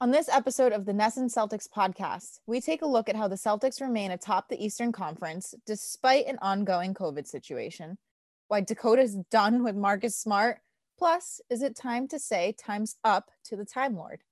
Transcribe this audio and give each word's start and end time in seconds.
On 0.00 0.12
this 0.12 0.28
episode 0.28 0.72
of 0.72 0.84
the 0.84 0.92
NESN 0.92 1.24
Celtics 1.24 1.68
podcast, 1.68 2.38
we 2.46 2.60
take 2.60 2.82
a 2.82 2.86
look 2.86 3.08
at 3.08 3.16
how 3.16 3.26
the 3.26 3.34
Celtics 3.34 3.80
remain 3.80 4.12
atop 4.12 4.48
the 4.48 4.64
Eastern 4.64 4.92
Conference 4.92 5.56
despite 5.66 6.28
an 6.28 6.38
ongoing 6.40 6.94
COVID 6.94 7.26
situation, 7.26 7.98
why 8.46 8.60
Dakota's 8.60 9.16
done 9.28 9.64
with 9.64 9.74
Marcus 9.74 10.16
Smart, 10.16 10.60
plus, 10.96 11.40
is 11.50 11.62
it 11.62 11.74
time 11.74 12.06
to 12.08 12.20
say 12.20 12.54
time's 12.56 12.94
up 13.02 13.32
to 13.46 13.56
the 13.56 13.64
Time 13.64 13.96
Lord? 13.96 14.22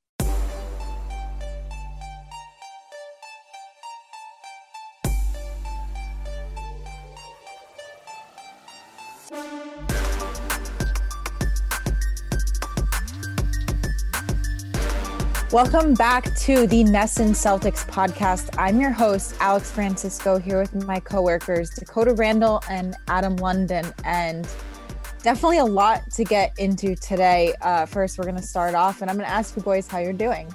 Welcome 15.56 15.94
back 15.94 16.34
to 16.34 16.66
the 16.66 16.84
NESN 16.84 17.30
Celtics 17.30 17.86
podcast. 17.86 18.54
I'm 18.58 18.78
your 18.78 18.90
host, 18.90 19.36
Alex 19.40 19.70
Francisco, 19.70 20.36
here 20.36 20.60
with 20.60 20.74
my 20.84 21.00
coworkers, 21.00 21.70
Dakota 21.70 22.12
Randall 22.12 22.62
and 22.68 22.94
Adam 23.08 23.36
London. 23.36 23.86
And 24.04 24.46
definitely 25.22 25.56
a 25.56 25.64
lot 25.64 26.10
to 26.10 26.24
get 26.24 26.52
into 26.58 26.94
today. 26.94 27.54
Uh, 27.62 27.86
first, 27.86 28.18
we're 28.18 28.24
going 28.24 28.36
to 28.36 28.42
start 28.42 28.74
off, 28.74 29.00
and 29.00 29.10
I'm 29.10 29.16
going 29.16 29.26
to 29.26 29.32
ask 29.32 29.56
you 29.56 29.62
boys 29.62 29.88
how 29.88 29.96
you're 29.96 30.12
doing. 30.12 30.54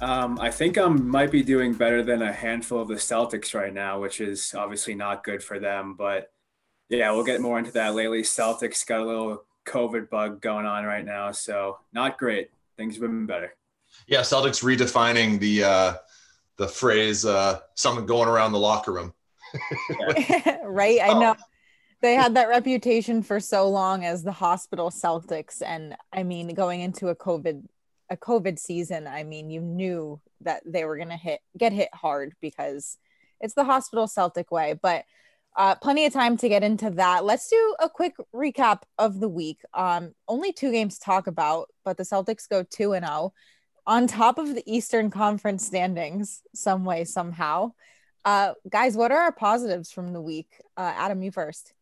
Um, 0.00 0.40
I 0.40 0.50
think 0.50 0.78
I 0.78 0.86
might 0.86 1.30
be 1.30 1.42
doing 1.42 1.74
better 1.74 2.02
than 2.02 2.22
a 2.22 2.32
handful 2.32 2.80
of 2.80 2.88
the 2.88 2.94
Celtics 2.94 3.54
right 3.54 3.74
now, 3.74 4.00
which 4.00 4.22
is 4.22 4.54
obviously 4.54 4.94
not 4.94 5.22
good 5.22 5.44
for 5.44 5.58
them. 5.58 5.96
But 5.98 6.32
yeah, 6.88 7.10
we'll 7.10 7.24
get 7.24 7.42
more 7.42 7.58
into 7.58 7.72
that 7.72 7.94
lately. 7.94 8.22
Celtics 8.22 8.86
got 8.86 9.02
a 9.02 9.04
little 9.04 9.44
COVID 9.66 10.08
bug 10.08 10.40
going 10.40 10.64
on 10.64 10.86
right 10.86 11.04
now, 11.04 11.30
so 11.32 11.80
not 11.92 12.16
great. 12.16 12.48
Things 12.78 12.94
have 12.94 13.02
been 13.02 13.26
better. 13.26 13.52
Yeah, 14.06 14.20
Celtics 14.20 14.62
redefining 14.62 15.40
the 15.40 15.64
uh, 15.64 15.94
the 16.56 16.68
phrase 16.68 17.24
uh, 17.24 17.60
"someone 17.74 18.06
going 18.06 18.28
around 18.28 18.52
the 18.52 18.58
locker 18.58 18.92
room." 18.92 19.12
right, 20.64 21.00
I 21.00 21.08
oh. 21.08 21.18
know 21.18 21.36
they 22.02 22.14
had 22.14 22.34
that 22.34 22.48
reputation 22.48 23.22
for 23.22 23.40
so 23.40 23.68
long 23.68 24.04
as 24.04 24.22
the 24.22 24.32
hospital 24.32 24.90
Celtics, 24.90 25.60
and 25.64 25.96
I 26.12 26.22
mean, 26.22 26.54
going 26.54 26.80
into 26.80 27.08
a 27.08 27.16
COVID 27.16 27.64
a 28.08 28.16
COVID 28.16 28.58
season, 28.60 29.08
I 29.08 29.24
mean, 29.24 29.50
you 29.50 29.60
knew 29.60 30.20
that 30.42 30.62
they 30.64 30.84
were 30.84 30.96
going 30.96 31.08
to 31.08 31.16
hit 31.16 31.40
get 31.58 31.72
hit 31.72 31.88
hard 31.92 32.34
because 32.40 32.98
it's 33.40 33.54
the 33.54 33.64
hospital 33.64 34.06
Celtic 34.06 34.50
way, 34.50 34.78
but. 34.80 35.04
Uh, 35.58 35.74
plenty 35.74 36.04
of 36.04 36.12
time 36.12 36.36
to 36.36 36.50
get 36.50 36.62
into 36.62 36.90
that. 36.90 37.24
Let's 37.24 37.48
do 37.48 37.76
a 37.80 37.88
quick 37.88 38.14
recap 38.34 38.82
of 38.98 39.20
the 39.20 39.28
week. 39.30 39.62
Um, 39.72 40.12
only 40.28 40.52
two 40.52 40.70
games 40.70 40.98
to 40.98 41.04
talk 41.06 41.26
about, 41.26 41.70
but 41.82 41.96
the 41.96 42.02
Celtics 42.02 42.46
go 42.46 42.62
2 42.62 42.92
and 42.92 43.06
0 43.06 43.32
on 43.86 44.06
top 44.06 44.38
of 44.38 44.54
the 44.54 44.62
Eastern 44.66 45.10
Conference 45.10 45.64
standings, 45.64 46.42
some 46.54 46.84
way, 46.84 47.04
somehow. 47.04 47.72
Uh, 48.24 48.54
guys, 48.68 48.96
what 48.96 49.12
are 49.12 49.18
our 49.18 49.32
positives 49.32 49.92
from 49.92 50.12
the 50.12 50.20
week? 50.20 50.60
Uh, 50.76 50.92
Adam, 50.96 51.22
you 51.22 51.30
first. 51.30 51.72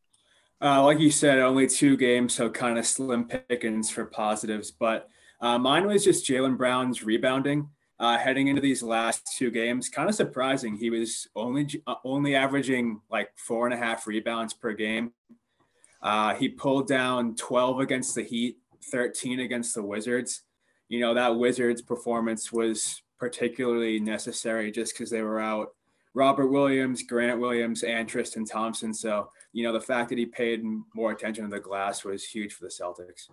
Uh, 0.60 0.82
like 0.82 0.98
you 0.98 1.10
said, 1.10 1.38
only 1.38 1.66
two 1.66 1.96
games, 1.96 2.34
so 2.34 2.50
kind 2.50 2.78
of 2.78 2.86
slim 2.86 3.24
pickings 3.24 3.90
for 3.90 4.04
positives. 4.04 4.70
But 4.70 5.08
uh, 5.40 5.58
mine 5.58 5.86
was 5.86 6.04
just 6.04 6.26
Jaylen 6.26 6.56
Brown's 6.56 7.02
rebounding 7.02 7.68
uh, 7.98 8.18
heading 8.18 8.48
into 8.48 8.60
these 8.60 8.82
last 8.82 9.34
two 9.36 9.50
games. 9.50 9.88
Kind 9.88 10.08
of 10.08 10.14
surprising. 10.14 10.76
He 10.76 10.90
was 10.90 11.28
only 11.34 11.82
uh, 11.86 11.94
only 12.04 12.34
averaging 12.34 13.00
like 13.10 13.30
four 13.36 13.66
and 13.66 13.74
a 13.74 13.76
half 13.76 14.06
rebounds 14.06 14.52
per 14.52 14.72
game. 14.72 15.12
Uh, 16.02 16.34
he 16.34 16.48
pulled 16.48 16.86
down 16.86 17.34
12 17.34 17.80
against 17.80 18.14
the 18.14 18.22
Heat, 18.22 18.58
13 18.90 19.40
against 19.40 19.74
the 19.74 19.82
Wizards 19.82 20.42
you 20.88 21.00
know, 21.00 21.14
that 21.14 21.36
Wizards 21.36 21.82
performance 21.82 22.52
was 22.52 23.02
particularly 23.18 24.00
necessary 24.00 24.70
just 24.70 24.92
because 24.92 25.10
they 25.10 25.22
were 25.22 25.40
out 25.40 25.68
Robert 26.14 26.46
Williams, 26.46 27.02
Grant 27.02 27.40
Williams, 27.40 27.82
and 27.82 28.08
Tristan 28.08 28.44
Thompson. 28.44 28.94
So, 28.94 29.30
you 29.52 29.64
know, 29.64 29.72
the 29.72 29.80
fact 29.80 30.08
that 30.10 30.18
he 30.18 30.26
paid 30.26 30.62
more 30.94 31.10
attention 31.10 31.44
to 31.44 31.50
the 31.50 31.60
glass 31.60 32.04
was 32.04 32.24
huge 32.24 32.52
for 32.54 32.64
the 32.64 32.70
Celtics. 32.70 33.28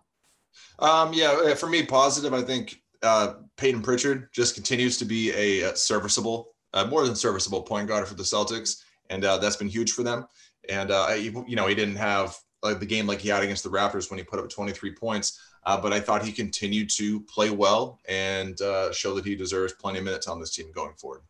Um, 0.79 1.13
yeah, 1.13 1.31
uh, 1.31 1.55
for 1.55 1.69
me, 1.69 1.85
positive. 1.85 2.33
I 2.33 2.41
think 2.41 2.81
uh, 3.03 3.33
Payton 3.57 3.83
Pritchard 3.83 4.29
just 4.33 4.55
continues 4.55 4.97
to 4.97 5.05
be 5.05 5.31
a 5.31 5.75
serviceable, 5.75 6.53
uh, 6.73 6.85
more 6.85 7.05
than 7.05 7.15
serviceable 7.15 7.61
point 7.61 7.87
guard 7.87 8.07
for 8.07 8.15
the 8.15 8.23
Celtics, 8.23 8.81
and 9.09 9.23
uh, 9.23 9.37
that's 9.37 9.55
been 9.55 9.69
huge 9.69 9.91
for 9.91 10.03
them. 10.03 10.25
And 10.67 10.91
uh, 10.91 11.09
you 11.15 11.55
know, 11.55 11.67
he 11.67 11.75
didn't 11.75 11.95
have 11.95 12.35
the 12.63 12.85
game 12.85 13.07
like 13.07 13.19
he 13.19 13.29
had 13.29 13.43
against 13.43 13.63
the 13.63 13.69
Raptors 13.69 14.09
when 14.09 14.17
he 14.17 14.23
put 14.23 14.39
up 14.39 14.49
23 14.49 14.95
points. 14.95 15.39
Uh, 15.63 15.79
but 15.79 15.93
I 15.93 15.99
thought 15.99 16.25
he 16.25 16.31
continued 16.31 16.89
to 16.91 17.21
play 17.21 17.51
well 17.51 17.99
and 18.07 18.59
uh, 18.61 18.91
show 18.91 19.13
that 19.15 19.25
he 19.25 19.35
deserves 19.35 19.73
plenty 19.73 19.99
of 19.99 20.05
minutes 20.05 20.27
on 20.27 20.39
this 20.39 20.55
team 20.55 20.71
going 20.73 20.93
forward. 20.93 21.21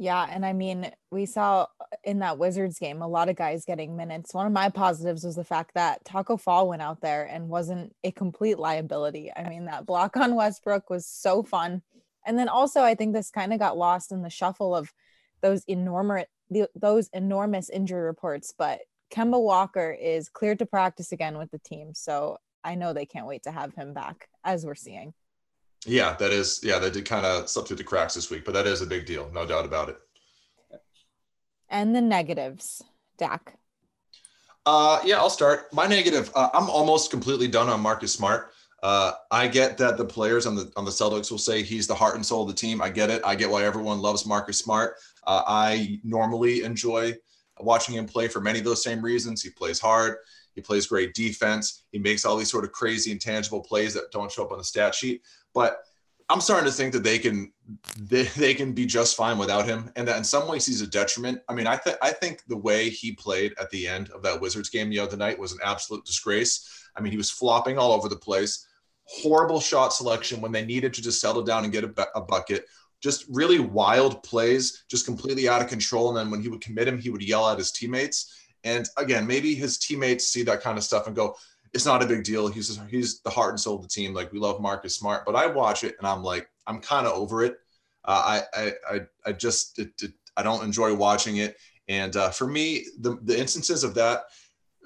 Yeah, 0.00 0.28
and 0.30 0.46
I 0.46 0.52
mean, 0.52 0.92
we 1.10 1.26
saw 1.26 1.66
in 2.04 2.20
that 2.20 2.38
Wizards 2.38 2.78
game 2.78 3.02
a 3.02 3.08
lot 3.08 3.28
of 3.28 3.34
guys 3.34 3.64
getting 3.64 3.96
minutes. 3.96 4.32
One 4.32 4.46
of 4.46 4.52
my 4.52 4.68
positives 4.68 5.24
was 5.24 5.34
the 5.34 5.42
fact 5.42 5.74
that 5.74 6.04
Taco 6.04 6.36
Fall 6.36 6.68
went 6.68 6.82
out 6.82 7.00
there 7.00 7.24
and 7.24 7.48
wasn't 7.48 7.96
a 8.04 8.12
complete 8.12 8.60
liability. 8.60 9.32
I 9.36 9.48
mean, 9.48 9.64
that 9.64 9.86
block 9.86 10.16
on 10.16 10.36
Westbrook 10.36 10.88
was 10.88 11.04
so 11.04 11.42
fun. 11.42 11.82
And 12.24 12.38
then 12.38 12.48
also, 12.48 12.82
I 12.82 12.94
think 12.94 13.12
this 13.12 13.32
kind 13.32 13.52
of 13.52 13.58
got 13.58 13.76
lost 13.76 14.12
in 14.12 14.22
the 14.22 14.30
shuffle 14.30 14.72
of 14.72 14.92
those 15.40 15.64
enormous 15.66 16.26
those 16.76 17.08
enormous 17.12 17.68
injury 17.68 18.02
reports. 18.02 18.54
But 18.56 18.80
Kemba 19.10 19.40
Walker 19.40 19.90
is 19.90 20.28
cleared 20.28 20.58
to 20.58 20.66
practice 20.66 21.12
again 21.12 21.38
with 21.38 21.50
the 21.50 21.58
team. 21.58 21.94
So 21.94 22.38
I 22.64 22.74
know 22.74 22.92
they 22.92 23.06
can't 23.06 23.26
wait 23.26 23.44
to 23.44 23.50
have 23.50 23.74
him 23.74 23.94
back, 23.94 24.28
as 24.44 24.66
we're 24.66 24.74
seeing. 24.74 25.14
Yeah, 25.86 26.16
that 26.16 26.32
is. 26.32 26.60
Yeah, 26.62 26.78
that 26.80 26.92
did 26.92 27.06
kind 27.06 27.24
of 27.24 27.48
slip 27.48 27.66
through 27.66 27.76
the 27.76 27.84
cracks 27.84 28.14
this 28.14 28.30
week, 28.30 28.44
but 28.44 28.54
that 28.54 28.66
is 28.66 28.82
a 28.82 28.86
big 28.86 29.06
deal, 29.06 29.30
no 29.32 29.46
doubt 29.46 29.64
about 29.64 29.88
it. 29.88 29.98
And 31.68 31.94
the 31.94 32.00
negatives, 32.00 32.82
Dak. 33.16 33.56
Uh, 34.66 35.00
yeah, 35.04 35.16
I'll 35.16 35.30
start. 35.30 35.72
My 35.72 35.86
negative. 35.86 36.30
Uh, 36.34 36.50
I'm 36.52 36.68
almost 36.68 37.10
completely 37.10 37.48
done 37.48 37.68
on 37.68 37.80
Marcus 37.80 38.12
Smart. 38.12 38.52
Uh, 38.82 39.12
I 39.30 39.48
get 39.48 39.78
that 39.78 39.96
the 39.96 40.04
players 40.04 40.46
on 40.46 40.54
the 40.54 40.70
on 40.76 40.84
the 40.84 40.90
Celtics 40.90 41.30
will 41.30 41.38
say 41.38 41.62
he's 41.62 41.86
the 41.86 41.94
heart 41.94 42.16
and 42.16 42.24
soul 42.24 42.42
of 42.42 42.48
the 42.48 42.54
team. 42.54 42.82
I 42.82 42.90
get 42.90 43.10
it. 43.10 43.22
I 43.24 43.34
get 43.34 43.50
why 43.50 43.64
everyone 43.64 44.00
loves 44.00 44.26
Marcus 44.26 44.58
Smart. 44.58 44.96
Uh, 45.26 45.42
I 45.46 46.00
normally 46.04 46.64
enjoy 46.64 47.14
watching 47.60 47.94
him 47.94 48.06
play 48.06 48.28
for 48.28 48.40
many 48.40 48.58
of 48.58 48.64
those 48.64 48.82
same 48.82 49.02
reasons. 49.02 49.42
He 49.42 49.50
plays 49.50 49.80
hard. 49.80 50.16
He 50.54 50.60
plays 50.60 50.86
great 50.86 51.14
defense. 51.14 51.84
He 51.92 51.98
makes 51.98 52.24
all 52.24 52.36
these 52.36 52.50
sort 52.50 52.64
of 52.64 52.72
crazy 52.72 53.12
intangible 53.12 53.60
plays 53.60 53.94
that 53.94 54.10
don't 54.10 54.30
show 54.30 54.44
up 54.44 54.52
on 54.52 54.58
the 54.58 54.64
stat 54.64 54.94
sheet. 54.94 55.22
But 55.54 55.82
I'm 56.30 56.40
starting 56.40 56.66
to 56.66 56.76
think 56.76 56.92
that 56.92 57.04
they 57.04 57.18
can 57.18 57.52
they, 57.96 58.24
they 58.24 58.54
can 58.54 58.72
be 58.72 58.86
just 58.86 59.16
fine 59.16 59.38
without 59.38 59.66
him, 59.66 59.90
and 59.96 60.06
that 60.08 60.16
in 60.16 60.24
some 60.24 60.48
ways 60.48 60.66
he's 60.66 60.82
a 60.82 60.86
detriment. 60.86 61.40
I 61.48 61.54
mean, 61.54 61.66
I 61.66 61.76
think 61.76 61.96
I 62.02 62.10
think 62.10 62.42
the 62.48 62.56
way 62.56 62.90
he 62.90 63.12
played 63.12 63.54
at 63.60 63.70
the 63.70 63.86
end 63.86 64.10
of 64.10 64.22
that 64.22 64.40
Wizards 64.40 64.68
game 64.68 64.90
the 64.90 64.98
other 64.98 65.16
night 65.16 65.38
was 65.38 65.52
an 65.52 65.60
absolute 65.64 66.04
disgrace. 66.04 66.88
I 66.96 67.00
mean, 67.00 67.12
he 67.12 67.18
was 67.18 67.30
flopping 67.30 67.78
all 67.78 67.92
over 67.92 68.08
the 68.08 68.16
place. 68.16 68.66
Horrible 69.04 69.60
shot 69.60 69.94
selection 69.94 70.40
when 70.40 70.52
they 70.52 70.66
needed 70.66 70.92
to 70.94 71.02
just 71.02 71.20
settle 71.20 71.42
down 71.42 71.64
and 71.64 71.72
get 71.72 71.84
a, 71.84 72.08
a 72.14 72.20
bucket 72.20 72.66
just 73.00 73.26
really 73.28 73.58
wild 73.58 74.22
plays, 74.22 74.84
just 74.88 75.06
completely 75.06 75.48
out 75.48 75.62
of 75.62 75.68
control. 75.68 76.08
And 76.08 76.16
then 76.16 76.30
when 76.30 76.42
he 76.42 76.48
would 76.48 76.60
commit 76.60 76.88
him, 76.88 76.98
he 76.98 77.10
would 77.10 77.22
yell 77.22 77.48
at 77.48 77.58
his 77.58 77.70
teammates. 77.70 78.34
And 78.64 78.88
again, 78.96 79.26
maybe 79.26 79.54
his 79.54 79.78
teammates 79.78 80.26
see 80.26 80.42
that 80.44 80.60
kind 80.60 80.76
of 80.76 80.84
stuff 80.84 81.06
and 81.06 81.14
go, 81.14 81.36
it's 81.72 81.86
not 81.86 82.02
a 82.02 82.06
big 82.06 82.24
deal. 82.24 82.48
He's 82.48 82.80
he's 82.90 83.20
the 83.20 83.30
heart 83.30 83.50
and 83.50 83.60
soul 83.60 83.76
of 83.76 83.82
the 83.82 83.88
team. 83.88 84.14
Like 84.14 84.32
we 84.32 84.38
love 84.38 84.60
Marcus 84.60 84.96
Smart, 84.96 85.24
but 85.26 85.36
I 85.36 85.46
watch 85.46 85.84
it 85.84 85.96
and 85.98 86.06
I'm 86.08 86.22
like, 86.22 86.48
I'm 86.66 86.80
kind 86.80 87.06
of 87.06 87.12
over 87.12 87.44
it. 87.44 87.58
Uh, 88.04 88.40
I, 88.54 88.72
I, 88.90 89.00
I 89.26 89.32
just, 89.32 89.78
it, 89.78 89.90
it, 90.02 90.12
I 90.36 90.42
don't 90.42 90.64
enjoy 90.64 90.94
watching 90.94 91.38
it. 91.38 91.56
And 91.88 92.16
uh, 92.16 92.30
for 92.30 92.46
me, 92.46 92.86
the, 93.00 93.18
the 93.22 93.38
instances 93.38 93.84
of 93.84 93.94
that, 93.94 94.24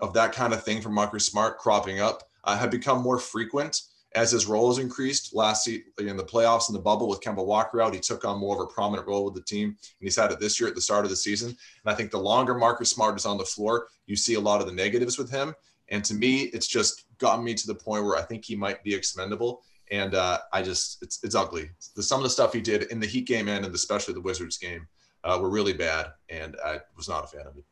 of 0.00 0.12
that 0.14 0.32
kind 0.32 0.52
of 0.52 0.64
thing 0.64 0.82
from 0.82 0.94
Marcus 0.94 1.24
Smart 1.24 1.58
cropping 1.58 2.00
up 2.00 2.24
uh, 2.44 2.56
have 2.56 2.70
become 2.70 3.00
more 3.00 3.18
frequent 3.18 3.82
as 4.14 4.30
his 4.30 4.46
role 4.46 4.68
has 4.68 4.78
increased 4.78 5.34
last 5.34 5.64
season 5.64 5.84
in 5.98 6.16
the 6.16 6.24
playoffs 6.24 6.68
in 6.68 6.74
the 6.74 6.80
bubble 6.80 7.08
with 7.08 7.20
Kemba 7.20 7.44
Walker 7.44 7.80
out, 7.80 7.94
he 7.94 8.00
took 8.00 8.24
on 8.24 8.38
more 8.38 8.56
of 8.56 8.60
a 8.60 8.72
prominent 8.72 9.06
role 9.06 9.24
with 9.24 9.34
the 9.34 9.42
team, 9.42 9.68
and 9.68 9.78
he's 10.00 10.16
had 10.16 10.32
it 10.32 10.40
this 10.40 10.60
year 10.60 10.68
at 10.68 10.74
the 10.74 10.80
start 10.80 11.04
of 11.04 11.10
the 11.10 11.16
season. 11.16 11.48
And 11.48 11.92
I 11.92 11.94
think 11.94 12.10
the 12.10 12.18
longer 12.18 12.54
Marcus 12.54 12.90
Smart 12.90 13.16
is 13.16 13.26
on 13.26 13.38
the 13.38 13.44
floor, 13.44 13.88
you 14.06 14.16
see 14.16 14.34
a 14.34 14.40
lot 14.40 14.60
of 14.60 14.66
the 14.66 14.72
negatives 14.72 15.18
with 15.18 15.30
him. 15.30 15.54
And 15.88 16.04
to 16.04 16.14
me, 16.14 16.42
it's 16.44 16.66
just 16.66 17.04
gotten 17.18 17.44
me 17.44 17.54
to 17.54 17.66
the 17.66 17.74
point 17.74 18.04
where 18.04 18.16
I 18.16 18.22
think 18.22 18.44
he 18.44 18.56
might 18.56 18.82
be 18.82 18.94
expendable. 18.94 19.62
And 19.90 20.14
uh, 20.14 20.38
I 20.52 20.62
just, 20.62 21.02
it's, 21.02 21.22
it's 21.22 21.34
ugly. 21.34 21.70
The, 21.96 22.02
some 22.02 22.18
of 22.18 22.24
the 22.24 22.30
stuff 22.30 22.52
he 22.52 22.60
did 22.60 22.84
in 22.84 22.98
the 22.98 23.06
Heat 23.06 23.26
game 23.26 23.48
and 23.48 23.66
especially 23.66 24.14
the 24.14 24.20
Wizards 24.20 24.56
game 24.56 24.86
uh, 25.24 25.38
were 25.40 25.50
really 25.50 25.72
bad, 25.72 26.12
and 26.28 26.56
I 26.64 26.80
was 26.96 27.08
not 27.08 27.24
a 27.24 27.26
fan 27.26 27.46
of 27.46 27.56
it. 27.56 27.64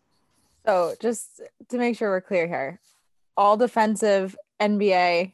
So 0.66 0.94
just 1.00 1.40
to 1.68 1.78
make 1.78 1.96
sure 1.96 2.10
we're 2.10 2.20
clear 2.20 2.46
here, 2.46 2.80
all 3.36 3.56
defensive 3.56 4.36
NBA 4.60 5.32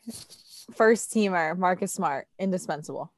first 0.74 1.10
teamer 1.12 1.56
Marcus 1.56 1.92
Smart, 1.92 2.26
indispensable 2.38 3.12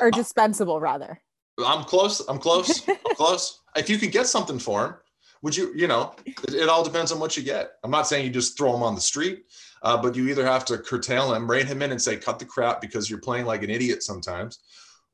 or 0.00 0.10
dispensable 0.10 0.80
rather. 0.80 1.20
I'm 1.64 1.84
close. 1.84 2.20
I'm 2.28 2.38
close. 2.38 2.86
I'm 2.88 2.96
close. 3.14 3.60
If 3.76 3.88
you 3.90 3.98
could 3.98 4.12
get 4.12 4.26
something 4.26 4.58
for 4.58 4.86
him, 4.86 4.94
would 5.42 5.56
you, 5.56 5.72
you 5.74 5.88
know, 5.88 6.14
it, 6.24 6.54
it, 6.54 6.68
all 6.68 6.84
depends 6.84 7.10
on 7.10 7.18
what 7.18 7.36
you 7.36 7.42
get. 7.42 7.72
I'm 7.82 7.90
not 7.90 8.06
saying 8.06 8.24
you 8.24 8.30
just 8.30 8.56
throw 8.56 8.74
him 8.74 8.82
on 8.82 8.94
the 8.94 9.00
street, 9.00 9.44
uh, 9.82 10.00
but 10.00 10.14
you 10.14 10.28
either 10.28 10.46
have 10.46 10.64
to 10.66 10.78
curtail 10.78 11.34
him, 11.34 11.50
rein 11.50 11.66
him 11.66 11.82
in, 11.82 11.90
and 11.90 12.00
say, 12.00 12.16
cut 12.16 12.38
the 12.38 12.44
crap 12.44 12.80
because 12.80 13.10
you're 13.10 13.20
playing 13.20 13.44
like 13.44 13.62
an 13.62 13.70
idiot 13.70 14.02
sometimes, 14.02 14.60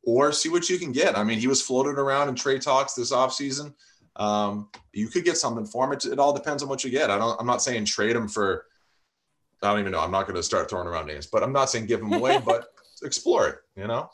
or 0.05 0.33
see 0.33 0.51
what 0.51 0.69
you 0.69 0.79
can 0.79 0.93
get. 0.93 1.17
I 1.17 1.25
mean, 1.25 1.39
he 1.39 1.47
was 1.47 1.63
floated 1.63 1.99
around 1.99 2.29
in 2.29 2.35
trade 2.35 2.61
talks 2.61 2.93
this 2.93 3.13
offseason. 3.13 3.73
Um, 4.17 4.69
you 4.93 5.09
could 5.09 5.25
get 5.25 5.39
something 5.39 5.65
for 5.65 5.87
him. 5.87 5.93
It, 5.93 6.05
it 6.05 6.19
all 6.19 6.35
depends 6.35 6.63
on 6.63 6.69
what 6.69 6.85
you 6.85 6.91
get. 6.91 7.11
I 7.11 7.17
don't, 7.17 7.41
I'm 7.41 7.47
not 7.47 7.63
saying 7.63 7.87
trade 7.87 8.15
him 8.15 8.29
for, 8.29 8.67
I 9.63 9.71
don't 9.71 9.81
even 9.81 9.93
know. 9.93 10.01
I'm 10.01 10.11
not 10.11 10.27
going 10.27 10.37
to 10.37 10.43
start 10.43 10.71
throwing 10.71 10.87
around 10.87 11.07
names, 11.07 11.27
but 11.27 11.43
I'm 11.43 11.53
not 11.53 11.71
saying 11.71 11.87
give 11.87 12.01
them 12.01 12.13
away, 12.13 12.41
but 12.45 12.69
explore 13.03 13.49
it, 13.49 13.57
you 13.77 13.87
know? 13.87 14.11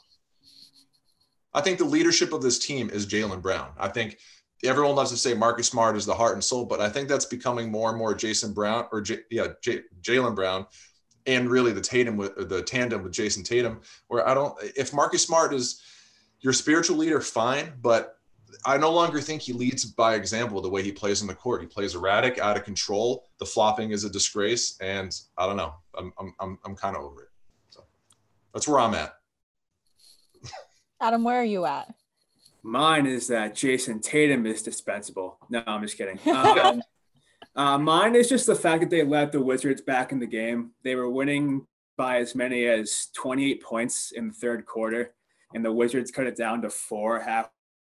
I 1.53 1.61
think 1.61 1.79
the 1.79 1.85
leadership 1.85 2.33
of 2.33 2.43
this 2.43 2.59
team 2.59 2.91
is 2.91 3.07
Jaylen 3.07 3.41
Brown. 3.41 3.71
I 3.79 3.89
think 3.89 4.19
everyone 4.65 4.97
loves 4.97 5.11
to 5.11 5.17
say 5.17 5.35
Marcus 5.35 5.69
Smart 5.69 5.97
is 5.97 6.07
the 6.07 6.15
heart 6.15 6.35
and 6.35 6.43
soul, 6.43 6.65
but 6.65 6.81
I 6.81 6.89
think 6.89 7.09
that's 7.09 7.27
becoming 7.27 7.71
more 7.71 7.91
and 7.91 7.99
more 7.99 8.15
Jason 8.15 8.53
Brown 8.53 8.87
or 8.91 9.01
J, 9.01 9.19
yeah, 9.31 9.49
J, 9.63 9.83
Jaylen 10.03 10.35
Brown, 10.35 10.67
and 11.27 11.49
really 11.49 11.73
the 11.73 11.81
Tatum 11.81 12.17
with 12.17 12.49
the 12.49 12.63
tandem 12.63 13.03
with 13.03 13.13
Jayson 13.13 13.45
Tatum. 13.45 13.81
Where 14.09 14.27
I 14.29 14.35
don't, 14.35 14.57
if 14.77 14.93
Marcus 14.93 15.23
Smart 15.23 15.55
is 15.55 15.81
your 16.41 16.53
spiritual 16.53 16.97
leader, 16.97 17.21
fine, 17.21 17.73
but 17.81 18.19
I 18.65 18.77
no 18.77 18.91
longer 18.91 19.21
think 19.21 19.43
he 19.43 19.53
leads 19.53 19.85
by 19.85 20.15
example 20.15 20.61
the 20.61 20.69
way 20.69 20.83
he 20.83 20.93
plays 20.93 21.23
on 21.23 21.29
the 21.29 21.35
court. 21.35 21.61
He 21.61 21.67
plays 21.67 21.95
erratic, 21.95 22.39
out 22.39 22.57
of 22.57 22.65
control. 22.65 23.25
The 23.39 23.47
flopping 23.47 23.91
is 23.91 24.05
a 24.05 24.11
disgrace, 24.11 24.77
and 24.81 25.15
I 25.39 25.47
don't 25.47 25.57
know. 25.57 25.75
I'm 25.97 26.13
I'm 26.19 26.35
I'm, 26.41 26.59
I'm 26.65 26.77
kind 26.77 26.97
of 26.97 27.03
over 27.03 27.23
it. 27.23 27.29
So 27.71 27.85
that's 28.53 28.69
where 28.69 28.81
I'm 28.81 28.95
at. 28.95 29.15
Adam, 31.01 31.25
where 31.25 31.41
are 31.41 31.45
you 31.45 31.65
at? 31.65 31.93
Mine 32.63 33.07
is 33.07 33.29
that 33.29 33.55
Jayson 33.55 34.01
Tatum 34.01 34.47
is 34.47 34.63
dispensable. 34.63 35.37
No, 35.51 35.63
I'm 35.67 35.83
just 35.83 35.99
kidding. 35.99 36.19
Um, 37.57 37.63
uh, 37.67 37.79
mine 37.79 38.17
is 38.17 38.29
just 38.29 38.47
the 38.47 38.55
fact 38.55 38.81
that 38.81 38.91
they 38.91 39.05
let 39.05 39.31
the 39.31 39.41
Wizards 39.41 39.81
back 39.81 40.11
in 40.11 40.19
the 40.19 40.27
game. 40.27 40.73
They 40.83 40.97
were 40.97 41.11
winning 41.11 41.67
by 41.97 42.19
as 42.19 42.35
many 42.35 42.67
as 42.67 43.09
28 43.15 43.63
points 43.63 44.13
in 44.13 44.29
the 44.29 44.35
third 44.35 44.67
quarter, 44.67 45.15
and 45.55 45.65
the 45.65 45.71
Wizards 45.71 46.11
cut 46.11 46.27
it 46.27 46.37
down 46.37 46.63
to 46.63 46.71
four 46.71 47.21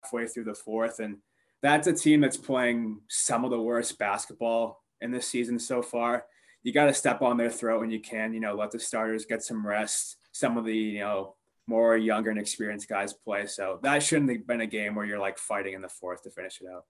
halfway 0.02 0.26
through 0.26 0.44
the 0.44 0.54
fourth. 0.54 1.00
And 1.00 1.18
that's 1.62 1.86
a 1.86 1.92
team 1.92 2.20
that's 2.20 2.36
playing 2.36 3.00
some 3.08 3.44
of 3.44 3.50
the 3.50 3.60
worst 3.60 3.98
basketball 3.98 4.82
in 5.00 5.10
this 5.10 5.26
season 5.26 5.58
so 5.58 5.82
far. 5.82 6.24
You 6.62 6.72
got 6.72 6.86
to 6.86 6.94
step 6.94 7.22
on 7.22 7.36
their 7.36 7.50
throat 7.50 7.80
when 7.80 7.90
you 7.90 8.00
can. 8.00 8.34
You 8.34 8.40
know, 8.40 8.54
let 8.54 8.70
the 8.70 8.78
starters 8.78 9.26
get 9.26 9.42
some 9.42 9.66
rest. 9.66 10.16
Some 10.32 10.56
of 10.56 10.64
the 10.64 10.76
you 10.76 11.00
know 11.00 11.34
more 11.66 11.96
younger 11.96 12.30
and 12.30 12.38
experienced 12.38 12.88
guys 12.88 13.12
play. 13.12 13.46
So 13.46 13.78
that 13.82 14.02
shouldn't 14.02 14.30
have 14.30 14.46
been 14.46 14.60
a 14.60 14.66
game 14.66 14.94
where 14.94 15.06
you're 15.06 15.18
like 15.18 15.38
fighting 15.38 15.74
in 15.74 15.82
the 15.82 15.88
fourth 15.88 16.22
to 16.22 16.30
finish 16.30 16.60
it 16.60 16.68
out. 16.68 16.84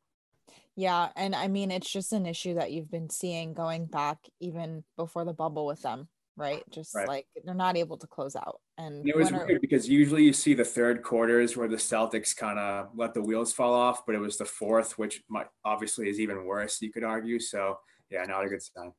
Yeah. 0.76 1.08
And 1.16 1.34
I 1.34 1.48
mean, 1.48 1.70
it's 1.70 1.90
just 1.90 2.12
an 2.12 2.26
issue 2.26 2.54
that 2.54 2.72
you've 2.72 2.90
been 2.90 3.10
seeing 3.10 3.52
going 3.52 3.86
back 3.86 4.18
even 4.40 4.84
before 4.96 5.24
the 5.24 5.34
bubble 5.34 5.66
with 5.66 5.82
them, 5.82 6.08
right? 6.36 6.62
Just 6.70 6.94
right. 6.94 7.08
like 7.08 7.26
they're 7.44 7.54
not 7.54 7.76
able 7.76 7.96
to 7.98 8.06
close 8.06 8.36
out. 8.36 8.60
And, 8.78 9.00
and 9.00 9.08
it 9.08 9.16
was 9.16 9.32
weird 9.32 9.60
because 9.60 9.88
usually 9.88 10.24
you 10.24 10.32
see 10.32 10.54
the 10.54 10.64
third 10.64 11.02
quarters 11.02 11.56
where 11.56 11.68
the 11.68 11.76
Celtics 11.76 12.34
kind 12.34 12.58
of 12.58 12.88
let 12.94 13.14
the 13.14 13.22
wheels 13.22 13.52
fall 13.52 13.74
off, 13.74 14.06
but 14.06 14.14
it 14.14 14.18
was 14.18 14.38
the 14.38 14.44
fourth, 14.44 14.98
which 14.98 15.22
might, 15.28 15.46
obviously 15.64 16.08
is 16.08 16.20
even 16.20 16.44
worse, 16.44 16.80
you 16.80 16.90
could 16.90 17.04
argue. 17.04 17.38
So, 17.38 17.78
yeah, 18.10 18.24
not 18.24 18.44
a 18.44 18.48
good 18.48 18.62
sign. 18.62 18.92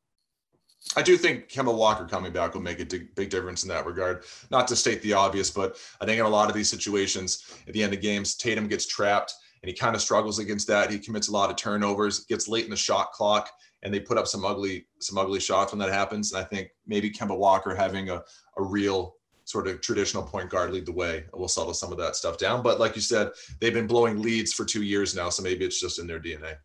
I 0.97 1.01
do 1.01 1.18
think 1.18 1.47
Kemba 1.47 1.74
Walker 1.74 2.06
coming 2.06 2.33
back 2.33 2.53
will 2.53 2.62
make 2.62 2.80
a 2.80 3.00
big 3.15 3.30
difference 3.30 3.63
in 3.63 3.69
that 3.69 3.86
regard. 3.86 4.24
Not 4.51 4.68
to 4.68 4.75
state 4.75 5.01
the 5.01 5.13
obvious, 5.13 5.50
but 5.50 5.77
I 6.01 6.06
think 6.06 6.19
in 6.19 6.25
a 6.25 6.29
lot 6.29 6.50
of 6.50 6.56
these 6.56 6.69
situations 6.69 7.45
at 7.68 7.74
the 7.74 7.81
end 7.81 7.94
of 7.94 8.01
games, 8.01 8.36
Tatum 8.36 8.68
gets 8.68 8.86
trapped 8.86 9.33
and 9.63 9.69
he 9.69 9.74
kind 9.74 9.95
of 9.95 10.01
struggles 10.01 10.39
against 10.39 10.68
that. 10.68 10.91
He 10.91 11.00
commits 11.00 11.29
a 11.29 11.31
lot 11.31 11.50
of 11.50 11.56
turnovers, 11.56 12.25
gets 12.25 12.50
late 12.50 12.65
in 12.65 12.69
the 12.69 12.75
shot 12.75 13.13
clock, 13.13 13.50
and 13.83 13.94
they 13.94 14.00
put 14.00 14.18
up 14.18 14.27
some 14.27 14.45
ugly, 14.45 14.88
some 15.00 15.18
ugly 15.18 15.39
shots 15.39 15.71
when 15.71 15.80
that 15.80 15.91
happens. 15.91 16.31
And 16.31 16.41
I 16.41 16.45
think 16.45 16.69
maybe 16.88 17.12
Kemba 17.12 17.38
Walker 17.38 17.75
having 17.75 18.09
a, 18.09 18.24
a 18.57 18.63
real 18.63 19.15
sort 19.45 19.68
of 19.68 19.81
traditional 19.81 20.24
point 20.24 20.50
guard 20.50 20.71
lead 20.71 20.85
the 20.85 20.91
way 20.91 21.25
will 21.33 21.50
settle 21.50 21.74
some 21.74 21.91
of 21.91 21.97
that 21.97 22.15
stuff 22.15 22.38
down. 22.38 22.63
But 22.63 22.80
like 22.80 22.95
you 22.95 23.01
said, 23.01 23.31
they've 23.59 23.74
been 23.74 23.88
blowing 23.88 24.21
leads 24.21 24.53
for 24.53 24.65
two 24.65 24.83
years 24.83 25.15
now, 25.15 25.30
so 25.30 25.44
maybe 25.44 25.65
it's 25.65 25.80
just 25.80 26.00
in 26.00 26.07
their 26.07 26.19
DNA. 26.19 26.56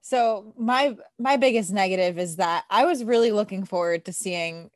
So 0.00 0.54
my 0.56 0.96
my 1.18 1.36
biggest 1.36 1.72
negative 1.72 2.16
is 2.16 2.36
that 2.36 2.64
I 2.70 2.84
was 2.84 3.02
really 3.02 3.32
looking 3.32 3.64
forward 3.64 4.04
to 4.04 4.12
seeing 4.12 4.70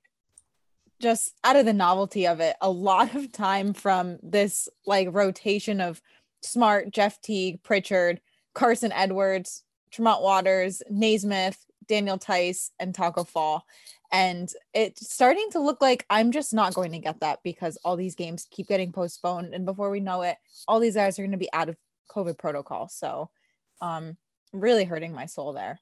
just 1.01 1.33
out 1.45 1.57
of 1.57 1.65
the 1.65 1.73
novelty 1.73 2.27
of 2.27 2.41
it 2.41 2.57
a 2.61 2.69
lot 2.69 3.15
of 3.15 3.33
time 3.33 3.73
from 3.73 4.19
this 4.23 4.69
like 4.87 5.09
rotation 5.13 5.81
of 5.81 6.03
Smart, 6.43 6.91
Jeff 6.91 7.21
Teague, 7.21 7.63
Pritchard, 7.63 8.21
Carson 8.61 8.93
Edwards, 8.93 9.65
Tremont 9.91 10.23
Waters, 10.23 10.83
Nesmith, 10.91 11.59
Daniel 11.89 12.19
Theis, 12.19 12.73
and 12.79 12.95
Taco 12.95 13.25
Fall. 13.25 13.65
And 14.13 14.53
it's 14.75 15.11
starting 15.11 15.49
to 15.53 15.61
look 15.61 15.81
like 15.81 16.05
I'm 16.11 16.31
just 16.31 16.53
not 16.53 16.75
going 16.75 16.93
to 16.93 16.99
get 16.99 17.21
that 17.21 17.39
because 17.43 17.79
all 17.87 17.97
these 17.97 18.15
games 18.15 18.47
keep 18.51 18.69
getting 18.69 18.93
postponed. 18.93 19.55
And 19.55 19.65
before 19.65 19.89
we 19.89 20.01
know 20.01 20.21
it, 20.21 20.37
all 20.69 20.79
these 20.79 20.95
guys 20.95 21.19
are 21.19 21.23
going 21.23 21.33
to 21.33 21.39
be 21.39 21.53
out 21.55 21.71
of 21.71 21.77
COVID 22.11 22.37
protocol. 22.37 22.89
So 22.89 23.31
um 23.81 24.19
really 24.53 24.85
hurting 24.85 25.15
my 25.15 25.25
soul 25.25 25.55
there. 25.55 25.81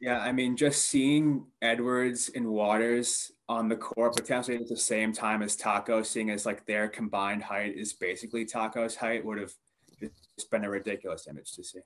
Yeah, 0.00 0.20
I 0.20 0.32
mean, 0.32 0.56
just 0.56 0.86
seeing 0.86 1.44
Edwards 1.60 2.30
and 2.34 2.46
Waters 2.46 3.32
on 3.50 3.68
the 3.68 3.76
court 3.76 4.16
potentially 4.16 4.56
at 4.56 4.68
the 4.68 4.76
same 4.78 5.12
time 5.12 5.42
as 5.42 5.56
Taco, 5.56 6.02
seeing 6.02 6.30
as 6.30 6.46
like 6.46 6.64
their 6.64 6.88
combined 6.88 7.42
height 7.42 7.76
is 7.76 7.92
basically 7.92 8.46
Taco's 8.46 8.96
height, 8.96 9.26
would 9.26 9.38
have 9.38 9.52
just 10.00 10.50
been 10.50 10.64
a 10.64 10.70
ridiculous 10.70 11.26
image 11.28 11.52
to 11.52 11.64
see. 11.64 11.80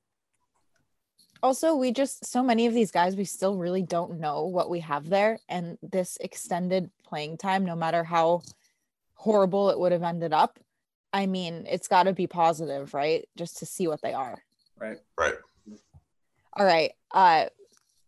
Also, 1.42 1.74
we 1.74 1.90
just 1.90 2.24
so 2.24 2.42
many 2.42 2.66
of 2.66 2.74
these 2.74 2.90
guys, 2.90 3.16
we 3.16 3.24
still 3.24 3.56
really 3.56 3.82
don't 3.82 4.20
know 4.20 4.44
what 4.44 4.70
we 4.70 4.80
have 4.80 5.08
there, 5.08 5.38
and 5.48 5.76
this 5.82 6.16
extended 6.20 6.90
playing 7.04 7.36
time, 7.36 7.64
no 7.64 7.74
matter 7.74 8.04
how 8.04 8.42
horrible 9.14 9.70
it 9.70 9.78
would 9.78 9.92
have 9.92 10.02
ended 10.02 10.32
up, 10.32 10.58
I 11.12 11.26
mean, 11.26 11.66
it's 11.68 11.88
got 11.88 12.04
to 12.04 12.12
be 12.12 12.26
positive, 12.26 12.94
right? 12.94 13.28
Just 13.36 13.58
to 13.58 13.66
see 13.66 13.86
what 13.86 14.02
they 14.02 14.12
are. 14.14 14.42
Right. 14.78 14.98
Right. 15.18 15.34
All 16.54 16.64
right. 16.64 16.92
Uh, 17.12 17.46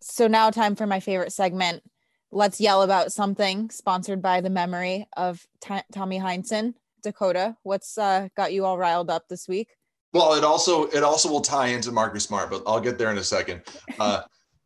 so 0.01 0.27
now 0.27 0.51
time 0.51 0.75
for 0.75 0.87
my 0.87 1.01
favorite 1.01 1.33
segment. 1.33 1.83
Let's 2.31 2.61
yell 2.61 2.83
about 2.83 3.13
something. 3.13 3.71
Sponsored 3.71 4.21
by 4.21 4.41
the 4.41 4.51
memory 4.51 5.07
of 5.17 5.47
T- 5.61 5.81
Tommy 5.93 6.19
Heinsohn. 6.19 6.75
Dakota, 7.03 7.57
what's 7.63 7.99
uh, 7.99 8.29
got 8.35 8.53
you 8.53 8.65
all 8.65 8.79
riled 8.79 9.11
up 9.11 9.29
this 9.29 9.47
week? 9.47 9.77
Well, 10.15 10.35
it 10.35 10.45
also 10.45 10.85
it 10.85 11.03
also 11.03 11.29
will 11.29 11.41
tie 11.41 11.67
into 11.67 11.91
Marcus 11.91 12.25
Smart, 12.25 12.49
but 12.49 12.63
I'll 12.67 12.81
get 12.81 12.99
there 12.99 13.11
in 13.11 13.19
a 13.19 13.25
second. 13.25 13.63
Uh, 13.99 14.23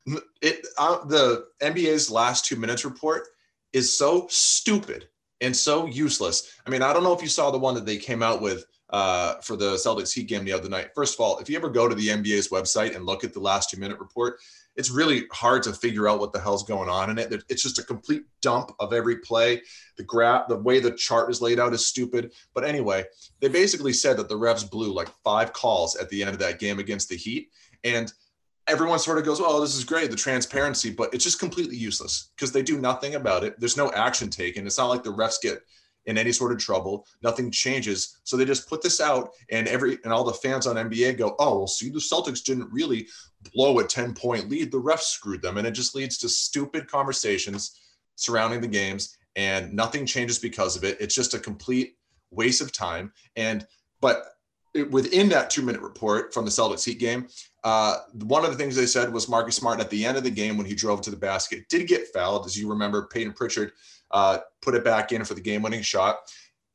it 0.42 0.66
uh, 0.76 1.04
the 1.06 1.46
NBA's 1.60 2.10
last 2.10 2.44
two 2.44 2.56
minutes 2.56 2.84
report 2.84 3.28
is 3.72 3.92
so 3.92 4.26
stupid 4.28 5.08
and 5.40 5.56
so 5.56 5.87
useless. 5.87 6.52
I 6.66 6.70
mean, 6.70 6.82
I 6.82 6.92
don't 6.92 7.02
know 7.02 7.14
if 7.14 7.23
you 7.23 7.28
saw 7.28 7.50
the 7.50 7.58
one 7.58 7.75
that 7.75 7.87
they 7.87 7.96
came 7.96 8.23
out 8.23 8.42
with 8.42 8.66
uh, 8.90 9.37
for 9.37 9.56
the 9.56 9.75
Celtics 9.75 10.12
Heat 10.12 10.28
game 10.28 10.44
the 10.44 10.52
other 10.52 10.68
night. 10.68 10.90
First 10.94 11.14
of 11.14 11.20
all, 11.20 11.38
if 11.38 11.49
you 11.49 11.56
ever 11.56 11.70
go 11.70 11.88
to 11.88 11.94
the 11.94 12.08
NBA's 12.08 12.49
website 12.49 12.94
and 12.94 13.06
look 13.06 13.25
at 13.25 13.32
the 13.32 13.40
last 13.40 13.70
two 13.70 13.80
minute 13.80 13.99
report, 13.99 14.40
it's 14.78 14.90
really 14.90 15.25
hard 15.32 15.64
to 15.64 15.73
figure 15.73 16.08
out 16.08 16.20
what 16.20 16.32
the 16.32 16.38
hell's 16.38 16.62
going 16.62 16.88
on 16.88 17.11
in 17.11 17.18
it. 17.18 17.42
It's 17.49 17.62
just 17.62 17.80
a 17.80 17.82
complete 17.82 18.23
dump 18.40 18.70
of 18.78 18.92
every 18.92 19.16
play. 19.16 19.61
The 19.97 20.04
graph, 20.04 20.47
the 20.47 20.56
way 20.56 20.78
the 20.78 20.92
chart 20.92 21.28
is 21.30 21.42
laid 21.42 21.58
out 21.58 21.75
is 21.75 21.85
stupid. 21.85 22.32
But 22.54 22.64
anyway, 22.64 23.04
they 23.40 23.49
basically 23.49 23.92
said 23.92 24.16
that 24.16 24.28
the 24.28 24.38
refs 24.38 24.70
blew 24.70 24.94
like 24.94 25.08
five 25.25 25.52
calls 25.52 25.97
at 25.97 26.08
the 26.11 26.23
end 26.23 26.30
of 26.30 26.38
that 26.38 26.61
game 26.61 26.78
against 26.78 27.08
the 27.08 27.16
Heat. 27.16 27.50
And 27.82 28.12
everyone 28.68 29.00
sort 29.00 29.18
of 29.18 29.25
goes, 29.25 29.40
oh, 29.40 29.61
this 29.61 29.75
is 29.75 29.82
great, 29.82 30.12
the 30.12 30.16
transparency, 30.16 30.90
but 30.90 31.12
it's 31.12 31.25
just 31.25 31.40
completely 31.40 31.76
useless 31.76 32.30
because 32.37 32.52
they 32.52 32.62
do 32.62 32.78
nothing 32.78 33.16
about 33.16 33.42
it. 33.42 33.58
There's 33.58 33.76
no 33.76 33.90
action 33.90 34.30
taken. 34.30 34.64
It's 34.64 34.78
not 34.78 34.90
like 34.90 35.02
the 35.02 35.12
refs 35.12 35.40
get 35.42 35.58
in 36.08 36.16
any 36.16 36.32
sort 36.32 36.52
of 36.52 36.58
trouble. 36.58 37.06
Nothing 37.23 37.50
changes. 37.50 38.18
So 38.25 38.37
they 38.37 38.44
just 38.44 38.68
put 38.68 38.82
this 38.82 39.00
out, 39.00 39.30
and 39.50 39.68
every 39.68 39.99
and 40.04 40.12
all 40.12 40.25
the 40.25 40.32
fans 40.32 40.66
on 40.66 40.76
NBA 40.76 41.18
go, 41.18 41.37
"Oh, 41.38 41.58
well, 41.58 41.66
see, 41.66 41.90
the 41.90 41.99
Celtics 41.99 42.42
didn't 42.42 42.73
really 42.73 43.06
blow 43.54 43.78
a 43.78 43.85
10 43.85 44.14
point 44.14 44.49
lead. 44.49 44.71
The 44.71 44.80
refs 44.80 45.02
screwed 45.02 45.42
them," 45.42 45.59
and 45.59 45.66
it 45.66 45.73
just 45.73 45.95
leads 45.95 46.18
to 46.18 46.28
stupid 46.28 46.88
conversations 46.88 47.80
surrounding 48.16 48.61
the 48.61 48.68
games, 48.68 49.16
and 49.37 49.73
nothing 49.73 50.07
changes 50.07 50.38
because 50.38 50.76
of 50.76 50.85
it. 50.85 50.97
It's 51.00 51.14
just 51.14 51.35
a 51.35 51.38
complete 51.38 51.97
waste 52.30 52.61
of 52.61 52.73
time. 52.73 53.12
And 53.37 53.66
but 54.00 54.25
it, 54.75 54.90
within 54.90 55.28
that 55.30 55.50
two 55.50 55.62
minute 55.62 55.80
report 55.80 56.35
from 56.35 56.45
the 56.45 56.50
Celtics 56.50 56.85
Heat 56.85 56.99
game, 56.99 57.28
uh, 57.64 57.99
one 58.25 58.45
of 58.45 58.50
the 58.50 58.57
things 58.57 58.76
they 58.76 58.87
said 58.87 59.12
was 59.12 59.28
Marcus 59.28 59.57
Smart 59.57 59.80
at 59.80 59.90
the 59.90 60.04
end 60.04 60.16
of 60.16 60.25
the 60.25 60.30
game 60.30 60.57
when 60.57 60.66
he 60.66 60.75
drove 60.75 61.00
to 61.02 61.11
the 61.11 61.16
basket 61.16 61.68
did 61.68 61.88
get 61.88 62.09
fouled. 62.09 62.47
As 62.47 62.59
you 62.59 62.68
remember, 62.68 63.07
Payton 63.07 63.33
Pritchard 63.33 63.73
uh, 64.11 64.38
put 64.62 64.75
it 64.75 64.85
back 64.85 65.12
in 65.12 65.25
for 65.25 65.35
the 65.35 65.40
game 65.40 65.62
winning 65.62 65.83
shot. 65.83 66.18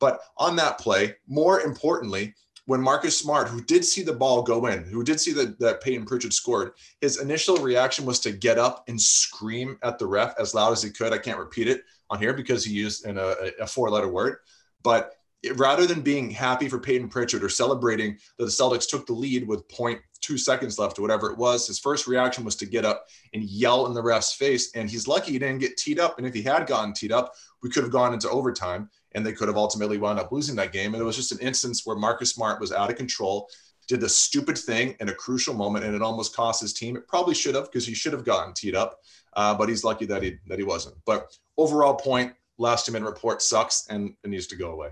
But 0.00 0.20
on 0.36 0.56
that 0.56 0.78
play, 0.78 1.14
more 1.26 1.60
importantly, 1.60 2.34
when 2.66 2.80
Marcus 2.80 3.18
Smart, 3.18 3.48
who 3.48 3.60
did 3.60 3.84
see 3.84 4.02
the 4.02 4.12
ball 4.12 4.42
go 4.42 4.66
in, 4.66 4.84
who 4.84 5.04
did 5.04 5.20
see 5.20 5.32
that, 5.32 5.58
that 5.58 5.82
Payton 5.82 6.06
Pritchard 6.06 6.32
scored, 6.32 6.72
his 7.00 7.20
initial 7.20 7.56
reaction 7.58 8.06
was 8.06 8.20
to 8.20 8.32
get 8.32 8.58
up 8.58 8.84
and 8.88 9.00
scream 9.00 9.78
at 9.82 9.98
the 9.98 10.06
ref 10.06 10.34
as 10.38 10.54
loud 10.54 10.72
as 10.72 10.82
he 10.82 10.90
could. 10.90 11.12
I 11.12 11.18
can't 11.18 11.38
repeat 11.38 11.68
it 11.68 11.82
on 12.10 12.18
here 12.18 12.32
because 12.32 12.64
he 12.64 12.72
used 12.72 13.06
in 13.06 13.18
a, 13.18 13.34
a 13.60 13.66
four 13.66 13.90
letter 13.90 14.08
word, 14.08 14.38
but 14.82 15.14
rather 15.56 15.86
than 15.86 16.00
being 16.00 16.30
happy 16.30 16.68
for 16.68 16.78
Payton 16.78 17.08
Pritchard 17.08 17.44
or 17.44 17.50
celebrating 17.50 18.16
that 18.38 18.46
the 18.46 18.50
Celtics 18.50 18.88
took 18.88 19.06
the 19.06 19.12
lead 19.12 19.46
with 19.46 19.68
0.2 19.68 20.38
seconds 20.38 20.78
left 20.78 20.98
or 20.98 21.02
whatever 21.02 21.30
it 21.30 21.36
was, 21.36 21.66
his 21.66 21.78
first 21.78 22.06
reaction 22.06 22.44
was 22.44 22.56
to 22.56 22.66
get 22.66 22.86
up 22.86 23.06
and 23.34 23.44
yell 23.44 23.86
in 23.86 23.92
the 23.92 24.02
ref's 24.02 24.32
face. 24.32 24.74
And 24.74 24.88
he's 24.88 25.06
lucky 25.06 25.32
he 25.32 25.38
didn't 25.38 25.58
get 25.58 25.76
teed 25.76 25.98
up. 25.98 26.16
And 26.16 26.26
if 26.26 26.32
he 26.32 26.40
had 26.40 26.66
gotten 26.66 26.94
teed 26.94 27.12
up, 27.12 27.34
we 27.62 27.68
could 27.68 27.82
have 27.82 27.92
gone 27.92 28.14
into 28.14 28.30
overtime 28.30 28.88
and 29.14 29.24
they 29.24 29.32
could 29.32 29.48
have 29.48 29.56
ultimately 29.56 29.98
wound 29.98 30.18
up 30.18 30.32
losing 30.32 30.56
that 30.56 30.72
game. 30.72 30.94
And 30.94 31.00
it 31.00 31.06
was 31.06 31.16
just 31.16 31.32
an 31.32 31.38
instance 31.38 31.82
where 31.84 31.96
Marcus 31.96 32.30
Smart 32.30 32.60
was 32.60 32.72
out 32.72 32.90
of 32.90 32.96
control, 32.96 33.48
did 33.88 34.00
the 34.00 34.08
stupid 34.08 34.58
thing 34.58 34.96
in 35.00 35.08
a 35.08 35.14
crucial 35.14 35.54
moment, 35.54 35.84
and 35.84 35.94
it 35.94 36.02
almost 36.02 36.34
cost 36.34 36.60
his 36.60 36.72
team. 36.72 36.96
It 36.96 37.06
probably 37.06 37.34
should 37.34 37.54
have 37.54 37.66
because 37.66 37.86
he 37.86 37.94
should 37.94 38.12
have 38.12 38.24
gotten 38.24 38.54
teed 38.54 38.74
up, 38.74 38.98
uh, 39.34 39.54
but 39.54 39.68
he's 39.68 39.84
lucky 39.84 40.06
that 40.06 40.22
he 40.22 40.38
that 40.46 40.58
he 40.58 40.64
wasn't. 40.64 40.96
But 41.04 41.36
overall 41.56 41.94
point, 41.94 42.32
last 42.58 42.86
two 42.86 42.92
minute 42.92 43.06
report 43.06 43.42
sucks 43.42 43.86
and 43.88 44.14
it 44.24 44.30
needs 44.30 44.46
to 44.48 44.56
go 44.56 44.72
away. 44.72 44.90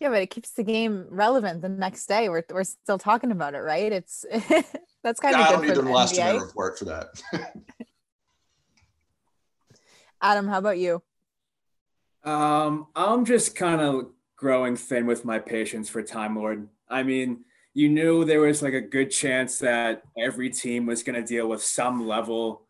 Yeah, 0.00 0.10
but 0.10 0.22
it 0.22 0.30
keeps 0.30 0.52
the 0.52 0.62
game 0.62 1.06
relevant 1.10 1.60
the 1.60 1.68
next 1.68 2.06
day. 2.06 2.28
We're, 2.28 2.44
we're 2.50 2.62
still 2.62 2.98
talking 2.98 3.32
about 3.32 3.54
it, 3.54 3.58
right? 3.58 3.90
It's 3.90 4.24
that's 5.02 5.18
kind 5.18 5.36
yeah, 5.36 5.40
of 5.40 5.46
I 5.46 5.48
good 5.48 5.52
don't 5.52 5.62
need 5.62 5.74
for 5.74 5.82
the 5.82 5.90
last 5.90 6.16
minute 6.16 6.40
report 6.40 6.78
for 6.78 6.84
that. 6.84 7.06
Adam, 10.20 10.48
how 10.48 10.58
about 10.58 10.78
you? 10.78 11.02
Um, 12.28 12.88
I'm 12.94 13.24
just 13.24 13.56
kind 13.56 13.80
of 13.80 14.10
growing 14.36 14.76
thin 14.76 15.06
with 15.06 15.24
my 15.24 15.38
patience 15.38 15.88
for 15.88 16.02
Time 16.02 16.36
Lord. 16.36 16.68
I 16.86 17.02
mean, 17.02 17.46
you 17.72 17.88
knew 17.88 18.22
there 18.22 18.42
was 18.42 18.60
like 18.60 18.74
a 18.74 18.82
good 18.82 19.10
chance 19.10 19.58
that 19.60 20.02
every 20.18 20.50
team 20.50 20.84
was 20.84 21.02
going 21.02 21.18
to 21.18 21.26
deal 21.26 21.48
with 21.48 21.62
some 21.62 22.06
level 22.06 22.66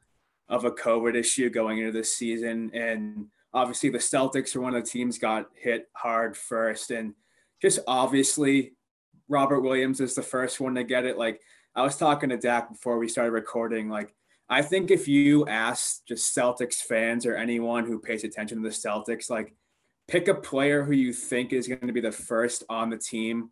of 0.49 0.65
a 0.65 0.71
COVID 0.71 1.17
issue 1.17 1.51
going 1.51 1.79
into 1.79 1.91
this 1.91 2.17
season. 2.17 2.71
And 2.73 3.27
obviously, 3.53 3.89
the 3.91 3.99
Celtics 3.99 4.55
are 4.55 4.61
one 4.61 4.77
of 4.77 4.85
the 4.85 4.89
teams 4.89 5.19
got 5.19 5.49
hit 5.61 5.89
hard 5.93 6.37
first. 6.37 6.93
And 6.93 7.15
just 7.61 7.81
obviously, 7.89 8.75
Robert 9.29 9.63
Williams 9.63 10.01
is 10.01 10.15
the 10.15 10.23
first 10.23 10.61
one 10.61 10.77
to 10.77 10.85
get 10.85 11.05
it. 11.05 11.19
Like, 11.19 11.41
I 11.75 11.83
was 11.83 11.97
talking 11.97 12.29
to 12.29 12.37
Dak 12.37 12.71
before 12.71 12.97
we 12.99 13.09
started 13.09 13.33
recording. 13.33 13.89
Like, 13.89 14.15
I 14.51 14.63
think 14.63 14.91
if 14.91 15.07
you 15.07 15.47
ask 15.47 16.05
just 16.07 16.35
Celtics 16.35 16.77
fans 16.77 17.27
or 17.27 17.37
anyone 17.37 17.87
who 17.87 17.99
pays 17.99 18.25
attention 18.25 18.63
to 18.63 18.69
the 18.69 18.75
Celtics, 18.75 19.29
like, 19.29 19.55
pick 20.09 20.27
a 20.27 20.35
player 20.35 20.83
who 20.83 20.93
you 20.93 21.13
think 21.13 21.53
is 21.53 21.69
going 21.69 21.87
to 21.87 21.93
be 21.93 22.01
the 22.01 22.11
first 22.11 22.65
on 22.69 22.89
the 22.89 22.97
team 22.97 23.51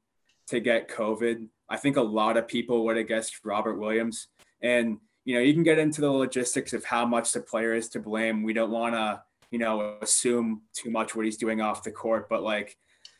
to 0.48 0.58
get 0.58 0.88
COVID. 0.88 1.48
I 1.68 1.76
think 1.76 1.96
a 1.96 2.02
lot 2.02 2.36
of 2.36 2.48
people 2.48 2.84
would 2.84 2.96
have 2.96 3.08
guessed 3.08 3.44
Robert 3.44 3.78
Williams. 3.78 4.28
And, 4.62 4.98
you 5.24 5.34
know, 5.34 5.40
you 5.40 5.52
can 5.52 5.64
get 5.64 5.78
into 5.78 6.00
the 6.00 6.10
logistics 6.10 6.72
of 6.72 6.84
how 6.84 7.04
much 7.04 7.32
the 7.32 7.40
player 7.40 7.74
is 7.74 7.90
to 7.90 8.00
blame. 8.00 8.42
We 8.42 8.54
don't 8.54 8.70
want 8.70 8.94
to, 8.94 9.22
you 9.50 9.58
know, 9.58 9.98
assume 10.00 10.62
too 10.72 10.90
much 10.90 11.14
what 11.14 11.26
he's 11.26 11.36
doing 11.36 11.60
off 11.60 11.82
the 11.82 11.90
court. 11.90 12.28
But 12.30 12.42
like 12.42 12.76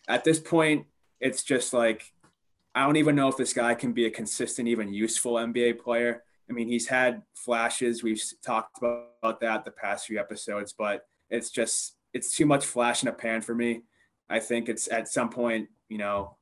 at 0.09 0.25
this 0.25 0.40
point, 0.40 0.87
it's 1.21 1.42
just 1.42 1.73
like, 1.73 2.04
I 2.75 2.85
don't 2.85 2.97
even 2.97 3.16
know 3.16 3.28
if 3.28 3.37
this 3.37 3.52
guy 3.52 3.75
can 3.75 3.92
be 3.92 4.06
a 4.06 4.11
consistent, 4.11 4.68
even 4.68 4.92
useful 4.92 5.35
NBA 5.35 5.80
player. 5.80 6.23
I 6.48 6.52
mean, 6.52 6.68
he's 6.68 6.86
had 6.86 7.22
flashes. 7.34 8.02
We've 8.02 8.22
talked 8.44 8.78
about 8.78 9.40
that 9.40 9.64
the 9.64 9.70
past 9.70 10.06
few 10.06 10.18
episodes, 10.18 10.74
but 10.76 11.06
it's 11.28 11.50
just, 11.50 11.96
it's 12.12 12.36
too 12.36 12.46
much 12.46 12.64
flash 12.64 13.02
in 13.02 13.08
a 13.08 13.12
pan 13.12 13.40
for 13.40 13.54
me. 13.54 13.82
I 14.28 14.38
think 14.38 14.68
it's 14.68 14.90
at 14.90 15.08
some 15.08 15.28
point, 15.28 15.68
you 15.88 15.98
know, 15.98 16.36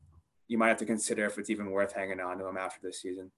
you 0.49 0.59
might 0.59 0.69
have 0.69 0.79
to 0.79 0.87
consider 0.87 1.25
if 1.25 1.39
it's 1.39 1.51
even 1.51 1.71
worth 1.71 1.93
hanging 1.93 2.21
on 2.21 2.39
to 2.39 2.47
him 2.47 2.57
after 2.57 2.81
this 2.83 3.01
season. 3.01 3.31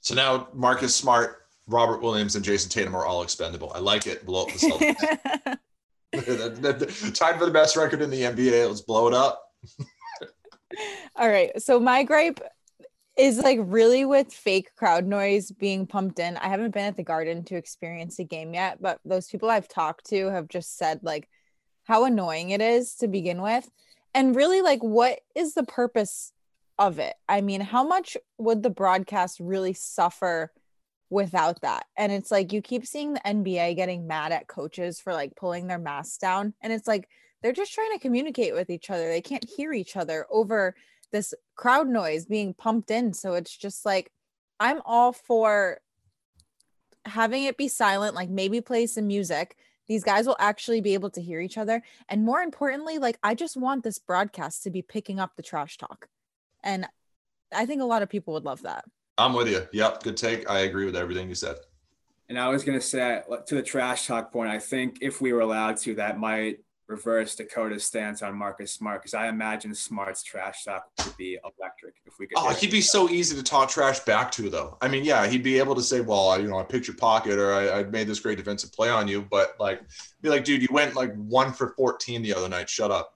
So 0.00 0.14
now 0.14 0.48
Marcus 0.52 0.94
Smart, 0.94 1.46
Robert 1.66 2.02
Williams, 2.02 2.36
and 2.36 2.44
Jason 2.44 2.70
Tatum 2.70 2.94
are 2.94 3.06
all 3.06 3.22
expendable. 3.22 3.72
I 3.74 3.78
like 3.78 4.06
it. 4.06 4.24
Blow 4.24 4.42
up 4.42 4.52
the 4.52 4.58
Celtics. 4.58 5.58
Time 6.12 7.38
for 7.38 7.46
the 7.46 7.50
best 7.50 7.76
record 7.76 8.00
in 8.00 8.10
the 8.10 8.22
NBA. 8.22 8.68
Let's 8.68 8.80
blow 8.80 9.08
it 9.08 9.14
up. 9.14 9.42
All 11.16 11.28
right. 11.28 11.50
So 11.60 11.80
my 11.80 12.04
gripe 12.04 12.40
is 13.16 13.38
like 13.38 13.58
really 13.62 14.04
with 14.04 14.32
fake 14.32 14.74
crowd 14.76 15.06
noise 15.06 15.50
being 15.50 15.86
pumped 15.86 16.18
in. 16.18 16.36
I 16.36 16.48
haven't 16.48 16.74
been 16.74 16.84
at 16.84 16.96
the 16.96 17.02
garden 17.02 17.44
to 17.44 17.56
experience 17.56 18.18
a 18.18 18.24
game 18.24 18.52
yet, 18.52 18.78
but 18.80 19.00
those 19.04 19.28
people 19.28 19.48
I've 19.48 19.68
talked 19.68 20.06
to 20.06 20.26
have 20.30 20.48
just 20.48 20.76
said 20.76 21.00
like 21.02 21.28
how 21.84 22.04
annoying 22.04 22.50
it 22.50 22.60
is 22.60 22.94
to 22.96 23.08
begin 23.08 23.40
with. 23.40 23.68
And 24.14 24.36
really 24.36 24.60
like 24.60 24.82
what 24.82 25.20
is 25.34 25.54
the 25.54 25.64
purpose 25.64 26.32
of 26.78 26.98
it? 26.98 27.14
I 27.28 27.40
mean, 27.40 27.62
how 27.62 27.84
much 27.84 28.18
would 28.36 28.62
the 28.62 28.70
broadcast 28.70 29.40
really 29.40 29.72
suffer 29.72 30.52
without 31.08 31.62
that? 31.62 31.86
And 31.96 32.12
it's 32.12 32.30
like 32.30 32.52
you 32.52 32.60
keep 32.60 32.86
seeing 32.86 33.14
the 33.14 33.20
NBA 33.20 33.76
getting 33.76 34.06
mad 34.06 34.32
at 34.32 34.46
coaches 34.46 35.00
for 35.00 35.14
like 35.14 35.36
pulling 35.36 35.68
their 35.68 35.78
masks 35.78 36.18
down 36.18 36.52
and 36.60 36.70
it's 36.70 36.86
like 36.86 37.08
they're 37.42 37.52
just 37.52 37.72
trying 37.72 37.92
to 37.92 37.98
communicate 37.98 38.54
with 38.54 38.70
each 38.70 38.90
other. 38.90 39.08
They 39.08 39.20
can't 39.20 39.48
hear 39.56 39.72
each 39.72 39.96
other 39.96 40.26
over 40.30 40.74
this 41.12 41.34
crowd 41.54 41.88
noise 41.88 42.26
being 42.26 42.54
pumped 42.54 42.90
in. 42.90 43.12
So 43.12 43.34
it's 43.34 43.56
just 43.56 43.86
like, 43.86 44.10
I'm 44.58 44.80
all 44.84 45.12
for 45.12 45.78
having 47.04 47.44
it 47.44 47.56
be 47.56 47.68
silent, 47.68 48.14
like 48.14 48.28
maybe 48.28 48.60
play 48.60 48.86
some 48.86 49.06
music. 49.06 49.56
These 49.86 50.02
guys 50.02 50.26
will 50.26 50.36
actually 50.40 50.80
be 50.80 50.94
able 50.94 51.10
to 51.10 51.22
hear 51.22 51.40
each 51.40 51.58
other. 51.58 51.82
And 52.08 52.24
more 52.24 52.40
importantly, 52.40 52.98
like, 52.98 53.18
I 53.22 53.34
just 53.34 53.56
want 53.56 53.84
this 53.84 53.98
broadcast 53.98 54.64
to 54.64 54.70
be 54.70 54.82
picking 54.82 55.20
up 55.20 55.36
the 55.36 55.42
trash 55.42 55.78
talk. 55.78 56.08
And 56.64 56.86
I 57.54 57.66
think 57.66 57.80
a 57.80 57.84
lot 57.84 58.02
of 58.02 58.08
people 58.08 58.34
would 58.34 58.44
love 58.44 58.62
that. 58.62 58.84
I'm 59.16 59.32
with 59.32 59.48
you. 59.48 59.66
Yep. 59.72 60.02
Good 60.02 60.16
take. 60.16 60.50
I 60.50 60.60
agree 60.60 60.86
with 60.86 60.96
everything 60.96 61.28
you 61.28 61.36
said. 61.36 61.56
And 62.28 62.38
I 62.38 62.48
was 62.48 62.64
going 62.64 62.76
to 62.76 62.84
say 62.84 63.22
to 63.46 63.54
the 63.54 63.62
trash 63.62 64.08
talk 64.08 64.32
point, 64.32 64.50
I 64.50 64.58
think 64.58 64.98
if 65.00 65.20
we 65.20 65.32
were 65.32 65.40
allowed 65.40 65.76
to, 65.78 65.94
that 65.94 66.18
might 66.18 66.58
reverse 66.88 67.34
Dakota's 67.34 67.84
stance 67.84 68.22
on 68.22 68.36
Marcus 68.36 68.72
Smart 68.72 69.02
because 69.02 69.14
I 69.14 69.28
imagine 69.28 69.74
Smart's 69.74 70.22
trash 70.22 70.64
talk 70.64 70.86
would 71.04 71.16
be 71.16 71.38
electric 71.42 71.94
if 72.04 72.18
we 72.18 72.26
could. 72.26 72.38
Oh, 72.38 72.50
he'd 72.54 72.70
be 72.70 72.80
so 72.80 73.08
easy 73.08 73.36
to 73.36 73.42
talk 73.42 73.68
trash 73.68 74.00
back 74.00 74.30
to, 74.32 74.48
though. 74.48 74.76
I 74.80 74.88
mean, 74.88 75.04
yeah, 75.04 75.26
he'd 75.26 75.42
be 75.42 75.58
able 75.58 75.74
to 75.74 75.82
say, 75.82 76.00
"Well, 76.00 76.30
I, 76.30 76.38
you 76.38 76.48
know, 76.48 76.58
I 76.58 76.62
picked 76.62 76.86
your 76.86 76.96
pocket, 76.96 77.38
or 77.38 77.52
I, 77.52 77.80
I 77.80 77.82
made 77.84 78.06
this 78.06 78.20
great 78.20 78.38
defensive 78.38 78.72
play 78.72 78.88
on 78.88 79.08
you," 79.08 79.22
but 79.22 79.56
like, 79.58 79.82
be 80.22 80.28
like, 80.28 80.44
"Dude, 80.44 80.62
you 80.62 80.68
went 80.70 80.94
like 80.94 81.14
one 81.16 81.52
for 81.52 81.70
fourteen 81.70 82.22
the 82.22 82.34
other 82.34 82.48
night. 82.48 82.68
Shut 82.68 82.90
up." 82.90 83.14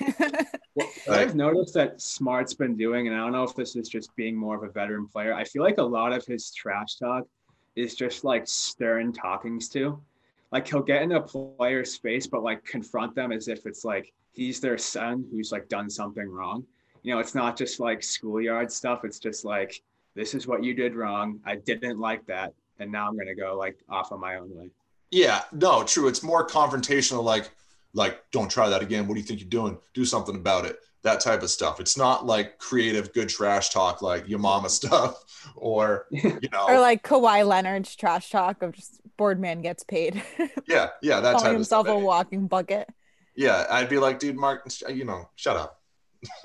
Well, 0.76 0.88
I've 1.08 1.36
noticed 1.36 1.74
that 1.74 2.00
Smart's 2.00 2.54
been 2.54 2.76
doing, 2.76 3.06
and 3.06 3.14
I 3.14 3.20
don't 3.20 3.30
know 3.30 3.44
if 3.44 3.54
this 3.54 3.76
is 3.76 3.88
just 3.88 4.14
being 4.16 4.36
more 4.36 4.56
of 4.56 4.64
a 4.68 4.72
veteran 4.72 5.06
player. 5.06 5.32
I 5.32 5.44
feel 5.44 5.62
like 5.62 5.78
a 5.78 5.84
lot 5.84 6.12
of 6.12 6.26
his 6.26 6.50
trash 6.52 6.96
talk 6.96 7.28
is 7.76 7.94
just 7.94 8.24
like 8.24 8.48
stern 8.48 9.12
talkings 9.12 9.68
to 9.68 10.02
like 10.54 10.68
he'll 10.68 10.80
get 10.80 11.02
in 11.02 11.10
a 11.12 11.20
player's 11.20 11.96
face, 11.96 12.28
but 12.28 12.44
like 12.44 12.64
confront 12.64 13.12
them 13.16 13.32
as 13.32 13.48
if 13.48 13.66
it's 13.66 13.84
like 13.84 14.12
he's 14.32 14.60
their 14.60 14.78
son 14.78 15.26
who's 15.32 15.50
like 15.50 15.68
done 15.68 15.90
something 15.90 16.30
wrong. 16.30 16.64
You 17.02 17.12
know, 17.12 17.18
it's 17.18 17.34
not 17.34 17.58
just 17.58 17.80
like 17.80 18.04
schoolyard 18.04 18.70
stuff. 18.70 19.04
It's 19.04 19.18
just 19.18 19.44
like, 19.44 19.82
this 20.14 20.32
is 20.32 20.46
what 20.46 20.62
you 20.62 20.72
did 20.72 20.94
wrong. 20.94 21.40
I 21.44 21.56
didn't 21.56 21.98
like 21.98 22.24
that. 22.26 22.54
And 22.78 22.92
now 22.92 23.08
I'm 23.08 23.18
gonna 23.18 23.34
go 23.34 23.56
like 23.58 23.76
off 23.88 24.12
on 24.12 24.20
my 24.20 24.36
own 24.36 24.56
way. 24.56 24.70
Yeah, 25.10 25.42
no, 25.50 25.82
true. 25.82 26.06
It's 26.06 26.22
more 26.22 26.46
confrontational, 26.46 27.24
like, 27.24 27.50
like, 27.94 28.20
don't 28.32 28.50
try 28.50 28.68
that 28.68 28.82
again. 28.82 29.06
What 29.06 29.14
do 29.14 29.20
you 29.20 29.26
think 29.26 29.40
you're 29.40 29.48
doing? 29.48 29.78
Do 29.94 30.04
something 30.04 30.34
about 30.34 30.66
it. 30.66 30.78
That 31.02 31.20
type 31.20 31.42
of 31.42 31.50
stuff. 31.50 31.80
It's 31.80 31.96
not 31.96 32.26
like 32.26 32.58
creative, 32.58 33.12
good 33.12 33.28
trash 33.28 33.70
talk, 33.70 34.02
like 34.02 34.28
your 34.28 34.38
mama 34.38 34.68
stuff, 34.80 35.22
or 35.56 36.06
you 36.10 36.48
know, 36.52 36.66
or 36.66 36.80
like 36.80 37.02
Kawhi 37.02 37.46
Leonard's 37.46 37.94
trash 37.94 38.30
talk 38.30 38.62
of 38.62 38.72
just 38.72 39.00
Boardman 39.16 39.62
gets 39.62 39.84
paid. 39.84 40.22
yeah, 40.66 40.88
yeah, 41.02 41.20
that 41.20 41.32
Calling 41.32 41.44
type 41.44 41.52
himself 41.54 41.86
of 41.86 41.90
stuff. 41.92 42.02
a 42.02 42.04
walking 42.04 42.46
bucket. 42.48 42.88
Yeah, 43.36 43.66
I'd 43.70 43.88
be 43.88 43.98
like, 43.98 44.18
dude, 44.18 44.36
Mark, 44.36 44.66
you 44.88 45.04
know, 45.04 45.28
shut 45.36 45.56
up. 45.56 45.82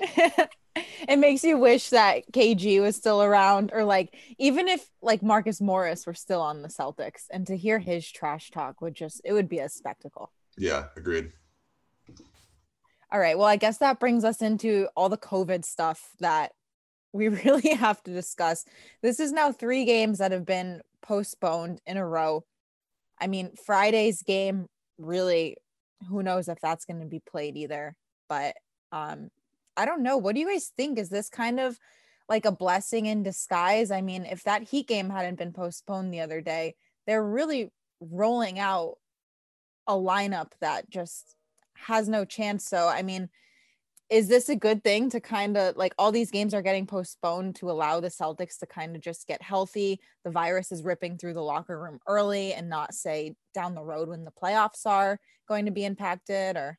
it 1.08 1.18
makes 1.18 1.42
you 1.42 1.56
wish 1.56 1.90
that 1.90 2.30
KG 2.32 2.80
was 2.80 2.96
still 2.96 3.22
around, 3.22 3.70
or 3.72 3.84
like 3.84 4.14
even 4.38 4.68
if 4.68 4.86
like 5.00 5.22
Marcus 5.22 5.60
Morris 5.60 6.06
were 6.06 6.14
still 6.14 6.42
on 6.42 6.62
the 6.62 6.68
Celtics, 6.68 7.24
and 7.30 7.46
to 7.46 7.56
hear 7.56 7.78
his 7.78 8.08
trash 8.10 8.50
talk 8.50 8.80
would 8.80 8.94
just 8.94 9.20
it 9.24 9.32
would 9.32 9.48
be 9.48 9.58
a 9.58 9.68
spectacle. 9.68 10.32
Yeah, 10.58 10.86
agreed. 10.96 11.32
All 13.12 13.18
right. 13.18 13.36
Well, 13.36 13.46
I 13.48 13.56
guess 13.56 13.78
that 13.78 13.98
brings 13.98 14.24
us 14.24 14.40
into 14.40 14.88
all 14.96 15.08
the 15.08 15.18
COVID 15.18 15.64
stuff 15.64 16.10
that 16.20 16.52
we 17.12 17.28
really 17.44 17.74
have 17.74 18.02
to 18.04 18.12
discuss. 18.12 18.64
This 19.02 19.18
is 19.18 19.32
now 19.32 19.52
three 19.52 19.84
games 19.84 20.18
that 20.18 20.32
have 20.32 20.46
been 20.46 20.80
postponed 21.02 21.80
in 21.86 21.96
a 21.96 22.06
row. 22.06 22.44
I 23.20 23.26
mean, 23.26 23.50
Friday's 23.66 24.22
game 24.22 24.66
really, 24.98 25.56
who 26.08 26.22
knows 26.22 26.48
if 26.48 26.60
that's 26.60 26.84
going 26.84 27.00
to 27.00 27.06
be 27.06 27.20
played 27.20 27.56
either. 27.56 27.96
But 28.28 28.54
um, 28.92 29.30
I 29.76 29.86
don't 29.86 30.02
know. 30.02 30.16
What 30.16 30.34
do 30.34 30.40
you 30.40 30.48
guys 30.48 30.72
think? 30.76 30.98
Is 30.98 31.08
this 31.08 31.28
kind 31.28 31.58
of 31.58 31.78
like 32.28 32.44
a 32.44 32.52
blessing 32.52 33.06
in 33.06 33.24
disguise? 33.24 33.90
I 33.90 34.02
mean, 34.02 34.24
if 34.24 34.44
that 34.44 34.68
Heat 34.68 34.86
game 34.86 35.10
hadn't 35.10 35.38
been 35.38 35.52
postponed 35.52 36.14
the 36.14 36.20
other 36.20 36.40
day, 36.40 36.76
they're 37.06 37.24
really 37.24 37.70
rolling 38.00 38.58
out 38.58 38.94
a 39.86 39.94
lineup 39.94 40.52
that 40.60 40.88
just 40.88 41.34
has 41.86 42.08
no 42.08 42.24
chance. 42.24 42.66
So, 42.66 42.88
I 42.88 43.02
mean, 43.02 43.28
is 44.10 44.26
this 44.26 44.48
a 44.48 44.56
good 44.56 44.82
thing 44.82 45.08
to 45.10 45.20
kind 45.20 45.56
of 45.56 45.76
like 45.76 45.94
all 45.96 46.10
these 46.10 46.32
games 46.32 46.52
are 46.52 46.62
getting 46.62 46.86
postponed 46.86 47.54
to 47.56 47.70
allow 47.70 48.00
the 48.00 48.08
Celtics 48.08 48.58
to 48.58 48.66
kind 48.66 48.96
of 48.96 49.02
just 49.02 49.26
get 49.28 49.40
healthy? 49.40 50.00
The 50.24 50.30
virus 50.30 50.72
is 50.72 50.82
ripping 50.82 51.16
through 51.16 51.34
the 51.34 51.42
locker 51.42 51.80
room 51.80 52.00
early 52.08 52.52
and 52.52 52.68
not 52.68 52.92
say 52.92 53.36
down 53.54 53.74
the 53.74 53.84
road 53.84 54.08
when 54.08 54.24
the 54.24 54.32
playoffs 54.32 54.84
are 54.84 55.20
going 55.48 55.66
to 55.66 55.70
be 55.70 55.84
impacted 55.84 56.56
or 56.56 56.78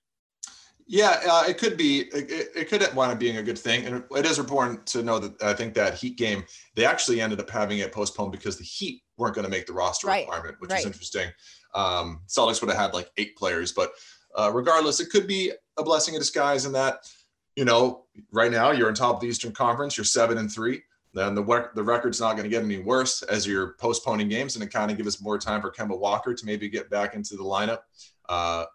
yeah, 0.87 1.21
uh, 1.29 1.43
it 1.47 1.57
could 1.57 1.77
be. 1.77 2.01
It, 2.13 2.51
it, 2.53 2.67
could 2.67 2.81
wind 2.93 3.13
up 3.13 3.19
being 3.19 3.37
a 3.37 3.43
good 3.43 3.57
thing, 3.57 3.85
and 3.85 4.03
it 4.11 4.25
is 4.25 4.39
important 4.39 4.85
to 4.87 5.01
know 5.01 5.19
that 5.19 5.41
I 5.41 5.53
think 5.53 5.73
that 5.75 5.93
Heat 5.93 6.17
game 6.17 6.43
they 6.75 6.83
actually 6.83 7.21
ended 7.21 7.39
up 7.39 7.49
having 7.49 7.79
it 7.79 7.93
postponed 7.93 8.33
because 8.33 8.57
the 8.57 8.65
Heat 8.65 9.01
weren't 9.15 9.33
going 9.33 9.45
to 9.45 9.51
make 9.51 9.67
the 9.67 9.73
roster 9.73 10.07
right. 10.07 10.25
requirement, 10.25 10.57
which 10.59 10.71
right. 10.71 10.81
is 10.81 10.85
interesting. 10.85 11.29
Um, 11.73 12.21
Celtics 12.27 12.59
would 12.59 12.69
have 12.69 12.79
had 12.79 12.93
like 12.93 13.09
eight 13.15 13.37
players, 13.37 13.71
but 13.71 13.91
uh, 14.37 14.51
regardless, 14.53 14.99
it 14.99 15.09
could 15.09 15.27
be 15.27 15.51
a 15.77 15.83
blessing 15.83 16.13
in 16.13 16.19
disguise 16.19 16.65
in 16.65 16.71
that 16.73 17.09
you 17.55 17.65
know 17.65 18.05
right 18.31 18.51
now 18.51 18.71
you're 18.71 18.87
on 18.87 18.93
top 18.93 19.15
of 19.15 19.21
the 19.21 19.27
Eastern 19.27 19.51
Conference, 19.51 19.97
you're 19.97 20.03
seven 20.03 20.37
and 20.37 20.51
three. 20.51 20.81
Then 21.13 21.35
the 21.35 21.69
the 21.75 21.83
record's 21.83 22.21
not 22.21 22.33
going 22.33 22.43
to 22.43 22.49
get 22.49 22.63
any 22.63 22.79
worse 22.79 23.21
as 23.23 23.45
you're 23.45 23.73
postponing 23.73 24.29
games, 24.29 24.55
and 24.55 24.63
it 24.63 24.71
kind 24.71 24.89
of 24.89 24.97
gives 24.97 25.15
us 25.15 25.21
more 25.21 25.37
time 25.37 25.61
for 25.61 25.71
Kemba 25.71 25.97
Walker 25.97 26.33
to 26.33 26.45
maybe 26.45 26.69
get 26.69 26.89
back 26.89 27.15
into 27.15 27.35
the 27.35 27.43
lineup. 27.43 27.79
Uh, 28.29 28.65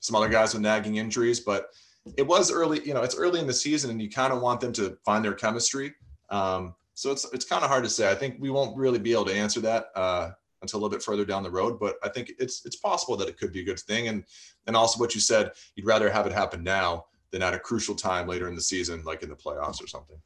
some 0.00 0.16
other 0.16 0.28
guys 0.28 0.52
with 0.52 0.62
nagging 0.62 0.96
injuries, 0.96 1.40
but 1.40 1.70
it 2.16 2.26
was 2.26 2.52
early, 2.52 2.86
you 2.86 2.92
know, 2.92 3.02
it's 3.02 3.16
early 3.16 3.40
in 3.40 3.46
the 3.46 3.52
season 3.54 3.90
and 3.90 4.00
you 4.00 4.10
kind 4.10 4.32
of 4.32 4.42
want 4.42 4.60
them 4.60 4.72
to 4.74 4.98
find 5.04 5.24
their 5.24 5.32
chemistry. 5.32 5.94
Um, 6.30 6.74
so 6.92 7.10
it's, 7.10 7.26
it's 7.32 7.44
kind 7.44 7.64
of 7.64 7.70
hard 7.70 7.84
to 7.84 7.90
say. 7.90 8.10
I 8.10 8.14
think 8.14 8.36
we 8.38 8.50
won't 8.50 8.76
really 8.76 8.98
be 8.98 9.12
able 9.12 9.24
to 9.26 9.34
answer 9.34 9.60
that 9.62 9.86
uh, 9.94 10.30
until 10.64 10.78
a 10.78 10.80
little 10.80 10.96
bit 10.96 11.02
further 11.02 11.24
down 11.24 11.42
the 11.42 11.50
road, 11.50 11.78
but 11.78 11.96
I 12.02 12.08
think 12.08 12.32
it's, 12.38 12.64
it's 12.64 12.76
possible 12.76 13.16
that 13.18 13.28
it 13.28 13.38
could 13.38 13.52
be 13.52 13.60
a 13.60 13.64
good 13.64 13.78
thing. 13.78 14.08
And, 14.08 14.24
and 14.66 14.76
also 14.76 14.98
what 14.98 15.14
you 15.14 15.20
said, 15.20 15.52
you'd 15.76 15.86
rather 15.86 16.10
have 16.10 16.26
it 16.26 16.32
happen 16.32 16.64
now 16.64 17.06
than 17.30 17.42
at 17.42 17.52
a 17.52 17.58
crucial 17.58 17.94
time 17.94 18.26
later 18.26 18.48
in 18.48 18.54
the 18.54 18.60
season, 18.60 19.04
like 19.04 19.22
in 19.22 19.28
the 19.28 19.36
playoffs 19.36 19.82
or 19.82 19.86
something. 19.86 20.16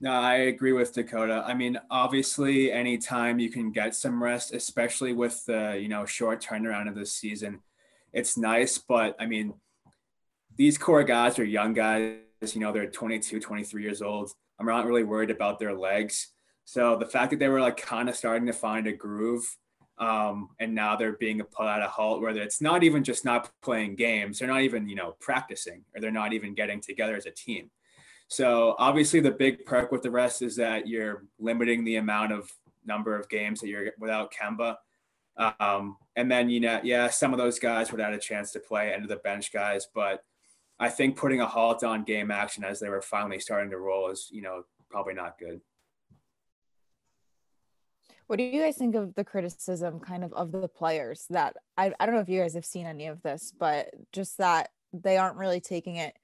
No, 0.00 0.12
I 0.12 0.34
agree 0.34 0.72
with 0.72 0.94
Dakota. 0.94 1.44
I 1.46 1.54
mean, 1.54 1.78
obviously, 1.90 2.70
anytime 2.70 3.38
you 3.38 3.50
can 3.50 3.72
get 3.72 3.94
some 3.94 4.22
rest, 4.22 4.54
especially 4.54 5.12
with 5.12 5.44
the 5.46 5.76
you 5.80 5.88
know 5.88 6.06
short 6.06 6.40
turnaround 6.40 6.88
of 6.88 6.94
this 6.94 7.12
season, 7.12 7.60
it's 8.12 8.36
nice, 8.36 8.78
but 8.78 9.16
I 9.18 9.26
mean, 9.26 9.54
these 10.56 10.78
core 10.78 11.02
guys 11.02 11.38
are 11.38 11.44
young 11.44 11.72
guys. 11.72 12.14
You 12.40 12.60
know, 12.60 12.72
they're 12.72 12.86
22, 12.86 13.40
23 13.40 13.82
years 13.82 14.00
old. 14.00 14.30
I'm 14.60 14.66
not 14.66 14.86
really 14.86 15.04
worried 15.04 15.30
about 15.30 15.58
their 15.58 15.74
legs. 15.74 16.28
So 16.68 16.96
the 16.96 17.06
fact 17.06 17.30
that 17.30 17.38
they 17.38 17.48
were 17.48 17.62
like 17.62 17.78
kind 17.78 18.10
of 18.10 18.14
starting 18.14 18.46
to 18.46 18.52
find 18.52 18.86
a 18.86 18.92
groove, 18.92 19.56
um, 19.96 20.50
and 20.60 20.74
now 20.74 20.96
they're 20.96 21.16
being 21.16 21.40
put 21.40 21.66
at 21.66 21.80
a 21.80 21.88
halt 21.88 22.20
where 22.20 22.36
it's 22.36 22.60
not 22.60 22.84
even 22.84 23.02
just 23.02 23.24
not 23.24 23.50
playing 23.62 23.96
games, 23.96 24.38
they're 24.38 24.48
not 24.48 24.60
even 24.60 24.86
you 24.86 24.94
know 24.94 25.16
practicing, 25.18 25.82
or 25.94 26.02
they're 26.02 26.10
not 26.10 26.34
even 26.34 26.52
getting 26.52 26.82
together 26.82 27.16
as 27.16 27.24
a 27.24 27.30
team. 27.30 27.70
So 28.28 28.76
obviously, 28.78 29.20
the 29.20 29.30
big 29.30 29.64
perk 29.64 29.90
with 29.90 30.02
the 30.02 30.10
rest 30.10 30.42
is 30.42 30.56
that 30.56 30.86
you're 30.86 31.24
limiting 31.38 31.84
the 31.84 31.96
amount 31.96 32.32
of 32.32 32.52
number 32.84 33.18
of 33.18 33.30
games 33.30 33.60
that 33.60 33.68
you're 33.68 33.92
without 33.98 34.30
Kemba. 34.30 34.76
Um, 35.38 35.96
and 36.16 36.30
then, 36.30 36.50
you 36.50 36.60
know, 36.60 36.80
yeah, 36.84 37.08
some 37.08 37.32
of 37.32 37.38
those 37.38 37.58
guys 37.58 37.90
would 37.90 38.00
have 38.02 38.12
a 38.12 38.18
chance 38.18 38.52
to 38.52 38.60
play 38.60 38.92
end 38.92 39.04
of 39.04 39.08
the 39.08 39.16
bench 39.16 39.54
guys, 39.54 39.88
but 39.94 40.22
I 40.78 40.90
think 40.90 41.16
putting 41.16 41.40
a 41.40 41.46
halt 41.46 41.82
on 41.82 42.04
game 42.04 42.30
action 42.30 42.62
as 42.62 42.78
they 42.78 42.90
were 42.90 43.00
finally 43.00 43.40
starting 43.40 43.70
to 43.70 43.78
roll 43.78 44.10
is, 44.10 44.28
you 44.30 44.42
know, 44.42 44.64
probably 44.90 45.14
not 45.14 45.38
good. 45.38 45.62
What 48.28 48.36
do 48.36 48.44
you 48.44 48.62
guys 48.62 48.76
think 48.76 48.94
of 48.94 49.14
the 49.14 49.24
criticism 49.24 50.00
kind 50.00 50.22
of 50.22 50.32
of 50.32 50.52
the 50.52 50.68
players 50.68 51.26
that 51.30 51.56
I, 51.76 51.92
I 51.98 52.06
don't 52.06 52.14
know 52.14 52.20
if 52.20 52.28
you 52.28 52.40
guys 52.40 52.54
have 52.54 52.64
seen 52.64 52.86
any 52.86 53.06
of 53.06 53.22
this, 53.22 53.52
but 53.58 53.90
just 54.12 54.38
that 54.38 54.70
they 54.92 55.16
aren't 55.16 55.36
really 55.36 55.60
taking 55.60 55.96
it 55.96 56.14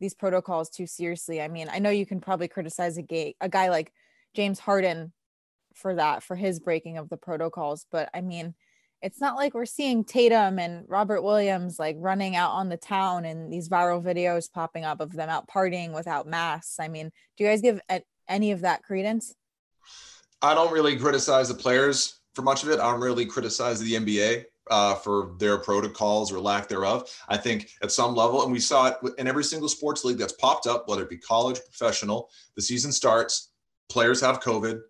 these 0.00 0.14
protocols 0.14 0.70
too 0.70 0.86
seriously. 0.86 1.42
I 1.42 1.48
mean, 1.48 1.68
I 1.70 1.80
know 1.80 1.90
you 1.90 2.06
can 2.06 2.20
probably 2.20 2.48
criticize 2.48 2.96
a 2.96 3.02
gay 3.02 3.34
a 3.40 3.48
guy 3.48 3.68
like 3.68 3.92
James 4.34 4.58
Harden 4.58 5.12
for 5.78 5.94
that 5.94 6.22
for 6.22 6.36
his 6.36 6.58
breaking 6.58 6.98
of 6.98 7.08
the 7.08 7.16
protocols 7.16 7.86
but 7.90 8.10
i 8.12 8.20
mean 8.20 8.54
it's 9.00 9.20
not 9.20 9.36
like 9.36 9.54
we're 9.54 9.64
seeing 9.64 10.04
tatum 10.04 10.58
and 10.58 10.84
robert 10.88 11.22
williams 11.22 11.78
like 11.78 11.96
running 11.98 12.34
out 12.34 12.50
on 12.50 12.68
the 12.68 12.76
town 12.76 13.24
and 13.24 13.52
these 13.52 13.68
viral 13.68 14.02
videos 14.02 14.52
popping 14.52 14.84
up 14.84 15.00
of 15.00 15.12
them 15.12 15.28
out 15.28 15.48
partying 15.48 15.94
without 15.94 16.26
masks 16.26 16.80
i 16.80 16.88
mean 16.88 17.10
do 17.36 17.44
you 17.44 17.50
guys 17.50 17.62
give 17.62 17.80
any 18.28 18.50
of 18.50 18.62
that 18.62 18.82
credence 18.82 19.34
i 20.42 20.54
don't 20.54 20.72
really 20.72 20.96
criticize 20.96 21.48
the 21.48 21.54
players 21.54 22.20
for 22.34 22.42
much 22.42 22.62
of 22.62 22.70
it 22.70 22.80
i 22.80 22.90
don't 22.90 23.00
really 23.00 23.26
criticize 23.26 23.80
the 23.80 23.92
nba 23.94 24.44
uh, 24.70 24.94
for 24.96 25.34
their 25.38 25.58
protocols 25.58 26.32
or 26.32 26.40
lack 26.40 26.68
thereof. 26.68 27.10
I 27.28 27.36
think 27.36 27.70
at 27.82 27.92
some 27.92 28.14
level, 28.14 28.42
and 28.42 28.52
we 28.52 28.60
saw 28.60 28.88
it 28.88 28.96
in 29.18 29.26
every 29.26 29.44
single 29.44 29.68
sports 29.68 30.04
league 30.04 30.18
that's 30.18 30.34
popped 30.34 30.66
up, 30.66 30.88
whether 30.88 31.02
it 31.02 31.10
be 31.10 31.18
college, 31.18 31.58
professional, 31.64 32.28
the 32.54 32.62
season 32.62 32.92
starts, 32.92 33.50
players 33.88 34.20
have 34.20 34.40
COVID, 34.40 34.80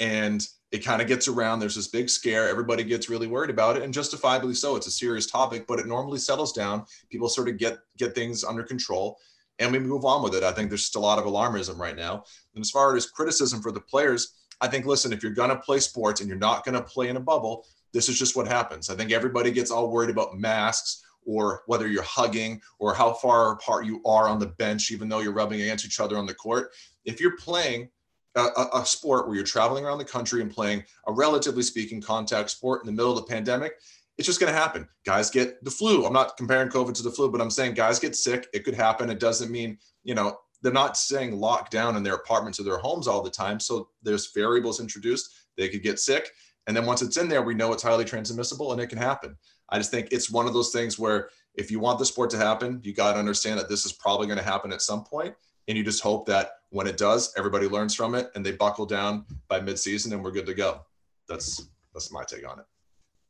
and 0.00 0.46
it 0.70 0.84
kind 0.84 1.00
of 1.00 1.08
gets 1.08 1.28
around. 1.28 1.58
There's 1.58 1.74
this 1.74 1.88
big 1.88 2.10
scare. 2.10 2.48
Everybody 2.48 2.84
gets 2.84 3.08
really 3.08 3.26
worried 3.26 3.50
about 3.50 3.76
it, 3.76 3.82
and 3.82 3.92
justifiably 3.92 4.54
so. 4.54 4.76
It's 4.76 4.86
a 4.86 4.90
serious 4.90 5.26
topic, 5.26 5.66
but 5.66 5.78
it 5.78 5.86
normally 5.86 6.18
settles 6.18 6.52
down. 6.52 6.84
People 7.10 7.28
sort 7.28 7.48
of 7.48 7.58
get 7.58 7.78
get 7.96 8.14
things 8.14 8.44
under 8.44 8.62
control, 8.62 9.18
and 9.58 9.72
we 9.72 9.78
move 9.78 10.04
on 10.04 10.22
with 10.22 10.34
it. 10.34 10.42
I 10.42 10.52
think 10.52 10.68
there's 10.68 10.82
just 10.82 10.96
a 10.96 11.00
lot 11.00 11.18
of 11.18 11.24
alarmism 11.24 11.78
right 11.78 11.96
now. 11.96 12.24
And 12.54 12.60
as 12.62 12.70
far 12.70 12.96
as 12.96 13.06
criticism 13.06 13.62
for 13.62 13.72
the 13.72 13.80
players, 13.80 14.34
I 14.60 14.68
think 14.68 14.86
listen, 14.86 15.12
if 15.12 15.22
you're 15.22 15.32
going 15.32 15.50
to 15.50 15.56
play 15.56 15.78
sports 15.78 16.20
and 16.20 16.28
you're 16.28 16.38
not 16.38 16.64
going 16.64 16.74
to 16.74 16.82
play 16.82 17.08
in 17.08 17.16
a 17.16 17.20
bubble, 17.20 17.66
this 17.92 18.08
is 18.08 18.18
just 18.18 18.36
what 18.36 18.46
happens. 18.46 18.90
I 18.90 18.94
think 18.94 19.12
everybody 19.12 19.50
gets 19.50 19.70
all 19.70 19.90
worried 19.90 20.10
about 20.10 20.38
masks 20.38 21.04
or 21.26 21.62
whether 21.66 21.86
you're 21.86 22.02
hugging 22.02 22.60
or 22.78 22.94
how 22.94 23.12
far 23.12 23.52
apart 23.52 23.84
you 23.84 24.00
are 24.06 24.28
on 24.28 24.38
the 24.38 24.46
bench, 24.46 24.90
even 24.90 25.08
though 25.08 25.20
you're 25.20 25.32
rubbing 25.32 25.60
against 25.60 25.84
each 25.84 26.00
other 26.00 26.16
on 26.16 26.26
the 26.26 26.34
court. 26.34 26.72
If 27.04 27.20
you're 27.20 27.36
playing 27.36 27.90
a, 28.34 28.66
a, 28.74 28.86
sport 28.86 29.26
where 29.26 29.36
you're 29.36 29.44
traveling 29.44 29.84
around 29.84 29.98
the 29.98 30.04
country 30.04 30.40
and 30.40 30.50
playing 30.50 30.84
a 31.06 31.12
relatively 31.12 31.62
speaking 31.62 32.00
contact 32.00 32.50
sport 32.50 32.82
in 32.82 32.86
the 32.86 32.92
middle 32.92 33.10
of 33.10 33.16
the 33.16 33.30
pandemic, 33.30 33.74
it's 34.16 34.26
just 34.26 34.40
going 34.40 34.52
to 34.52 34.58
happen. 34.58 34.88
Guys 35.04 35.30
get 35.30 35.62
the 35.64 35.70
flu. 35.70 36.04
I'm 36.04 36.12
not 36.12 36.36
comparing 36.36 36.68
COVID 36.68 36.94
to 36.94 37.02
the 37.02 37.10
flu, 37.10 37.30
but 37.30 37.40
I'm 37.40 37.50
saying 37.50 37.74
guys 37.74 37.98
get 37.98 38.16
sick. 38.16 38.48
It 38.52 38.64
could 38.64 38.74
happen. 38.74 39.10
It 39.10 39.20
doesn't 39.20 39.50
mean, 39.50 39.78
you 40.04 40.14
know, 40.14 40.38
they're 40.62 40.72
not 40.72 40.96
saying 40.96 41.38
lock 41.38 41.70
down 41.70 41.96
in 41.96 42.02
their 42.02 42.14
apartments 42.14 42.58
or 42.58 42.64
their 42.64 42.78
homes 42.78 43.06
all 43.06 43.22
the 43.22 43.30
time. 43.30 43.60
So 43.60 43.88
there's 44.02 44.32
variables 44.32 44.80
introduced. 44.80 45.30
They 45.56 45.68
could 45.68 45.82
get 45.82 45.98
sick. 45.98 46.30
And 46.66 46.76
then 46.76 46.84
once 46.84 47.00
it's 47.00 47.16
in 47.16 47.28
there, 47.28 47.42
we 47.42 47.54
know 47.54 47.72
it's 47.72 47.82
highly 47.82 48.04
transmissible 48.04 48.72
and 48.72 48.80
it 48.80 48.88
can 48.88 48.98
happen. 48.98 49.36
I 49.70 49.78
just 49.78 49.90
think 49.90 50.08
it's 50.10 50.30
one 50.30 50.46
of 50.46 50.52
those 50.52 50.70
things 50.70 50.98
where 50.98 51.30
if 51.54 51.70
you 51.70 51.80
want 51.80 51.98
the 51.98 52.04
sport 52.04 52.30
to 52.30 52.36
happen, 52.36 52.80
you 52.82 52.92
got 52.92 53.14
to 53.14 53.18
understand 53.18 53.58
that 53.58 53.68
this 53.68 53.84
is 53.84 53.92
probably 53.92 54.26
going 54.26 54.38
to 54.38 54.44
happen 54.44 54.72
at 54.72 54.82
some 54.82 55.04
point 55.04 55.34
and 55.66 55.76
you 55.76 55.84
just 55.84 56.02
hope 56.02 56.26
that 56.26 56.52
when 56.70 56.86
it 56.86 56.96
does, 56.96 57.32
everybody 57.36 57.68
learns 57.68 57.94
from 57.94 58.14
it 58.14 58.30
and 58.34 58.44
they 58.44 58.52
buckle 58.52 58.86
down 58.86 59.24
by 59.48 59.60
midseason 59.60 60.12
and 60.12 60.22
we're 60.22 60.30
good 60.30 60.46
to 60.46 60.54
go. 60.54 60.80
That's 61.28 61.68
that's 61.92 62.12
my 62.12 62.24
take 62.24 62.48
on 62.48 62.58
it. 62.58 62.66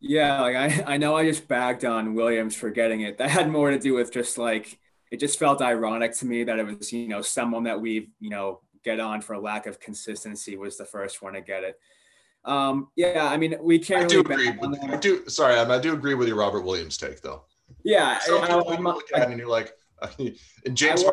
Yeah, 0.01 0.41
like 0.41 0.57
I, 0.57 0.95
I 0.95 0.97
know 0.97 1.17
I 1.17 1.25
just 1.25 1.49
bagged 1.49 1.85
on 1.85 2.15
Williams 2.15 2.55
for 2.55 2.71
getting 2.71 3.01
it. 3.01 3.19
That 3.19 3.31
had 3.31 3.51
more 3.51 3.71
to 3.71 3.79
do 3.79 3.95
with 3.95 4.13
just 4.13 4.39
like 4.39 4.79
it 5.11 5.21
just 5.21 5.39
felt 5.39 5.63
ironic 5.63 6.13
to 6.19 6.27
me 6.27 6.45
that 6.45 6.59
it 6.59 6.67
was, 6.67 6.93
you 6.93 7.09
know, 7.09 7.23
someone 7.23 7.65
that 7.65 7.81
we, 7.81 8.11
you 8.21 8.31
know, 8.31 8.61
get 8.85 9.01
on 9.01 9.21
for 9.21 9.35
a 9.35 9.41
lack 9.41 9.67
of 9.67 9.81
consistency 9.81 10.57
was 10.57 10.77
the 10.77 10.85
first 10.85 11.23
one 11.23 11.35
to 11.35 11.41
get 11.41 11.65
it. 11.65 11.79
Um, 12.45 12.89
yeah, 12.97 13.29
I 13.31 13.37
mean, 13.37 13.57
we 13.61 13.79
can't. 13.79 14.05
I 14.05 14.07
do 14.07 14.21
agree. 14.21 14.51
With, 14.51 14.79
I 14.85 14.97
do. 14.97 15.29
Sorry, 15.29 15.57
I 15.57 15.79
do 15.79 15.93
agree 15.93 16.15
with 16.15 16.29
your 16.29 16.37
Robert 16.37 16.63
Williams 16.63 16.97
take, 16.97 17.21
though. 17.21 17.45
Yeah, 17.85 18.19
Some 18.21 18.43
I, 18.43 18.49
I, 18.49 18.79
look 18.79 19.05
at 19.15 19.29
and 19.29 19.39
you're 19.39 19.49
like, 19.49 19.73
and 20.19 20.77
James 20.77 21.05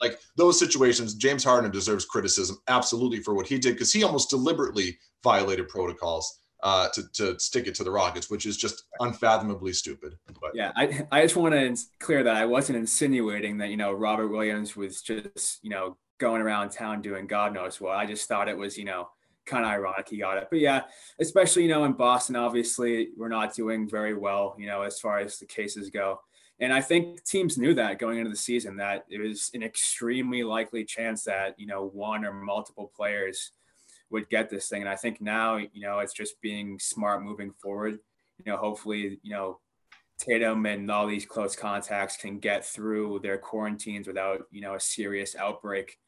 like 0.00 0.18
those 0.36 0.58
situations, 0.58 1.14
James 1.14 1.44
Harden 1.44 1.70
deserves 1.70 2.04
criticism 2.04 2.58
absolutely 2.68 3.20
for 3.20 3.34
what 3.34 3.46
he 3.46 3.58
did 3.58 3.74
because 3.74 3.92
he 3.92 4.02
almost 4.02 4.30
deliberately 4.30 4.98
violated 5.22 5.68
protocols 5.68 6.40
uh, 6.62 6.88
to, 6.90 7.02
to 7.12 7.38
stick 7.38 7.66
it 7.66 7.74
to 7.76 7.84
the 7.84 7.90
Rockets, 7.90 8.30
which 8.30 8.46
is 8.46 8.56
just 8.56 8.84
unfathomably 9.00 9.72
stupid. 9.72 10.16
But 10.40 10.52
yeah, 10.54 10.72
I, 10.76 11.06
I 11.10 11.22
just 11.22 11.36
want 11.36 11.54
to 11.54 11.76
clear 11.98 12.22
that 12.24 12.36
I 12.36 12.46
wasn't 12.46 12.78
insinuating 12.78 13.58
that, 13.58 13.70
you 13.70 13.76
know, 13.76 13.92
Robert 13.92 14.28
Williams 14.28 14.76
was 14.76 15.02
just, 15.02 15.58
you 15.62 15.70
know, 15.70 15.96
going 16.18 16.42
around 16.42 16.70
town 16.70 17.00
doing 17.00 17.26
God 17.26 17.54
knows 17.54 17.80
what. 17.80 17.96
I 17.96 18.06
just 18.06 18.28
thought 18.28 18.48
it 18.48 18.56
was, 18.56 18.76
you 18.76 18.84
know, 18.84 19.08
kind 19.46 19.64
of 19.64 19.70
ironic 19.70 20.08
he 20.08 20.18
got 20.18 20.36
it. 20.36 20.48
But 20.50 20.60
yeah, 20.60 20.82
especially, 21.18 21.62
you 21.62 21.70
know, 21.70 21.84
in 21.84 21.92
Boston, 21.92 22.36
obviously 22.36 23.08
we're 23.16 23.28
not 23.28 23.54
doing 23.54 23.88
very 23.88 24.14
well, 24.14 24.54
you 24.58 24.66
know, 24.66 24.82
as 24.82 25.00
far 25.00 25.18
as 25.18 25.38
the 25.38 25.46
cases 25.46 25.90
go. 25.90 26.20
And 26.60 26.74
I 26.74 26.82
think 26.82 27.24
teams 27.24 27.56
knew 27.56 27.72
that 27.74 27.98
going 27.98 28.18
into 28.18 28.30
the 28.30 28.36
season 28.36 28.76
that 28.76 29.06
it 29.08 29.18
was 29.18 29.50
an 29.54 29.62
extremely 29.62 30.42
likely 30.42 30.84
chance 30.84 31.24
that, 31.24 31.58
you 31.58 31.66
know, 31.66 31.86
one 31.86 32.22
or 32.24 32.34
multiple 32.34 32.92
players 32.94 33.52
would 34.10 34.28
get 34.28 34.50
this 34.50 34.68
thing. 34.68 34.82
And 34.82 34.88
I 34.88 34.96
think 34.96 35.20
now, 35.20 35.56
you 35.56 35.80
know, 35.80 36.00
it's 36.00 36.12
just 36.12 36.40
being 36.40 36.78
smart 36.78 37.22
moving 37.22 37.52
forward. 37.62 37.98
You 38.44 38.52
know, 38.52 38.56
hopefully, 38.56 39.20
you 39.22 39.30
know, 39.30 39.60
Tatum 40.18 40.66
and 40.66 40.90
all 40.90 41.06
these 41.06 41.26
close 41.26 41.56
contacts 41.56 42.16
can 42.16 42.38
get 42.38 42.64
through 42.64 43.20
their 43.22 43.38
quarantines 43.38 44.06
without, 44.06 44.42
you 44.50 44.60
know, 44.60 44.74
a 44.74 44.80
serious 44.80 45.34
outbreak. 45.36 45.98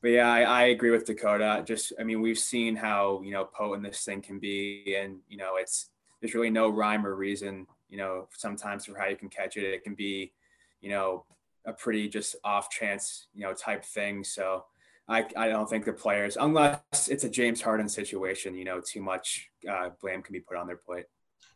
But 0.00 0.08
yeah, 0.08 0.32
I, 0.32 0.42
I 0.42 0.62
agree 0.64 0.90
with 0.90 1.06
Dakota. 1.06 1.62
Just, 1.66 1.92
I 1.98 2.04
mean, 2.04 2.20
we've 2.20 2.38
seen 2.38 2.76
how, 2.76 3.20
you 3.22 3.32
know, 3.32 3.44
potent 3.44 3.84
this 3.84 4.04
thing 4.04 4.20
can 4.22 4.38
be. 4.38 4.96
And, 4.98 5.18
you 5.28 5.36
know, 5.36 5.56
it's, 5.56 5.90
there's 6.20 6.34
really 6.34 6.50
no 6.50 6.68
rhyme 6.68 7.06
or 7.06 7.14
reason 7.14 7.66
you 7.92 7.98
know, 7.98 8.26
sometimes 8.32 8.86
for 8.86 8.98
how 8.98 9.06
you 9.06 9.16
can 9.16 9.28
catch 9.28 9.58
it. 9.58 9.64
It 9.64 9.84
can 9.84 9.94
be, 9.94 10.32
you 10.80 10.88
know, 10.88 11.26
a 11.66 11.74
pretty 11.74 12.08
just 12.08 12.34
off 12.42 12.70
chance, 12.70 13.26
you 13.34 13.42
know, 13.42 13.52
type 13.52 13.84
thing. 13.84 14.24
So 14.24 14.64
I, 15.12 15.26
I 15.36 15.48
don't 15.48 15.68
think 15.68 15.84
the 15.84 15.92
players, 15.92 16.36
unless 16.40 17.08
it's 17.08 17.24
a 17.24 17.28
James 17.28 17.60
Harden 17.60 17.88
situation, 17.88 18.56
you 18.56 18.64
know, 18.64 18.80
too 18.80 19.02
much 19.02 19.48
uh, 19.70 19.90
blame 20.00 20.22
can 20.22 20.32
be 20.32 20.40
put 20.40 20.56
on 20.56 20.66
their 20.66 20.78
plate. 20.78 21.04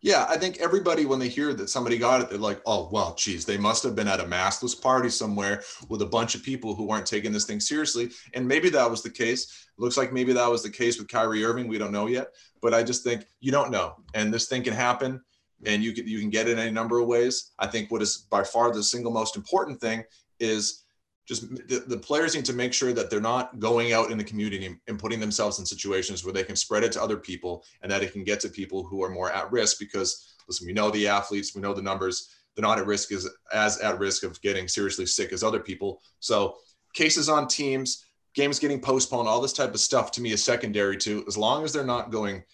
Yeah, 0.03 0.27
I 0.29 0.37
think 0.37 0.59
everybody, 0.59 1.07
when 1.07 1.19
they 1.19 1.29
hear 1.29 1.55
that 1.55 1.71
somebody 1.71 1.97
got 1.97 2.21
it, 2.21 2.29
they're 2.29 2.39
like, 2.39 2.61
oh, 2.67 2.91
well, 2.93 3.15
geez, 3.15 3.47
they 3.47 3.57
must 3.57 3.83
have 3.83 3.97
been 3.97 4.09
at 4.09 4.21
a 4.21 4.25
maskless 4.25 4.81
party 4.81 5.09
somewhere 5.09 5.63
with 5.89 6.03
a 6.03 6.07
bunch 6.07 6.35
of 6.35 6.43
people 6.43 6.75
who 6.75 6.85
weren't 6.85 7.07
taking 7.07 7.33
this 7.33 7.47
thing 7.47 7.61
seriously. 7.61 8.11
And 8.35 8.47
maybe 8.47 8.69
that 8.71 8.91
was 8.91 9.03
the 9.03 9.11
case. 9.11 9.45
It 9.45 9.81
looks 9.81 9.97
like 9.97 10.13
maybe 10.13 10.35
that 10.35 10.51
was 10.51 10.63
the 10.63 10.71
case 10.71 10.99
with 10.99 11.09
Kyrie 11.09 11.45
Irving. 11.45 11.67
We 11.67 11.79
don't 11.79 11.93
know 11.93 12.09
yet. 12.09 12.29
But 12.61 12.75
I 12.75 12.83
just 12.83 13.05
think 13.05 13.27
you 13.41 13.51
don't 13.51 13.71
know. 13.71 13.95
And 14.13 14.33
this 14.33 14.49
thing 14.49 14.63
can 14.63 14.75
happen 14.75 15.23
and 15.65 15.83
you 15.83 15.95
can, 15.95 16.07
you 16.07 16.21
can 16.21 16.31
get 16.31 16.47
it 16.47 16.59
any 16.59 16.71
number 16.71 17.01
of 17.01 17.09
ways. 17.09 17.53
I 17.59 17.67
think 17.67 17.91
what 17.91 18.03
is 18.03 18.27
by 18.31 18.45
far 18.45 18.71
the 18.73 18.83
single 18.83 19.13
most 19.13 19.35
important 19.35 19.81
thing 19.81 20.05
is 20.39 20.85
just 21.27 21.49
the, 21.69 21.85
the, 21.89 21.99
players 21.99 22.35
need 22.35 22.45
to 22.45 22.53
make 22.53 22.73
sure 22.73 22.93
that 22.93 23.11
they're 23.11 23.21
not 23.21 23.59
going 23.59 23.93
out 23.93 24.11
in 24.11 24.19
the 24.19 24.25
community 24.25 24.79
and 24.87 24.99
putting 24.99 25.19
themselves 25.19 25.59
in 25.59 25.67
situations 25.67 26.25
where 26.25 26.33
they 26.33 26.45
can 26.45 26.55
spread 26.55 26.85
it 26.85 26.93
to 26.93 27.03
other 27.03 27.17
people 27.17 27.65
and 27.83 27.91
that 27.91 28.03
it 28.03 28.13
can 28.13 28.23
get 28.23 28.39
to 28.41 28.49
people 28.49 28.85
who 28.85 29.03
are 29.03 29.11
more 29.11 29.33
at 29.33 29.51
risk 29.51 29.79
because 29.79 30.35
listen 30.47 30.67
we 30.67 30.73
know 30.73 30.91
the 30.91 31.09
athletes 31.09 31.55
we 31.55 31.61
know 31.61 31.75
the 31.75 31.83
numbers. 31.83 32.31
They're 32.55 32.63
not 32.63 32.79
at 32.79 32.87
risk 32.87 33.13
as 33.13 33.29
as 33.53 33.79
at 33.81 33.99
risk 33.99 34.23
of 34.23 34.41
getting 34.41 34.69
seriously 34.69 35.07
sick 35.07 35.33
as 35.33 35.43
other 35.43 35.61
people. 35.61 36.01
So 36.21 36.57
cases 36.95 37.29
on 37.29 37.49
teams 37.49 38.07
games 38.35 38.59
getting 38.59 38.81
postponed 38.81 39.27
all 39.27 39.41
this 39.41 39.53
type 39.53 39.75
of 39.75 39.81
stuff 39.81 40.13
to 40.13 40.21
me 40.21 40.31
is 40.31 40.45
secondary 40.45 40.97
to 40.99 41.25
as 41.27 41.37
long 41.37 41.65
as 41.65 41.73
they're 41.73 41.85
not 41.85 42.11
going 42.11 42.45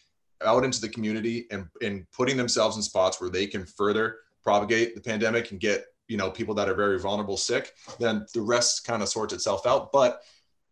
out 0.45 0.65
into 0.65 0.81
the 0.81 0.89
community 0.89 1.47
and, 1.51 1.67
and 1.83 2.07
putting 2.13 2.37
themselves 2.37 2.77
in 2.77 2.83
spots 2.83 3.21
where 3.21 3.31
they 3.31 3.47
can 3.47 3.67
further 3.67 4.19
propagate 4.43 4.95
the 4.95 5.01
pandemic 5.01 5.51
and 5.51 5.61
get 5.61 5.85
you 6.13 6.19
know 6.19 6.31
people 6.31 6.55
that 6.55 6.69
are 6.69 6.75
very 6.75 6.99
vulnerable 6.99 7.39
sick 7.39 7.73
then 7.99 8.27
the 8.35 8.43
rest 8.43 8.85
kind 8.85 9.03
of 9.03 9.09
sorts 9.09 9.33
itself 9.33 9.67
out. 9.67 9.91
But 9.91 10.21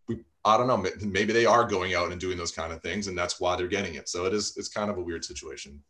we 0.07 0.19
i 0.45 0.59
don't 0.59 0.67
know 0.67 0.85
maybe 1.01 1.33
they 1.33 1.47
are 1.47 1.65
going 1.65 1.95
out 1.95 2.13
and 2.13 2.21
doing 2.21 2.37
those 2.37 2.53
kind 2.53 2.75
of 2.75 2.83
things 2.83 3.07
and 3.07 3.17
that's 3.17 3.41
why 3.41 3.57
they're 3.57 3.67
getting 3.67 3.95
it. 3.95 4.09
So 4.11 4.27
it 4.27 4.35
is 4.35 4.55
it's 4.59 4.69
kind 4.69 4.91
of 4.91 4.99
a 4.99 5.03
weird 5.03 5.25
situation. 5.25 5.83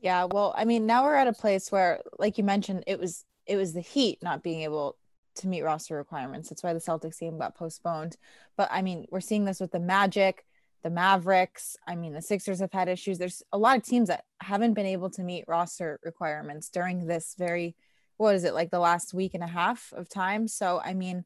Yeah 0.00 0.24
well 0.24 0.52
i 0.56 0.64
mean 0.64 0.86
now 0.86 1.04
we're 1.04 1.14
at 1.14 1.28
a 1.28 1.32
place 1.32 1.70
where 1.70 2.02
like 2.18 2.36
you 2.36 2.42
mentioned 2.44 2.82
it 2.88 2.98
was 2.98 3.24
it 3.46 3.56
was 3.56 3.72
the 3.72 3.80
heat 3.80 4.18
not 4.22 4.42
being 4.42 4.62
able 4.62 4.96
to 5.36 5.46
meet 5.46 5.62
roster 5.62 5.94
requirements. 5.94 6.48
That's 6.48 6.64
why 6.64 6.72
the 6.72 6.80
celtics 6.80 7.20
game 7.20 7.38
got 7.38 7.54
postponed. 7.54 8.16
But 8.56 8.68
i 8.72 8.82
mean 8.82 9.06
we're 9.12 9.20
seeing 9.20 9.44
this 9.44 9.60
with 9.60 9.70
the 9.70 9.80
magic 9.80 10.44
the 10.82 10.90
Mavericks. 10.90 11.76
I 11.84 11.96
mean, 11.96 12.12
the 12.12 12.22
Sixers 12.22 12.60
have 12.60 12.72
had 12.72 12.88
issues. 12.88 13.18
There's 13.18 13.42
a 13.52 13.58
lot 13.58 13.76
of 13.76 13.82
teams 13.82 14.06
that 14.06 14.22
haven't 14.40 14.74
been 14.74 14.86
able 14.86 15.10
to 15.10 15.24
meet 15.24 15.44
roster 15.48 15.98
requirements 16.04 16.68
during 16.68 17.06
this 17.06 17.34
very 17.36 17.74
what 18.16 18.34
is 18.34 18.44
it 18.44 18.54
like 18.54 18.70
the 18.70 18.78
last 18.78 19.14
week 19.14 19.34
and 19.34 19.42
a 19.42 19.48
half 19.48 19.92
of 19.96 20.08
time? 20.08 20.48
So 20.48 20.80
i 20.84 20.94
mean 20.94 21.24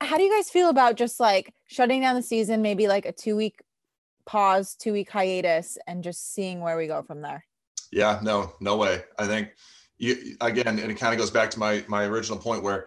how 0.00 0.16
do 0.16 0.22
you 0.22 0.34
guys 0.34 0.50
feel 0.50 0.68
about 0.68 0.96
just 0.96 1.20
like 1.20 1.52
shutting 1.66 2.00
down 2.00 2.14
the 2.14 2.22
season 2.22 2.62
maybe 2.62 2.88
like 2.88 3.04
a 3.04 3.12
two 3.12 3.36
week 3.36 3.60
pause 4.26 4.74
two 4.74 4.92
week 4.92 5.10
hiatus 5.10 5.76
and 5.86 6.04
just 6.04 6.32
seeing 6.32 6.60
where 6.60 6.76
we 6.76 6.86
go 6.86 7.02
from 7.02 7.20
there? 7.20 7.44
Yeah 7.92 8.20
no 8.22 8.54
no 8.60 8.76
way. 8.76 9.02
I 9.18 9.26
think 9.26 9.50
you 9.98 10.36
again 10.40 10.78
and 10.78 10.90
it 10.90 10.94
kind 10.94 11.12
of 11.12 11.18
goes 11.18 11.30
back 11.30 11.50
to 11.52 11.58
my 11.58 11.84
my 11.88 12.04
original 12.04 12.38
point 12.38 12.62
where 12.62 12.86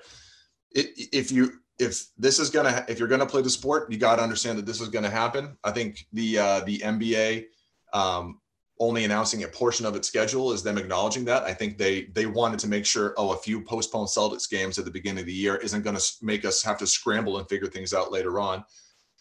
it, 0.72 0.88
if 1.12 1.32
you 1.32 1.52
if 1.80 2.06
this 2.18 2.40
is 2.40 2.50
gonna 2.50 2.86
if 2.88 3.00
you're 3.00 3.08
gonna 3.08 3.26
play 3.26 3.42
the 3.42 3.50
sport 3.50 3.92
you 3.92 3.98
got 3.98 4.16
to 4.16 4.24
understand 4.24 4.58
that 4.58 4.66
this 4.66 4.82
is 4.82 4.90
gonna 4.90 5.10
happen. 5.10 5.58
I 5.64 5.72
think 5.72 6.06
the 6.14 6.40
uh 6.40 6.60
the 6.62 6.80
nba 6.80 7.46
um 7.94 8.40
only 8.80 9.04
announcing 9.04 9.44
a 9.44 9.48
portion 9.48 9.86
of 9.86 9.96
its 9.96 10.08
schedule 10.08 10.52
is 10.52 10.64
them 10.64 10.78
acknowledging 10.78 11.26
that. 11.26 11.44
I 11.44 11.54
think 11.54 11.78
they 11.78 12.06
they 12.14 12.26
wanted 12.26 12.60
to 12.60 12.68
make 12.68 12.86
sure, 12.86 13.14
oh, 13.18 13.32
a 13.32 13.38
few 13.38 13.62
postponed 13.62 14.08
Celtics 14.08 14.50
games 14.50 14.78
at 14.78 14.86
the 14.86 14.92
beginning 14.92 15.22
of 15.22 15.26
the 15.28 15.34
year 15.34 15.56
isn't 15.58 15.84
going 15.84 15.96
to 15.96 16.14
make 16.22 16.44
us 16.44 16.64
have 16.64 16.78
to 16.80 16.88
scramble 16.88 17.38
and 17.38 17.48
figure 17.48 17.68
things 17.68 17.94
out 17.94 18.12
later 18.12 18.40
on. 18.40 18.64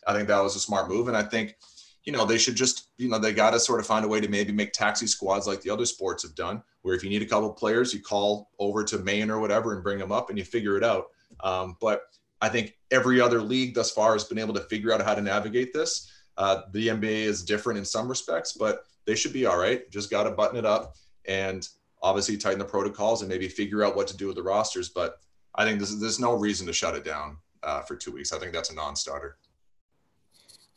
I 0.07 0.15
think 0.15 0.27
that 0.29 0.41
was 0.41 0.57
a 0.57 0.61
smart 0.61 0.89
move, 0.89 1.09
and 1.09 1.17
I 1.17 1.23
think, 1.23 1.57
you 2.05 2.13
know, 2.13 2.25
they 2.25 2.39
should 2.39 2.57
just, 2.57 2.89
you 2.97 3.09
know, 3.09 3.19
they 3.19 3.33
got 3.33 3.51
to 3.51 3.61
sort 3.61 3.79
of 3.79 3.87
find 3.87 4.05
a 4.05 4.09
way 4.09 4.21
to 4.21 4.29
maybe 4.29 4.53
make 4.53 4.73
taxi 4.73 5.07
squads 5.07 5.47
like 5.47 5.61
the 5.61 5.71
other 5.71 5.87
sports 5.87 6.25
have 6.25 6.35
done, 6.35 6.63
where 6.81 6.97
if 6.97 7.05
you 7.05 7.11
need 7.11 7.23
a 7.23 7.27
couple 7.27 7.53
players, 7.53 7.95
you 7.95 8.01
call 8.01 8.51
over 8.59 8.83
to 8.85 8.99
Maine 8.99 9.31
or 9.31 9.39
whatever 9.39 9.75
and 9.75 9.83
bring 9.83 9.99
them 9.99 10.11
up, 10.11 10.29
and 10.29 10.39
you 10.39 10.45
figure 10.45 10.77
it 10.77 10.83
out. 10.83 11.07
Um, 11.41 11.77
but 11.81 12.03
I 12.41 12.49
think 12.49 12.77
every 12.91 13.21
other 13.21 13.41
league 13.41 13.75
thus 13.75 13.93
far 13.93 14.15
has 14.15 14.25
been 14.25 14.39
able 14.39 14.55
to 14.55 14.63
figure 14.63 14.93
out 14.93 15.03
how 15.03 15.15
to 15.15 15.23
navigate 15.23 15.73
this. 15.73 16.11
Uh, 16.37 16.63
the 16.73 16.89
NBA 16.89 17.25
is 17.25 17.45
different 17.45 17.79
in 17.79 17.85
some 17.85 18.09
respects, 18.09 18.55
but 18.55 18.85
they 19.07 19.15
should 19.15 19.33
be 19.33 19.47
all 19.47 19.59
right. 19.59 19.91
Just 19.91 20.11
got 20.11 20.25
to 20.25 20.31
button 20.31 20.57
it 20.57 20.67
up 20.67 20.95
and 21.27 21.69
obviously 22.03 22.37
tighten 22.37 22.59
the 22.59 22.65
protocols 22.65 23.23
and 23.23 23.29
maybe 23.29 23.49
figure 23.49 23.85
out 23.85 23.97
what 23.97 24.07
to 24.09 24.17
do 24.17 24.27
with 24.27 24.37
the 24.37 24.43
rosters. 24.43 24.89
But 24.89 25.19
I 25.55 25.65
think 25.65 25.81
is, 25.81 26.01
there's 26.01 26.21
no 26.21 26.35
reason 26.37 26.67
to 26.67 26.73
shut 26.73 26.95
it 26.95 27.05
down 27.05 27.37
uh, 27.63 27.83
for 27.83 27.97
two 27.97 28.13
weeks. 28.13 28.33
I 28.33 28.39
think 28.39 28.53
that's 28.53 28.71
a 28.71 28.75
non-starter. 28.75 29.37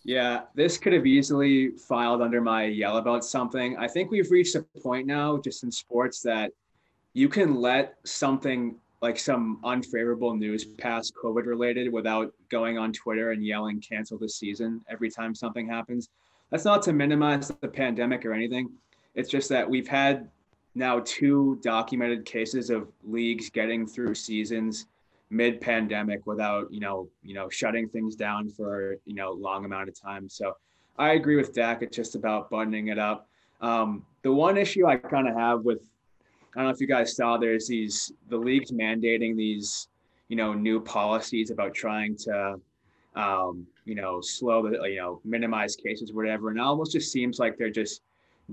Yeah, 0.03 0.41
this 0.53 0.77
could 0.77 0.93
have 0.93 1.07
easily 1.07 1.71
filed 1.71 2.21
under 2.21 2.39
my 2.39 2.65
yell 2.65 2.97
about 2.97 3.25
something. 3.25 3.75
I 3.77 3.87
think 3.87 4.11
we've 4.11 4.29
reached 4.29 4.55
a 4.55 4.61
point 4.79 5.07
now, 5.07 5.37
just 5.37 5.63
in 5.63 5.71
sports, 5.71 6.21
that 6.21 6.51
you 7.13 7.27
can 7.27 7.55
let 7.55 7.95
something 8.05 8.75
like 9.01 9.17
some 9.17 9.59
unfavorable 9.63 10.35
news 10.35 10.63
pass 10.63 11.11
COVID 11.11 11.45
related 11.45 11.91
without 11.91 12.33
going 12.49 12.77
on 12.77 12.93
Twitter 12.93 13.31
and 13.31 13.43
yelling 13.43 13.81
cancel 13.81 14.17
the 14.19 14.29
season 14.29 14.81
every 14.89 15.09
time 15.09 15.33
something 15.33 15.67
happens 15.67 16.09
that's 16.49 16.65
not 16.65 16.81
to 16.83 16.93
minimize 16.93 17.51
the 17.61 17.67
pandemic 17.67 18.25
or 18.25 18.33
anything. 18.33 18.69
It's 19.15 19.29
just 19.29 19.49
that 19.49 19.69
we've 19.69 19.87
had 19.87 20.29
now 20.75 21.01
two 21.05 21.59
documented 21.63 22.25
cases 22.25 22.69
of 22.69 22.87
leagues 23.03 23.49
getting 23.49 23.87
through 23.87 24.15
seasons 24.15 24.87
mid 25.29 25.59
pandemic 25.59 26.25
without, 26.27 26.71
you 26.71 26.79
know, 26.79 27.09
you 27.23 27.33
know, 27.33 27.49
shutting 27.49 27.89
things 27.89 28.15
down 28.15 28.49
for, 28.49 28.97
you 29.05 29.15
know, 29.15 29.31
long 29.31 29.65
amount 29.65 29.89
of 29.89 29.99
time. 29.99 30.29
So 30.29 30.55
I 30.97 31.13
agree 31.13 31.35
with 31.35 31.53
Dak. 31.53 31.81
It's 31.81 31.95
just 31.95 32.15
about 32.15 32.49
buttoning 32.49 32.89
it 32.89 32.99
up. 32.99 33.27
Um, 33.61 34.05
the 34.21 34.31
one 34.31 34.57
issue 34.57 34.85
I 34.85 34.97
kind 34.97 35.27
of 35.27 35.35
have 35.35 35.61
with, 35.61 35.89
I 36.55 36.59
don't 36.59 36.65
know 36.65 36.73
if 36.73 36.79
you 36.79 36.87
guys 36.87 37.15
saw, 37.15 37.37
there's 37.37 37.67
these, 37.67 38.11
the 38.29 38.37
leagues 38.37 38.71
mandating 38.71 39.35
these, 39.35 39.87
you 40.27 40.35
know, 40.35 40.53
new 40.53 40.79
policies 40.79 41.51
about 41.51 41.73
trying 41.73 42.15
to, 42.17 42.59
um, 43.15 43.65
you 43.85 43.95
know, 43.95 44.21
slow 44.21 44.69
the, 44.69 44.89
you 44.89 44.97
know, 44.97 45.21
minimize 45.23 45.75
cases, 45.75 46.11
whatever. 46.11 46.49
And 46.49 46.59
it 46.59 46.61
almost 46.61 46.91
just 46.91 47.11
seems 47.11 47.39
like 47.39 47.57
they're 47.57 47.69
just 47.69 48.01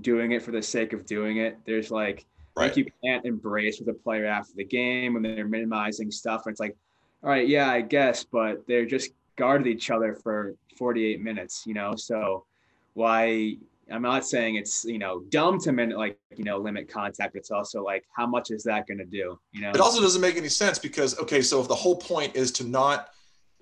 doing 0.01 0.31
it 0.31 0.41
for 0.41 0.51
the 0.51 0.61
sake 0.61 0.93
of 0.93 1.05
doing 1.05 1.37
it. 1.37 1.57
There's 1.65 1.91
like, 1.91 2.25
right. 2.55 2.67
like 2.67 2.77
you 2.77 2.85
can't 3.03 3.25
embrace 3.25 3.79
with 3.79 3.89
a 3.89 3.93
player 3.93 4.25
after 4.25 4.53
the 4.55 4.63
game 4.63 5.13
when 5.13 5.23
they're 5.23 5.47
minimizing 5.47 6.11
stuff. 6.11 6.45
And 6.45 6.53
it's 6.53 6.59
like, 6.59 6.75
all 7.23 7.29
right, 7.29 7.47
yeah, 7.47 7.69
I 7.69 7.81
guess, 7.81 8.23
but 8.23 8.65
they're 8.67 8.85
just 8.85 9.11
guarded 9.35 9.67
each 9.67 9.89
other 9.89 10.13
for 10.15 10.55
48 10.77 11.21
minutes, 11.21 11.63
you 11.65 11.73
know? 11.73 11.95
So 11.95 12.45
why, 12.93 13.57
I'm 13.91 14.01
not 14.01 14.25
saying 14.25 14.55
it's, 14.55 14.85
you 14.85 14.97
know, 14.97 15.23
dumb 15.29 15.59
to 15.61 15.71
min- 15.71 15.91
like, 15.91 16.17
you 16.35 16.43
know, 16.43 16.57
limit 16.57 16.89
contact. 16.89 17.35
It's 17.35 17.51
also 17.51 17.83
like, 17.83 18.05
how 18.15 18.25
much 18.25 18.51
is 18.51 18.63
that 18.63 18.87
going 18.87 18.97
to 18.97 19.05
do? 19.05 19.39
You 19.51 19.61
know, 19.61 19.71
it 19.71 19.79
also 19.79 20.01
doesn't 20.01 20.21
make 20.21 20.37
any 20.37 20.49
sense 20.49 20.79
because, 20.79 21.17
okay, 21.19 21.41
so 21.41 21.59
if 21.61 21.67
the 21.67 21.75
whole 21.75 21.95
point 21.95 22.35
is 22.35 22.51
to 22.53 22.63
not, 22.63 23.09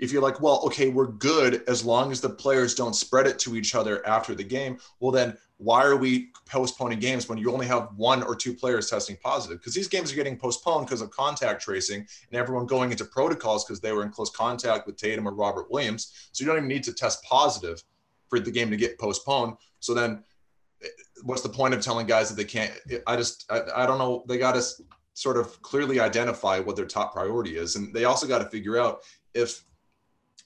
if 0.02 0.12
you're 0.12 0.22
like, 0.22 0.42
well, 0.42 0.62
okay, 0.66 0.90
we're 0.90 1.08
good 1.08 1.64
as 1.68 1.86
long 1.86 2.12
as 2.12 2.20
the 2.20 2.30
players 2.30 2.74
don't 2.74 2.96
spread 2.96 3.28
it 3.28 3.38
to 3.40 3.56
each 3.56 3.76
other 3.76 4.06
after 4.06 4.34
the 4.34 4.44
game, 4.44 4.80
well, 5.00 5.12
then 5.12 5.38
why 5.58 5.84
are 5.84 5.96
we 5.96 6.32
postponing 6.48 7.00
games 7.00 7.30
when 7.30 7.38
you 7.38 7.54
only 7.54 7.68
have 7.68 7.90
one 7.96 8.24
or 8.24 8.36
two 8.36 8.52
players 8.52 8.90
testing 8.90 9.16
positive? 9.24 9.60
Because 9.60 9.76
these 9.76 9.88
games 9.88 10.12
are 10.12 10.16
getting 10.16 10.36
postponed 10.36 10.88
because 10.88 11.02
of 11.02 11.12
contact 11.12 11.62
tracing 11.62 12.00
and 12.00 12.40
everyone 12.40 12.66
going 12.66 12.90
into 12.90 13.06
protocols 13.06 13.64
because 13.64 13.80
they 13.80 13.92
were 13.92 14.02
in 14.02 14.10
close 14.10 14.32
contact 14.32 14.88
with 14.88 14.98
Tatum 14.98 15.28
or 15.28 15.36
Robert 15.36 15.70
Williams. 15.70 16.30
So 16.32 16.44
you 16.44 16.48
don't 16.48 16.58
even 16.58 16.68
need 16.68 16.84
to 16.86 16.94
test 16.94 17.24
positive 17.24 17.84
for 18.28 18.40
the 18.40 18.50
game 18.50 18.72
to 18.72 18.78
get 18.78 18.98
postponed. 18.98 19.54
So 19.82 19.94
then 19.94 20.24
eh, 20.84 20.88
what's 21.22 21.44
the 21.44 21.50
point 21.50 21.76
of 21.76 21.82
telling 21.82 22.08
guys 22.08 22.28
that 22.30 22.36
they 22.36 22.44
can't? 22.44 22.74
I 23.06 23.16
just, 23.18 23.46
I, 23.52 23.62
I 23.76 23.86
don't 23.86 24.00
know. 24.00 24.26
They 24.28 24.40
got 24.40 24.56
to 24.56 24.64
sort 25.14 25.38
of 25.38 25.62
clearly 25.62 26.00
identify 26.00 26.60
what 26.60 26.76
their 26.76 26.88
top 26.88 27.14
priority 27.14 27.58
is. 27.58 27.76
And 27.76 27.94
they 27.94 28.06
also 28.06 28.26
got 28.26 28.40
to 28.40 28.50
figure 28.50 28.80
out 28.80 29.04
if 29.36 29.64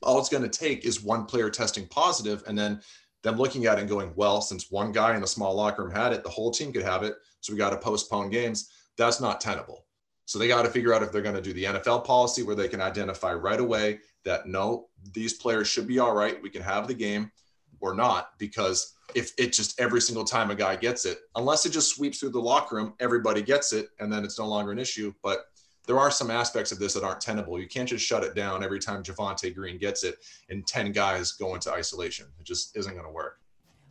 all 0.01 0.19
it's 0.19 0.29
going 0.29 0.43
to 0.43 0.49
take 0.49 0.85
is 0.85 1.03
one 1.03 1.25
player 1.25 1.49
testing 1.49 1.87
positive 1.87 2.43
and 2.47 2.57
then 2.57 2.81
them 3.23 3.37
looking 3.37 3.65
at 3.65 3.77
it 3.77 3.81
and 3.81 3.89
going, 3.89 4.13
well, 4.15 4.41
since 4.41 4.71
one 4.71 4.91
guy 4.91 5.15
in 5.15 5.23
a 5.23 5.27
small 5.27 5.55
locker 5.55 5.83
room 5.83 5.91
had 5.91 6.13
it, 6.13 6.23
the 6.23 6.29
whole 6.29 6.51
team 6.51 6.71
could 6.71 6.83
have 6.83 7.03
it. 7.03 7.15
So 7.41 7.53
we 7.53 7.57
got 7.57 7.71
to 7.71 7.77
postpone 7.77 8.29
games. 8.29 8.69
That's 8.97 9.19
not 9.19 9.41
tenable. 9.41 9.85
So 10.25 10.39
they 10.39 10.47
got 10.47 10.63
to 10.63 10.69
figure 10.69 10.93
out 10.93 11.03
if 11.03 11.11
they're 11.11 11.21
going 11.21 11.35
to 11.35 11.41
do 11.41 11.53
the 11.53 11.65
NFL 11.65 12.05
policy 12.05 12.43
where 12.43 12.55
they 12.55 12.67
can 12.67 12.81
identify 12.81 13.33
right 13.33 13.59
away 13.59 13.99
that 14.23 14.47
no, 14.47 14.87
these 15.13 15.33
players 15.33 15.67
should 15.67 15.87
be 15.87 15.99
all 15.99 16.13
right. 16.13 16.41
We 16.41 16.49
can 16.49 16.63
have 16.63 16.87
the 16.87 16.93
game 16.93 17.31
or 17.79 17.93
not, 17.93 18.29
because 18.39 18.93
if 19.13 19.31
it 19.37 19.53
just 19.53 19.79
every 19.79 20.01
single 20.01 20.23
time 20.23 20.49
a 20.49 20.55
guy 20.55 20.75
gets 20.75 21.05
it, 21.05 21.19
unless 21.35 21.65
it 21.65 21.71
just 21.71 21.95
sweeps 21.95 22.19
through 22.19 22.29
the 22.29 22.39
locker 22.39 22.75
room, 22.75 22.93
everybody 22.99 23.41
gets 23.41 23.73
it, 23.73 23.89
and 23.99 24.11
then 24.11 24.23
it's 24.23 24.39
no 24.39 24.47
longer 24.47 24.71
an 24.71 24.79
issue. 24.79 25.13
But 25.21 25.45
there 25.85 25.99
are 25.99 26.11
some 26.11 26.31
aspects 26.31 26.71
of 26.71 26.79
this 26.79 26.93
that 26.93 27.03
aren't 27.03 27.21
tenable. 27.21 27.59
You 27.59 27.67
can't 27.67 27.87
just 27.87 28.05
shut 28.05 28.23
it 28.23 28.35
down 28.35 28.63
every 28.63 28.79
time 28.79 29.03
Javonte 29.03 29.53
Green 29.53 29.77
gets 29.77 30.03
it 30.03 30.17
and 30.49 30.65
10 30.65 30.91
guys 30.91 31.33
go 31.33 31.55
into 31.55 31.71
isolation. 31.71 32.27
It 32.39 32.45
just 32.45 32.75
isn't 32.75 32.93
going 32.93 33.05
to 33.05 33.11
work. 33.11 33.39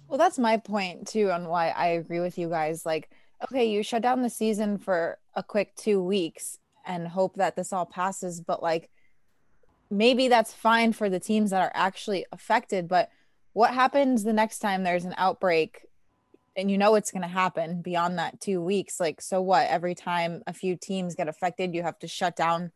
Well, 0.08 0.18
that's 0.18 0.38
my 0.38 0.56
point 0.56 1.06
too 1.08 1.30
on 1.30 1.48
why 1.48 1.68
I 1.70 1.86
agree 1.88 2.20
with 2.20 2.36
you 2.36 2.48
guys. 2.48 2.84
Like, 2.84 3.10
okay, 3.44 3.64
you 3.64 3.82
shut 3.82 4.02
down 4.02 4.22
the 4.22 4.30
season 4.30 4.78
for 4.78 5.18
a 5.34 5.42
quick 5.42 5.74
two 5.76 6.02
weeks. 6.02 6.58
and 6.86 7.08
hope 7.08 7.36
that 7.36 7.56
this 7.56 7.72
all 7.72 7.86
passes. 7.86 8.40
But 8.40 8.62
like, 8.62 8.90
maybe 9.90 10.28
that's 10.28 10.52
fine 10.52 10.92
for 10.92 11.08
the 11.08 11.20
teams 11.20 11.50
that 11.50 11.62
are 11.62 11.72
actually 11.74 12.26
affected. 12.32 12.88
But 12.88 13.10
what 13.52 13.72
happens 13.72 14.22
the 14.22 14.32
next 14.32 14.58
time 14.58 14.82
there's 14.82 15.04
an 15.04 15.14
outbreak 15.16 15.86
and 16.56 16.70
you 16.70 16.78
know 16.78 16.94
it's 16.94 17.10
going 17.10 17.22
to 17.22 17.28
happen 17.28 17.82
beyond 17.82 18.18
that 18.18 18.40
two 18.40 18.60
weeks? 18.60 19.00
Like, 19.00 19.20
so 19.20 19.40
what? 19.40 19.68
Every 19.68 19.94
time 19.94 20.42
a 20.46 20.52
few 20.52 20.76
teams 20.76 21.14
get 21.14 21.28
affected, 21.28 21.74
you 21.74 21.82
have 21.82 21.98
to 22.00 22.08
shut 22.08 22.36
down 22.36 22.72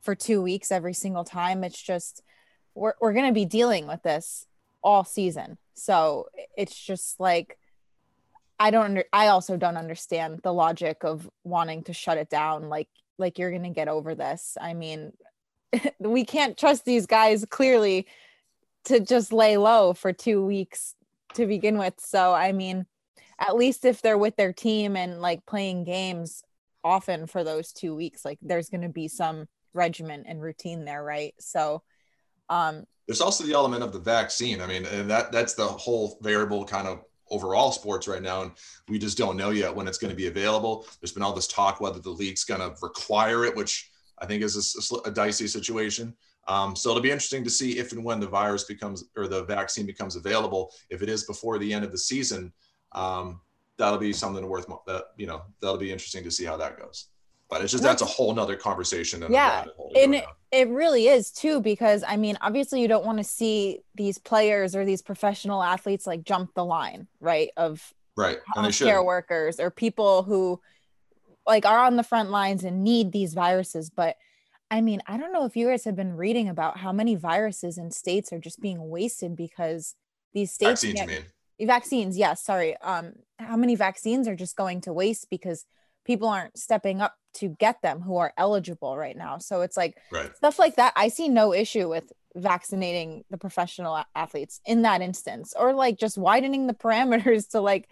for 0.00 0.14
two 0.14 0.42
weeks 0.42 0.70
every 0.70 0.94
single 0.94 1.24
time. 1.24 1.64
It's 1.64 1.80
just, 1.80 2.22
we're, 2.74 2.94
we're 3.00 3.12
going 3.12 3.26
to 3.26 3.32
be 3.32 3.44
dealing 3.44 3.86
with 3.86 4.02
this 4.02 4.46
all 4.82 5.04
season. 5.04 5.58
So 5.74 6.26
it's 6.56 6.78
just 6.78 7.18
like, 7.20 7.58
I 8.58 8.70
don't 8.70 8.84
under, 8.84 9.04
I 9.12 9.28
also 9.28 9.56
don't 9.56 9.76
understand 9.76 10.40
the 10.42 10.52
logic 10.52 10.98
of 11.02 11.28
wanting 11.42 11.84
to 11.84 11.92
shut 11.92 12.18
it 12.18 12.30
down 12.30 12.68
like 12.68 12.88
like 13.18 13.38
you're 13.38 13.50
going 13.50 13.62
to 13.62 13.70
get 13.70 13.88
over 13.88 14.14
this. 14.14 14.56
I 14.60 14.74
mean, 14.74 15.12
we 15.98 16.24
can't 16.24 16.56
trust 16.56 16.84
these 16.84 17.06
guys 17.06 17.44
clearly 17.48 18.06
to 18.84 19.00
just 19.00 19.32
lay 19.32 19.56
low 19.56 19.94
for 19.94 20.12
2 20.12 20.44
weeks 20.44 20.94
to 21.34 21.46
begin 21.46 21.78
with. 21.78 21.94
So, 21.98 22.32
I 22.32 22.52
mean, 22.52 22.86
at 23.42 23.56
least 23.56 23.84
if 23.84 24.00
they're 24.00 24.18
with 24.18 24.36
their 24.36 24.52
team 24.52 24.96
and 24.96 25.20
like 25.20 25.44
playing 25.46 25.84
games 25.84 26.42
often 26.84 27.26
for 27.26 27.44
those 27.44 27.72
2 27.72 27.94
weeks, 27.94 28.24
like 28.24 28.38
there's 28.40 28.70
going 28.70 28.82
to 28.82 28.88
be 28.88 29.08
some 29.08 29.46
regimen 29.74 30.24
and 30.26 30.40
routine 30.40 30.84
there, 30.84 31.02
right? 31.02 31.34
So, 31.38 31.82
um 32.48 32.84
there's 33.08 33.20
also 33.20 33.44
the 33.44 33.52
element 33.52 33.82
of 33.82 33.92
the 33.92 33.98
vaccine. 33.98 34.60
I 34.60 34.66
mean, 34.66 34.86
and 34.86 35.10
that 35.10 35.32
that's 35.32 35.54
the 35.54 35.66
whole 35.66 36.18
variable 36.22 36.64
kind 36.64 36.86
of 36.86 37.04
overall 37.30 37.72
sports 37.72 38.06
right 38.06 38.22
now. 38.22 38.42
And 38.42 38.52
we 38.88 38.98
just 38.98 39.18
don't 39.18 39.36
know 39.36 39.50
yet 39.50 39.74
when 39.74 39.88
it's 39.88 39.98
going 39.98 40.10
to 40.10 40.16
be 40.16 40.28
available. 40.28 40.86
There's 41.00 41.12
been 41.12 41.22
all 41.22 41.32
this 41.32 41.48
talk 41.48 41.80
whether 41.80 41.98
the 41.98 42.10
league's 42.10 42.44
going 42.44 42.60
to 42.60 42.76
require 42.80 43.44
it, 43.44 43.56
which 43.56 43.90
I 44.18 44.26
think 44.26 44.42
is 44.42 44.92
a, 44.92 45.08
a 45.08 45.10
dicey 45.10 45.48
situation. 45.48 46.14
Um, 46.48 46.74
so 46.76 46.90
it'll 46.90 47.02
be 47.02 47.10
interesting 47.10 47.44
to 47.44 47.50
see 47.50 47.78
if 47.78 47.92
and 47.92 48.04
when 48.04 48.20
the 48.20 48.26
virus 48.26 48.64
becomes 48.64 49.04
or 49.16 49.28
the 49.28 49.44
vaccine 49.44 49.86
becomes 49.86 50.16
available. 50.16 50.72
If 50.90 51.02
it 51.02 51.08
is 51.08 51.24
before 51.24 51.58
the 51.58 51.72
end 51.72 51.84
of 51.84 51.92
the 51.92 51.98
season, 51.98 52.52
um, 52.94 53.40
that'll 53.78 53.98
be 53.98 54.12
something 54.12 54.46
worth 54.48 54.66
that 54.86 55.04
you 55.16 55.26
know 55.26 55.42
that'll 55.60 55.78
be 55.78 55.90
interesting 55.90 56.24
to 56.24 56.30
see 56.30 56.44
how 56.44 56.56
that 56.56 56.78
goes. 56.78 57.06
But 57.48 57.60
it's 57.60 57.72
just 57.72 57.84
that's 57.84 58.02
a 58.02 58.06
whole 58.06 58.34
nother 58.34 58.56
conversation 58.56 59.22
and 59.22 59.32
yeah 59.32 59.66
and 59.94 60.14
it, 60.14 60.24
it 60.50 60.68
really 60.70 61.08
is 61.08 61.30
too 61.30 61.60
because 61.60 62.02
i 62.08 62.16
mean 62.16 62.38
obviously 62.40 62.80
you 62.80 62.88
don't 62.88 63.04
want 63.04 63.18
to 63.18 63.24
see 63.24 63.80
these 63.94 64.16
players 64.16 64.74
or 64.74 64.86
these 64.86 65.02
professional 65.02 65.62
athletes 65.62 66.06
like 66.06 66.24
jump 66.24 66.54
the 66.54 66.64
line 66.64 67.08
right 67.20 67.50
of 67.58 67.92
right 68.16 68.38
care 68.72 69.02
workers 69.02 69.60
or 69.60 69.70
people 69.70 70.22
who 70.22 70.58
like 71.46 71.66
are 71.66 71.84
on 71.84 71.96
the 71.96 72.02
front 72.02 72.30
lines 72.30 72.64
and 72.64 72.84
need 72.84 73.12
these 73.12 73.34
viruses. 73.34 73.90
But 73.90 74.16
i 74.70 74.80
mean 74.80 75.02
i 75.06 75.18
don't 75.18 75.32
know 75.32 75.44
if 75.44 75.54
you 75.54 75.68
guys 75.68 75.84
have 75.84 75.96
been 75.96 76.16
reading 76.16 76.48
about 76.48 76.78
how 76.78 76.92
many 76.92 77.14
viruses 77.16 77.76
in 77.76 77.90
states 77.90 78.32
are 78.32 78.38
just 78.38 78.60
being 78.60 78.88
wasted 78.88 79.36
because 79.36 79.94
these 80.32 80.52
states 80.52 80.82
vaccines, 80.82 81.10
get, 81.10 81.24
vaccines 81.66 82.16
yes 82.16 82.44
sorry 82.44 82.76
um 82.78 83.12
how 83.38 83.56
many 83.56 83.74
vaccines 83.74 84.28
are 84.28 84.36
just 84.36 84.56
going 84.56 84.80
to 84.80 84.92
waste 84.92 85.28
because 85.30 85.64
people 86.04 86.28
aren't 86.28 86.58
stepping 86.58 87.00
up 87.00 87.14
to 87.34 87.48
get 87.58 87.80
them 87.82 88.00
who 88.00 88.16
are 88.16 88.32
eligible 88.36 88.96
right 88.96 89.16
now. 89.16 89.38
So 89.38 89.62
it's 89.62 89.76
like 89.76 89.96
right. 90.10 90.34
stuff 90.36 90.58
like 90.58 90.76
that. 90.76 90.92
I 90.96 91.08
see 91.08 91.28
no 91.28 91.54
issue 91.54 91.88
with 91.88 92.12
vaccinating 92.34 93.24
the 93.30 93.38
professional 93.38 94.04
athletes 94.14 94.60
in 94.66 94.82
that 94.82 95.02
instance, 95.02 95.54
or 95.58 95.72
like 95.72 95.98
just 95.98 96.18
widening 96.18 96.66
the 96.66 96.74
parameters 96.74 97.50
to 97.50 97.60
like 97.60 97.88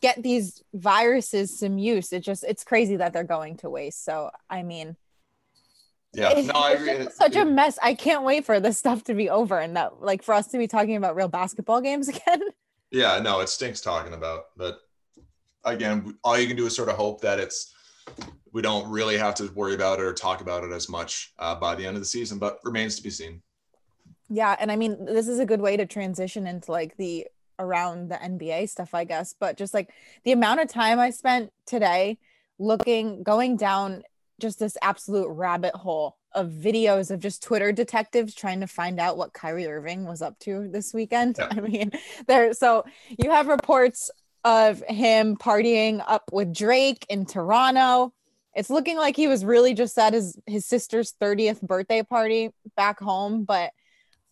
get 0.00 0.22
these 0.22 0.62
viruses 0.74 1.58
some 1.58 1.78
use. 1.78 2.12
It 2.12 2.20
just 2.20 2.44
it's 2.44 2.64
crazy 2.64 2.96
that 2.96 3.12
they're 3.12 3.24
going 3.24 3.58
to 3.58 3.70
waste. 3.70 4.04
So 4.04 4.30
I 4.48 4.62
mean, 4.62 4.96
yeah, 6.12 6.40
no, 6.44 6.54
I 6.54 6.72
agree. 6.72 6.90
It's 6.90 7.16
such 7.16 7.36
a 7.36 7.44
mess. 7.44 7.78
I 7.82 7.94
can't 7.94 8.24
wait 8.24 8.44
for 8.44 8.60
this 8.60 8.78
stuff 8.78 9.04
to 9.04 9.14
be 9.14 9.28
over 9.28 9.58
and 9.58 9.76
that 9.76 10.00
like 10.00 10.22
for 10.22 10.34
us 10.34 10.48
to 10.48 10.58
be 10.58 10.66
talking 10.66 10.96
about 10.96 11.16
real 11.16 11.28
basketball 11.28 11.80
games 11.80 12.08
again. 12.16 12.40
Yeah, 12.90 13.20
no, 13.20 13.40
it 13.40 13.48
stinks 13.48 13.80
talking 13.80 14.14
about, 14.14 14.46
but 14.56 14.78
again, 15.64 16.18
all 16.24 16.38
you 16.38 16.48
can 16.48 16.56
do 16.56 16.66
is 16.66 16.74
sort 16.74 16.88
of 16.88 16.96
hope 16.96 17.20
that 17.20 17.38
it's 17.38 17.72
we 18.52 18.62
don't 18.62 18.90
really 18.90 19.16
have 19.16 19.34
to 19.36 19.52
worry 19.54 19.74
about 19.74 20.00
it 20.00 20.04
or 20.04 20.12
talk 20.12 20.40
about 20.40 20.64
it 20.64 20.72
as 20.72 20.88
much 20.88 21.32
uh, 21.38 21.54
by 21.54 21.74
the 21.74 21.86
end 21.86 21.96
of 21.96 22.02
the 22.02 22.06
season, 22.06 22.38
but 22.38 22.58
remains 22.64 22.96
to 22.96 23.02
be 23.02 23.10
seen. 23.10 23.42
Yeah, 24.28 24.56
and 24.58 24.72
I 24.72 24.76
mean, 24.76 25.04
this 25.04 25.28
is 25.28 25.38
a 25.38 25.46
good 25.46 25.60
way 25.60 25.76
to 25.76 25.86
transition 25.86 26.46
into 26.46 26.72
like 26.72 26.96
the 26.96 27.26
around 27.58 28.10
the 28.10 28.16
NBA 28.16 28.68
stuff, 28.68 28.94
I 28.94 29.04
guess. 29.04 29.34
But 29.38 29.56
just 29.56 29.74
like 29.74 29.90
the 30.24 30.32
amount 30.32 30.60
of 30.60 30.68
time 30.68 30.98
I 30.98 31.10
spent 31.10 31.52
today 31.66 32.18
looking, 32.58 33.22
going 33.22 33.56
down 33.56 34.02
just 34.40 34.58
this 34.58 34.76
absolute 34.82 35.28
rabbit 35.28 35.74
hole 35.74 36.16
of 36.32 36.48
videos 36.48 37.10
of 37.10 37.20
just 37.20 37.42
Twitter 37.42 37.72
detectives 37.72 38.34
trying 38.34 38.60
to 38.60 38.66
find 38.66 39.00
out 39.00 39.16
what 39.16 39.32
Kyrie 39.32 39.66
Irving 39.66 40.04
was 40.04 40.22
up 40.22 40.38
to 40.40 40.68
this 40.68 40.94
weekend. 40.94 41.36
Yeah. 41.38 41.48
I 41.50 41.60
mean, 41.60 41.92
there. 42.26 42.52
So 42.54 42.84
you 43.18 43.30
have 43.30 43.48
reports 43.48 44.10
of 44.44 44.82
him 44.88 45.36
partying 45.36 46.02
up 46.06 46.24
with 46.32 46.54
Drake 46.54 47.04
in 47.08 47.26
Toronto. 47.26 48.12
It's 48.54 48.70
looking 48.70 48.96
like 48.96 49.16
he 49.16 49.28
was 49.28 49.44
really 49.44 49.74
just 49.74 49.98
at 49.98 50.12
his 50.12 50.38
his 50.46 50.64
sister's 50.66 51.14
30th 51.20 51.60
birthday 51.62 52.02
party 52.02 52.50
back 52.76 53.00
home, 53.00 53.44
but 53.44 53.70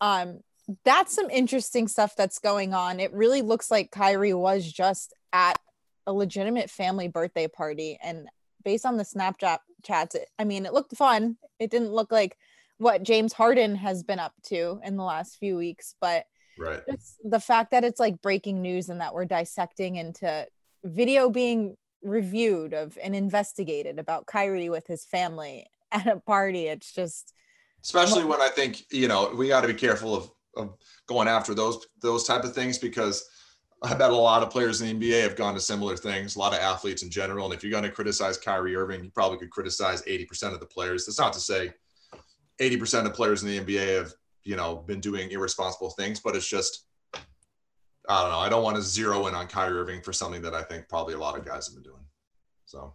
um 0.01 0.39
that's 0.83 1.15
some 1.15 1.29
interesting 1.29 1.87
stuff 1.87 2.15
that's 2.15 2.39
going 2.39 2.73
on. 2.73 2.99
It 2.99 3.11
really 3.13 3.41
looks 3.41 3.71
like 3.71 3.91
Kyrie 3.91 4.33
was 4.33 4.71
just 4.71 5.13
at 5.33 5.59
a 6.05 6.13
legitimate 6.13 6.69
family 6.69 7.07
birthday 7.07 7.47
party 7.47 7.97
and 8.01 8.27
based 8.69 8.85
on 8.85 8.97
the 8.97 9.03
Snapchat 9.03 9.57
chats, 9.83 10.13
it, 10.13 10.29
I 10.37 10.43
mean, 10.43 10.67
it 10.67 10.73
looked 10.73 10.95
fun. 10.95 11.37
It 11.57 11.71
didn't 11.71 11.91
look 11.91 12.11
like 12.11 12.37
what 12.77 13.01
James 13.01 13.33
Harden 13.33 13.73
has 13.73 14.03
been 14.03 14.19
up 14.19 14.33
to 14.43 14.79
in 14.83 14.95
the 14.95 15.03
last 15.03 15.39
few 15.39 15.57
weeks, 15.57 15.95
but 15.99 16.25
Right. 16.59 16.81
The 17.23 17.39
fact 17.39 17.71
that 17.71 17.85
it's 17.85 17.99
like 17.99 18.21
breaking 18.21 18.61
news 18.61 18.89
and 18.89 18.99
that 18.99 19.13
we're 19.13 19.25
dissecting 19.25 19.95
into 19.95 20.45
video 20.83 21.29
being 21.29 21.77
reviewed 22.03 22.73
of 22.73 22.97
and 23.01 23.15
investigated 23.15 23.97
about 23.97 24.25
Kyrie 24.25 24.69
with 24.69 24.85
his 24.85 25.05
family 25.05 25.65
at 25.91 26.05
a 26.05 26.17
party. 26.19 26.67
It's 26.67 26.93
just 26.93 27.33
especially 27.83 28.25
when 28.25 28.41
I 28.41 28.49
think, 28.49 28.83
you 28.91 29.07
know, 29.07 29.33
we 29.33 29.47
got 29.47 29.61
to 29.61 29.69
be 29.69 29.73
careful 29.73 30.13
of, 30.13 30.29
of 30.57 30.77
going 31.07 31.29
after 31.29 31.53
those 31.53 31.87
those 32.01 32.25
type 32.25 32.43
of 32.43 32.53
things 32.53 32.77
because 32.77 33.25
I 33.81 33.93
bet 33.93 34.11
a 34.11 34.15
lot 34.15 34.43
of 34.43 34.49
players 34.49 34.81
in 34.81 34.99
the 34.99 35.11
NBA 35.11 35.21
have 35.23 35.35
gone 35.35 35.53
to 35.53 35.59
similar 35.61 35.95
things, 35.95 36.35
a 36.35 36.39
lot 36.39 36.53
of 36.53 36.59
athletes 36.59 37.01
in 37.01 37.09
general. 37.09 37.45
And 37.45 37.53
if 37.53 37.63
you're 37.63 37.71
going 37.71 37.83
to 37.83 37.91
criticize 37.91 38.37
Kyrie 38.37 38.75
Irving, 38.75 39.03
you 39.03 39.09
probably 39.11 39.37
could 39.37 39.51
criticize 39.51 40.01
80% 40.01 40.53
of 40.53 40.59
the 40.59 40.65
players. 40.65 41.05
That's 41.05 41.19
not 41.19 41.31
to 41.33 41.39
say 41.39 41.71
80% 42.59 43.05
of 43.05 43.13
players 43.13 43.41
in 43.41 43.49
the 43.49 43.59
NBA 43.59 43.95
have 43.97 44.13
you 44.43 44.55
know, 44.55 44.77
been 44.77 44.99
doing 44.99 45.29
irresponsible 45.31 45.91
things, 45.91 46.19
but 46.19 46.35
it's 46.35 46.47
just, 46.47 46.85
I 47.13 48.23
don't 48.23 48.31
know. 48.31 48.39
I 48.39 48.49
don't 48.49 48.63
want 48.63 48.77
to 48.77 48.81
zero 48.81 49.27
in 49.27 49.35
on 49.35 49.47
Kyrie 49.47 49.77
Irving 49.77 50.01
for 50.01 50.13
something 50.13 50.41
that 50.41 50.55
I 50.55 50.63
think 50.63 50.87
probably 50.89 51.13
a 51.13 51.19
lot 51.19 51.37
of 51.37 51.45
guys 51.45 51.67
have 51.67 51.75
been 51.75 51.83
doing. 51.83 52.03
So 52.65 52.93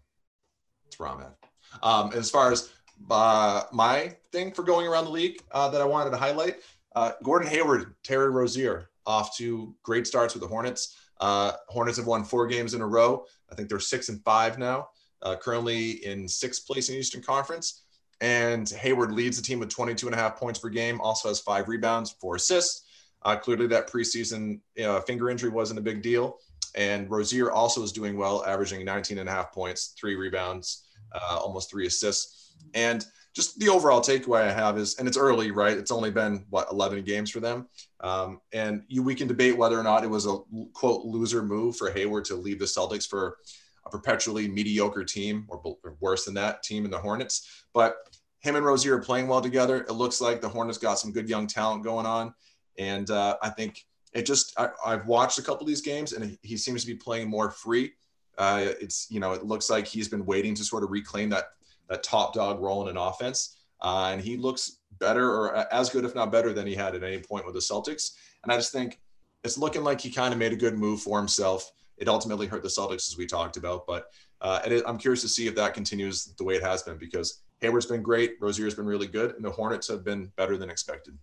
that's 0.84 0.98
where 0.98 1.08
I'm 1.08 1.20
at. 1.20 1.36
Um, 1.82 2.12
as 2.12 2.30
far 2.30 2.50
as 2.50 2.72
uh, 3.10 3.62
my 3.72 4.16
thing 4.32 4.52
for 4.52 4.62
going 4.62 4.86
around 4.86 5.04
the 5.04 5.10
league 5.10 5.40
uh, 5.52 5.68
that 5.68 5.80
I 5.80 5.84
wanted 5.84 6.10
to 6.10 6.16
highlight, 6.16 6.56
uh, 6.96 7.12
Gordon 7.22 7.48
Hayward, 7.48 7.94
Terry 8.02 8.30
Rozier 8.30 8.90
off 9.06 9.36
to 9.36 9.74
great 9.82 10.06
starts 10.06 10.34
with 10.34 10.42
the 10.42 10.48
Hornets. 10.48 10.96
Uh, 11.20 11.52
Hornets 11.68 11.96
have 11.98 12.06
won 12.06 12.24
four 12.24 12.46
games 12.46 12.74
in 12.74 12.80
a 12.80 12.86
row. 12.86 13.24
I 13.50 13.54
think 13.54 13.68
they're 13.68 13.80
six 13.80 14.08
and 14.08 14.22
five 14.24 14.58
now, 14.58 14.88
uh, 15.22 15.36
currently 15.36 16.04
in 16.04 16.28
sixth 16.28 16.66
place 16.66 16.88
in 16.88 16.96
Eastern 16.96 17.22
Conference. 17.22 17.82
And 18.20 18.68
Hayward 18.70 19.12
leads 19.12 19.36
the 19.36 19.42
team 19.42 19.58
with 19.58 19.68
22 19.68 20.06
and 20.06 20.14
a 20.14 20.18
half 20.18 20.36
points 20.36 20.58
per 20.58 20.68
game, 20.68 21.00
also 21.00 21.28
has 21.28 21.40
five 21.40 21.68
rebounds, 21.68 22.12
four 22.20 22.36
assists. 22.36 22.82
Uh, 23.22 23.36
clearly, 23.36 23.66
that 23.66 23.90
preseason 23.90 24.60
finger 25.06 25.30
injury 25.30 25.50
wasn't 25.50 25.78
a 25.78 25.82
big 25.82 26.02
deal. 26.02 26.38
And 26.74 27.10
Rozier 27.10 27.52
also 27.52 27.82
is 27.82 27.92
doing 27.92 28.16
well, 28.16 28.44
averaging 28.44 28.84
19 28.84 29.18
and 29.18 29.28
a 29.28 29.32
half 29.32 29.52
points, 29.52 29.94
three 29.98 30.16
rebounds, 30.16 30.84
uh, 31.14 31.38
almost 31.38 31.70
three 31.70 31.86
assists. 31.86 32.54
And 32.74 33.04
just 33.34 33.58
the 33.58 33.68
overall 33.68 34.00
takeaway 34.00 34.42
I 34.42 34.52
have 34.52 34.78
is, 34.78 34.96
and 34.98 35.08
it's 35.08 35.16
early, 35.16 35.50
right? 35.50 35.76
It's 35.76 35.90
only 35.90 36.10
been 36.10 36.46
what 36.50 36.68
11 36.70 37.02
games 37.04 37.30
for 37.30 37.40
them, 37.40 37.66
um, 38.00 38.40
and 38.52 38.82
you, 38.88 39.02
we 39.02 39.14
can 39.14 39.26
debate 39.26 39.56
whether 39.56 39.78
or 39.78 39.82
not 39.82 40.04
it 40.04 40.10
was 40.10 40.26
a 40.26 40.38
quote 40.72 41.04
loser 41.04 41.42
move 41.42 41.76
for 41.76 41.90
Hayward 41.90 42.24
to 42.26 42.36
leave 42.36 42.58
the 42.58 42.64
Celtics 42.64 43.08
for 43.08 43.38
a 43.86 43.90
perpetually 43.90 44.48
mediocre 44.48 45.04
team 45.04 45.46
or, 45.48 45.76
worse 46.00 46.24
than 46.24 46.34
that 46.34 46.62
team 46.62 46.84
in 46.84 46.90
the 46.90 46.98
Hornets. 46.98 47.64
But 47.72 47.96
him 48.40 48.56
and 48.56 48.64
Rozier 48.64 48.96
are 48.96 49.02
playing 49.02 49.28
well 49.28 49.40
together. 49.40 49.82
It 49.82 49.92
looks 49.92 50.20
like 50.20 50.40
the 50.40 50.48
Hornets 50.48 50.78
got 50.78 50.98
some 50.98 51.12
good 51.12 51.28
young 51.28 51.46
talent 51.46 51.82
going 51.82 52.06
on. 52.06 52.34
And 52.78 53.10
uh, 53.10 53.36
I 53.42 53.50
think 53.50 53.84
it 54.12 54.26
just, 54.26 54.58
I, 54.58 54.70
have 54.86 55.06
watched 55.06 55.38
a 55.38 55.42
couple 55.42 55.62
of 55.62 55.68
these 55.68 55.80
games 55.80 56.12
and 56.12 56.38
he 56.42 56.56
seems 56.56 56.82
to 56.82 56.86
be 56.86 56.94
playing 56.94 57.28
more 57.28 57.50
free. 57.50 57.92
Uh, 58.36 58.66
it's, 58.80 59.06
you 59.10 59.20
know, 59.20 59.32
it 59.32 59.44
looks 59.44 59.70
like 59.70 59.86
he's 59.86 60.08
been 60.08 60.26
waiting 60.26 60.54
to 60.54 60.64
sort 60.64 60.84
of 60.84 60.90
reclaim 60.90 61.30
that, 61.30 61.44
that 61.88 62.02
top 62.02 62.34
dog 62.34 62.60
role 62.60 62.82
in 62.82 62.88
an 62.88 62.96
offense. 62.96 63.56
Uh, 63.80 64.10
and 64.12 64.20
he 64.20 64.36
looks 64.36 64.78
better 64.98 65.30
or 65.30 65.72
as 65.72 65.90
good, 65.90 66.04
if 66.04 66.14
not 66.14 66.32
better 66.32 66.52
than 66.52 66.66
he 66.66 66.74
had 66.74 66.94
at 66.94 67.02
any 67.02 67.18
point 67.18 67.44
with 67.44 67.54
the 67.54 67.60
Celtics. 67.60 68.12
And 68.42 68.52
I 68.52 68.56
just 68.56 68.72
think 68.72 69.00
it's 69.42 69.58
looking 69.58 69.84
like 69.84 70.00
he 70.00 70.10
kind 70.10 70.32
of 70.32 70.38
made 70.38 70.52
a 70.52 70.56
good 70.56 70.78
move 70.78 71.00
for 71.00 71.18
himself. 71.18 71.70
it 71.96 72.08
ultimately 72.08 72.46
hurt 72.46 72.62
the 72.62 72.68
Celtics 72.68 73.08
as 73.08 73.16
we 73.16 73.26
talked 73.26 73.56
about. 73.56 73.86
But 73.86 74.06
uh, 74.40 74.60
it, 74.66 74.82
I'm 74.86 74.98
curious 74.98 75.22
to 75.22 75.28
see 75.28 75.46
if 75.46 75.54
that 75.56 75.74
continues 75.74 76.34
the 76.36 76.44
way 76.44 76.54
it 76.54 76.62
has 76.62 76.82
been 76.82 76.98
because 76.98 77.42
Hayward's 77.60 77.86
been 77.86 78.02
great, 78.02 78.34
Rozier's 78.40 78.74
been 78.74 78.86
really 78.86 79.06
good, 79.06 79.34
and 79.36 79.44
the 79.44 79.50
Hornets 79.50 79.88
have 79.88 80.04
been 80.04 80.32
better 80.36 80.56
than 80.56 80.70
expected. 80.70 81.16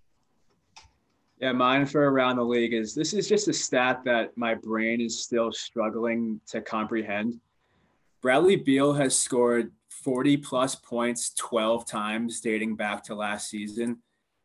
Yeah, 1.40 1.52
mine 1.52 1.88
for 1.88 2.10
around 2.10 2.38
the 2.38 2.44
league 2.44 2.74
is 2.74 2.94
this 2.94 3.14
is 3.14 3.28
just 3.28 3.48
a 3.48 3.54
stat 3.54 4.02
that 4.06 4.38
my 4.38 4.54
brain 4.54 5.02
is 5.02 5.24
still 5.24 5.52
struggling 5.52 6.40
to 6.48 6.62
comprehend. 6.62 7.40
Bradley 8.22 8.56
Beal 8.56 8.94
has 8.94 9.18
scored 9.18 9.72
40 9.90 10.38
plus 10.38 10.76
points 10.76 11.34
12 11.34 11.86
times 11.86 12.40
dating 12.40 12.76
back 12.76 13.04
to 13.06 13.16
last 13.16 13.50
season. 13.50 13.98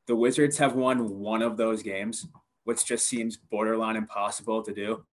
The 0.06 0.16
Wizards 0.16 0.56
have 0.58 0.74
won 0.74 1.18
one 1.18 1.42
of 1.42 1.56
those 1.56 1.82
games, 1.82 2.26
which 2.64 2.84
just 2.86 3.06
seems 3.06 3.36
borderline 3.36 3.96
impossible 3.96 4.62
to 4.62 4.72
do. 4.72 5.04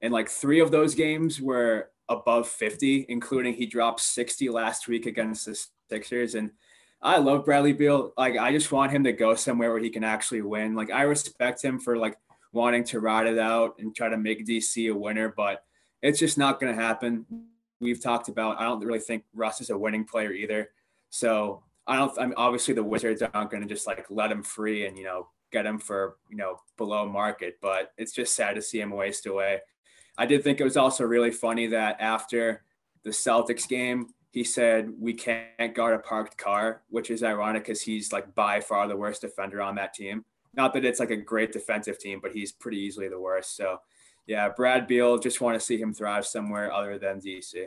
And 0.00 0.12
like 0.12 0.28
three 0.28 0.60
of 0.60 0.72
those 0.72 0.94
games 0.96 1.40
were 1.40 1.90
above 2.08 2.48
50, 2.48 3.06
including 3.08 3.54
he 3.54 3.66
dropped 3.66 4.00
60 4.00 4.48
last 4.48 4.88
week 4.88 5.06
against 5.06 5.46
the 5.46 5.66
Sixers. 5.88 6.34
And 6.34 6.50
I 7.00 7.18
love 7.18 7.44
Bradley 7.44 7.72
Beal. 7.72 8.12
Like, 8.16 8.36
I 8.36 8.50
just 8.50 8.72
want 8.72 8.92
him 8.92 9.04
to 9.04 9.12
go 9.12 9.34
somewhere 9.34 9.72
where 9.72 9.82
he 9.82 9.90
can 9.90 10.04
actually 10.04 10.42
win. 10.42 10.74
Like, 10.74 10.90
I 10.90 11.02
respect 11.02 11.62
him 11.62 11.78
for 11.78 11.96
like 11.96 12.16
wanting 12.52 12.84
to 12.84 13.00
ride 13.00 13.26
it 13.26 13.38
out 13.38 13.76
and 13.78 13.94
try 13.94 14.08
to 14.08 14.16
make 14.16 14.46
DC 14.46 14.90
a 14.90 14.96
winner, 14.96 15.32
but 15.36 15.64
it's 16.02 16.18
just 16.18 16.36
not 16.36 16.60
going 16.60 16.74
to 16.74 16.82
happen. 16.82 17.26
We've 17.82 18.00
talked 18.00 18.28
about, 18.28 18.60
I 18.60 18.64
don't 18.64 18.82
really 18.82 19.00
think 19.00 19.24
Russ 19.34 19.60
is 19.60 19.70
a 19.70 19.76
winning 19.76 20.04
player 20.04 20.30
either. 20.32 20.70
So 21.10 21.64
I 21.86 21.96
don't, 21.96 22.16
I 22.16 22.26
mean, 22.26 22.34
obviously 22.36 22.74
the 22.74 22.84
Wizards 22.84 23.22
aren't 23.34 23.50
going 23.50 23.62
to 23.62 23.68
just 23.68 23.88
like 23.88 24.06
let 24.08 24.30
him 24.30 24.44
free 24.44 24.86
and, 24.86 24.96
you 24.96 25.02
know, 25.02 25.26
get 25.50 25.66
him 25.66 25.78
for, 25.78 26.16
you 26.30 26.36
know, 26.36 26.58
below 26.76 27.08
market, 27.08 27.58
but 27.60 27.92
it's 27.98 28.12
just 28.12 28.36
sad 28.36 28.54
to 28.54 28.62
see 28.62 28.80
him 28.80 28.90
waste 28.90 29.26
away. 29.26 29.58
I 30.16 30.26
did 30.26 30.44
think 30.44 30.60
it 30.60 30.64
was 30.64 30.76
also 30.76 31.04
really 31.04 31.32
funny 31.32 31.66
that 31.66 32.00
after 32.00 32.62
the 33.02 33.10
Celtics 33.10 33.68
game, 33.68 34.10
he 34.30 34.44
said 34.44 34.92
we 34.98 35.12
can't 35.12 35.74
guard 35.74 35.94
a 35.94 35.98
parked 35.98 36.38
car, 36.38 36.82
which 36.88 37.10
is 37.10 37.24
ironic 37.24 37.64
because 37.64 37.82
he's 37.82 38.12
like 38.12 38.32
by 38.34 38.60
far 38.60 38.86
the 38.86 38.96
worst 38.96 39.22
defender 39.22 39.60
on 39.60 39.74
that 39.74 39.92
team. 39.92 40.24
Not 40.54 40.72
that 40.74 40.84
it's 40.84 41.00
like 41.00 41.10
a 41.10 41.16
great 41.16 41.52
defensive 41.52 41.98
team, 41.98 42.20
but 42.22 42.32
he's 42.32 42.52
pretty 42.52 42.78
easily 42.78 43.08
the 43.08 43.18
worst. 43.18 43.56
So, 43.56 43.78
yeah, 44.26 44.48
Brad 44.48 44.86
Beal, 44.86 45.18
just 45.18 45.40
want 45.40 45.58
to 45.58 45.64
see 45.64 45.78
him 45.78 45.92
thrive 45.92 46.26
somewhere 46.26 46.72
other 46.72 46.98
than 46.98 47.20
DC. 47.20 47.66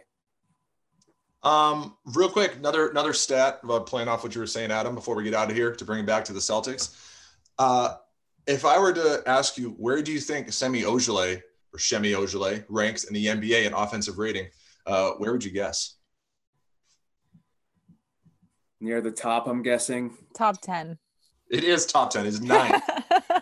Um, 1.43 1.95
real 2.13 2.29
quick, 2.29 2.55
another 2.55 2.89
another 2.89 3.13
stat 3.13 3.59
about 3.63 3.85
playing 3.85 4.07
off 4.07 4.23
what 4.23 4.33
you 4.33 4.41
were 4.41 4.47
saying, 4.47 4.71
Adam, 4.71 4.95
before 4.95 5.15
we 5.15 5.23
get 5.23 5.33
out 5.33 5.49
of 5.49 5.55
here 5.55 5.75
to 5.75 5.85
bring 5.85 5.99
it 5.99 6.05
back 6.07 6.25
to 6.25 6.33
the 6.33 6.39
Celtics. 6.39 6.97
Uh, 7.59 7.95
if 8.47 8.65
I 8.65 8.79
were 8.79 8.93
to 8.93 9.21
ask 9.27 9.57
you, 9.57 9.69
where 9.77 10.01
do 10.01 10.11
you 10.11 10.19
think 10.19 10.51
Semi 10.51 10.81
Ojeleye 10.81 11.41
or 11.73 11.79
Shemi 11.79 12.15
Ojeleye 12.15 12.65
ranks 12.69 13.03
in 13.03 13.13
the 13.13 13.25
NBA 13.27 13.65
in 13.65 13.73
offensive 13.73 14.17
rating? 14.17 14.47
Uh, 14.85 15.11
where 15.11 15.31
would 15.31 15.43
you 15.43 15.51
guess? 15.51 15.95
near 18.85 19.01
the 19.01 19.11
top, 19.11 19.47
I'm 19.47 19.63
guessing. 19.63 20.15
Top 20.33 20.61
10. 20.61 20.97
It 21.49 21.63
is 21.63 21.85
top 21.85 22.11
10. 22.11 22.25
It's 22.25 22.39
ninth. 22.39 22.83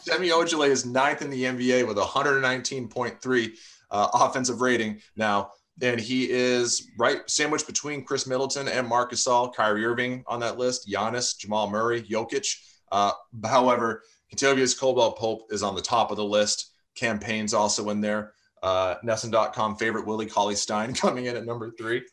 Semi 0.03 0.29
Ojeleye 0.29 0.69
is 0.69 0.85
ninth 0.85 1.21
in 1.21 1.29
the 1.29 1.43
NBA 1.45 1.87
with 1.87 1.95
119.3 1.95 3.57
uh, 3.91 4.07
offensive 4.13 4.59
rating 4.59 4.99
now. 5.15 5.51
And 5.81 5.99
he 5.99 6.29
is 6.29 6.89
right 6.99 7.27
sandwiched 7.29 7.65
between 7.65 8.03
Khris 8.03 8.27
Middleton 8.27 8.67
and 8.67 8.85
Marc 8.85 9.13
Gasol, 9.13 9.55
Kyrie 9.55 9.85
Irving 9.85 10.23
on 10.27 10.41
that 10.41 10.57
list, 10.57 10.89
Giannis, 10.89 11.37
Jamal 11.37 11.69
Murray, 11.69 12.01
Jokic. 12.01 12.53
Uh, 12.91 13.11
however, 13.45 14.03
Kentavious 14.31 14.77
Caldwell 14.77 15.13
Pope 15.13 15.47
is 15.51 15.63
on 15.63 15.73
the 15.73 15.81
top 15.81 16.11
of 16.11 16.17
the 16.17 16.23
list. 16.23 16.73
Campaign's 16.95 17.53
also 17.53 17.89
in 17.89 18.01
there. 18.01 18.33
Uh, 18.61 18.95
NESN.com 19.05 19.77
favorite 19.77 20.05
Willie 20.05 20.25
Cauley 20.25 20.55
Stein 20.55 20.93
coming 20.93 21.27
in 21.27 21.37
at 21.37 21.45
number 21.45 21.71
three. 21.71 22.03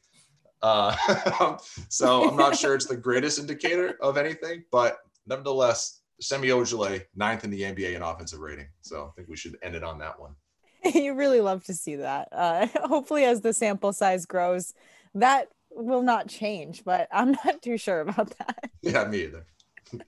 Uh, 0.62 1.56
so 1.88 2.28
I'm 2.28 2.36
not 2.36 2.56
sure 2.56 2.74
it's 2.74 2.86
the 2.86 2.96
greatest 2.96 3.38
indicator 3.38 3.96
of 4.00 4.16
anything, 4.16 4.62
but 4.70 4.98
nevertheless, 5.26 5.99
Semi 6.20 6.48
Ojeleye, 6.48 7.02
ninth 7.16 7.44
in 7.44 7.50
the 7.50 7.62
NBA 7.62 7.94
in 7.94 8.02
offensive 8.02 8.40
rating. 8.40 8.68
So 8.82 9.06
I 9.06 9.10
think 9.16 9.28
we 9.28 9.36
should 9.36 9.56
end 9.62 9.74
it 9.74 9.82
on 9.82 9.98
that 9.98 10.20
one. 10.20 10.34
you 10.94 11.14
really 11.14 11.40
love 11.40 11.64
to 11.64 11.74
see 11.74 11.96
that. 11.96 12.28
Uh, 12.32 12.66
hopefully, 12.84 13.24
as 13.24 13.40
the 13.40 13.52
sample 13.52 13.92
size 13.92 14.26
grows, 14.26 14.74
that 15.14 15.48
will 15.70 16.02
not 16.02 16.28
change, 16.28 16.84
but 16.84 17.08
I'm 17.12 17.32
not 17.44 17.62
too 17.62 17.78
sure 17.78 18.00
about 18.00 18.36
that. 18.38 18.70
Yeah, 18.82 19.04
me 19.06 19.22
either. 19.24 19.46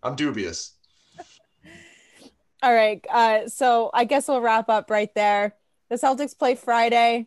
I'm 0.02 0.16
dubious. 0.16 0.74
All 2.62 2.72
right. 2.72 3.04
Uh, 3.10 3.48
so 3.48 3.90
I 3.92 4.04
guess 4.04 4.28
we'll 4.28 4.40
wrap 4.40 4.68
up 4.68 4.88
right 4.88 5.12
there. 5.14 5.56
The 5.88 5.96
Celtics 5.96 6.38
play 6.38 6.54
Friday 6.54 7.26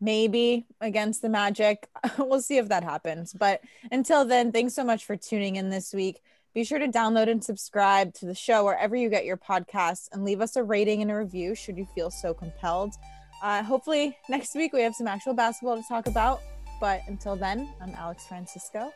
maybe 0.00 0.66
against 0.80 1.22
the 1.22 1.28
Magic. 1.28 1.88
we'll 2.18 2.42
see 2.42 2.58
if 2.58 2.68
that 2.68 2.84
happens. 2.84 3.32
But 3.32 3.62
until 3.90 4.24
then, 4.24 4.52
thanks 4.52 4.74
so 4.74 4.84
much 4.84 5.04
for 5.04 5.16
tuning 5.16 5.56
in 5.56 5.70
this 5.70 5.94
week. 5.94 6.20
Be 6.56 6.64
sure 6.64 6.78
to 6.78 6.88
download 6.88 7.28
and 7.28 7.44
subscribe 7.44 8.14
to 8.14 8.24
the 8.24 8.34
show 8.34 8.64
wherever 8.64 8.96
you 8.96 9.10
get 9.10 9.26
your 9.26 9.36
podcasts 9.36 10.08
and 10.10 10.24
leave 10.24 10.40
us 10.40 10.56
a 10.56 10.62
rating 10.62 11.02
and 11.02 11.10
a 11.10 11.14
review 11.14 11.54
should 11.54 11.76
you 11.76 11.86
feel 11.94 12.10
so 12.10 12.32
compelled. 12.32 12.94
Uh, 13.42 13.62
hopefully, 13.62 14.16
next 14.30 14.54
week 14.54 14.72
we 14.72 14.80
have 14.80 14.94
some 14.94 15.06
actual 15.06 15.34
basketball 15.34 15.76
to 15.76 15.82
talk 15.86 16.06
about. 16.06 16.40
But 16.80 17.02
until 17.08 17.36
then, 17.36 17.68
I'm 17.82 17.94
Alex 17.94 18.26
Francisco. 18.26 18.90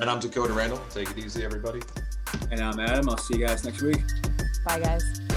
And 0.00 0.10
I'm 0.10 0.18
Dakota 0.18 0.52
Randall. 0.52 0.80
Take 0.90 1.12
it 1.12 1.18
easy, 1.18 1.44
everybody. 1.44 1.80
And 2.50 2.60
I'm 2.60 2.80
Adam. 2.80 3.08
I'll 3.08 3.16
see 3.16 3.38
you 3.38 3.46
guys 3.46 3.64
next 3.64 3.80
week. 3.80 4.02
Bye, 4.66 4.80
guys. 4.80 5.29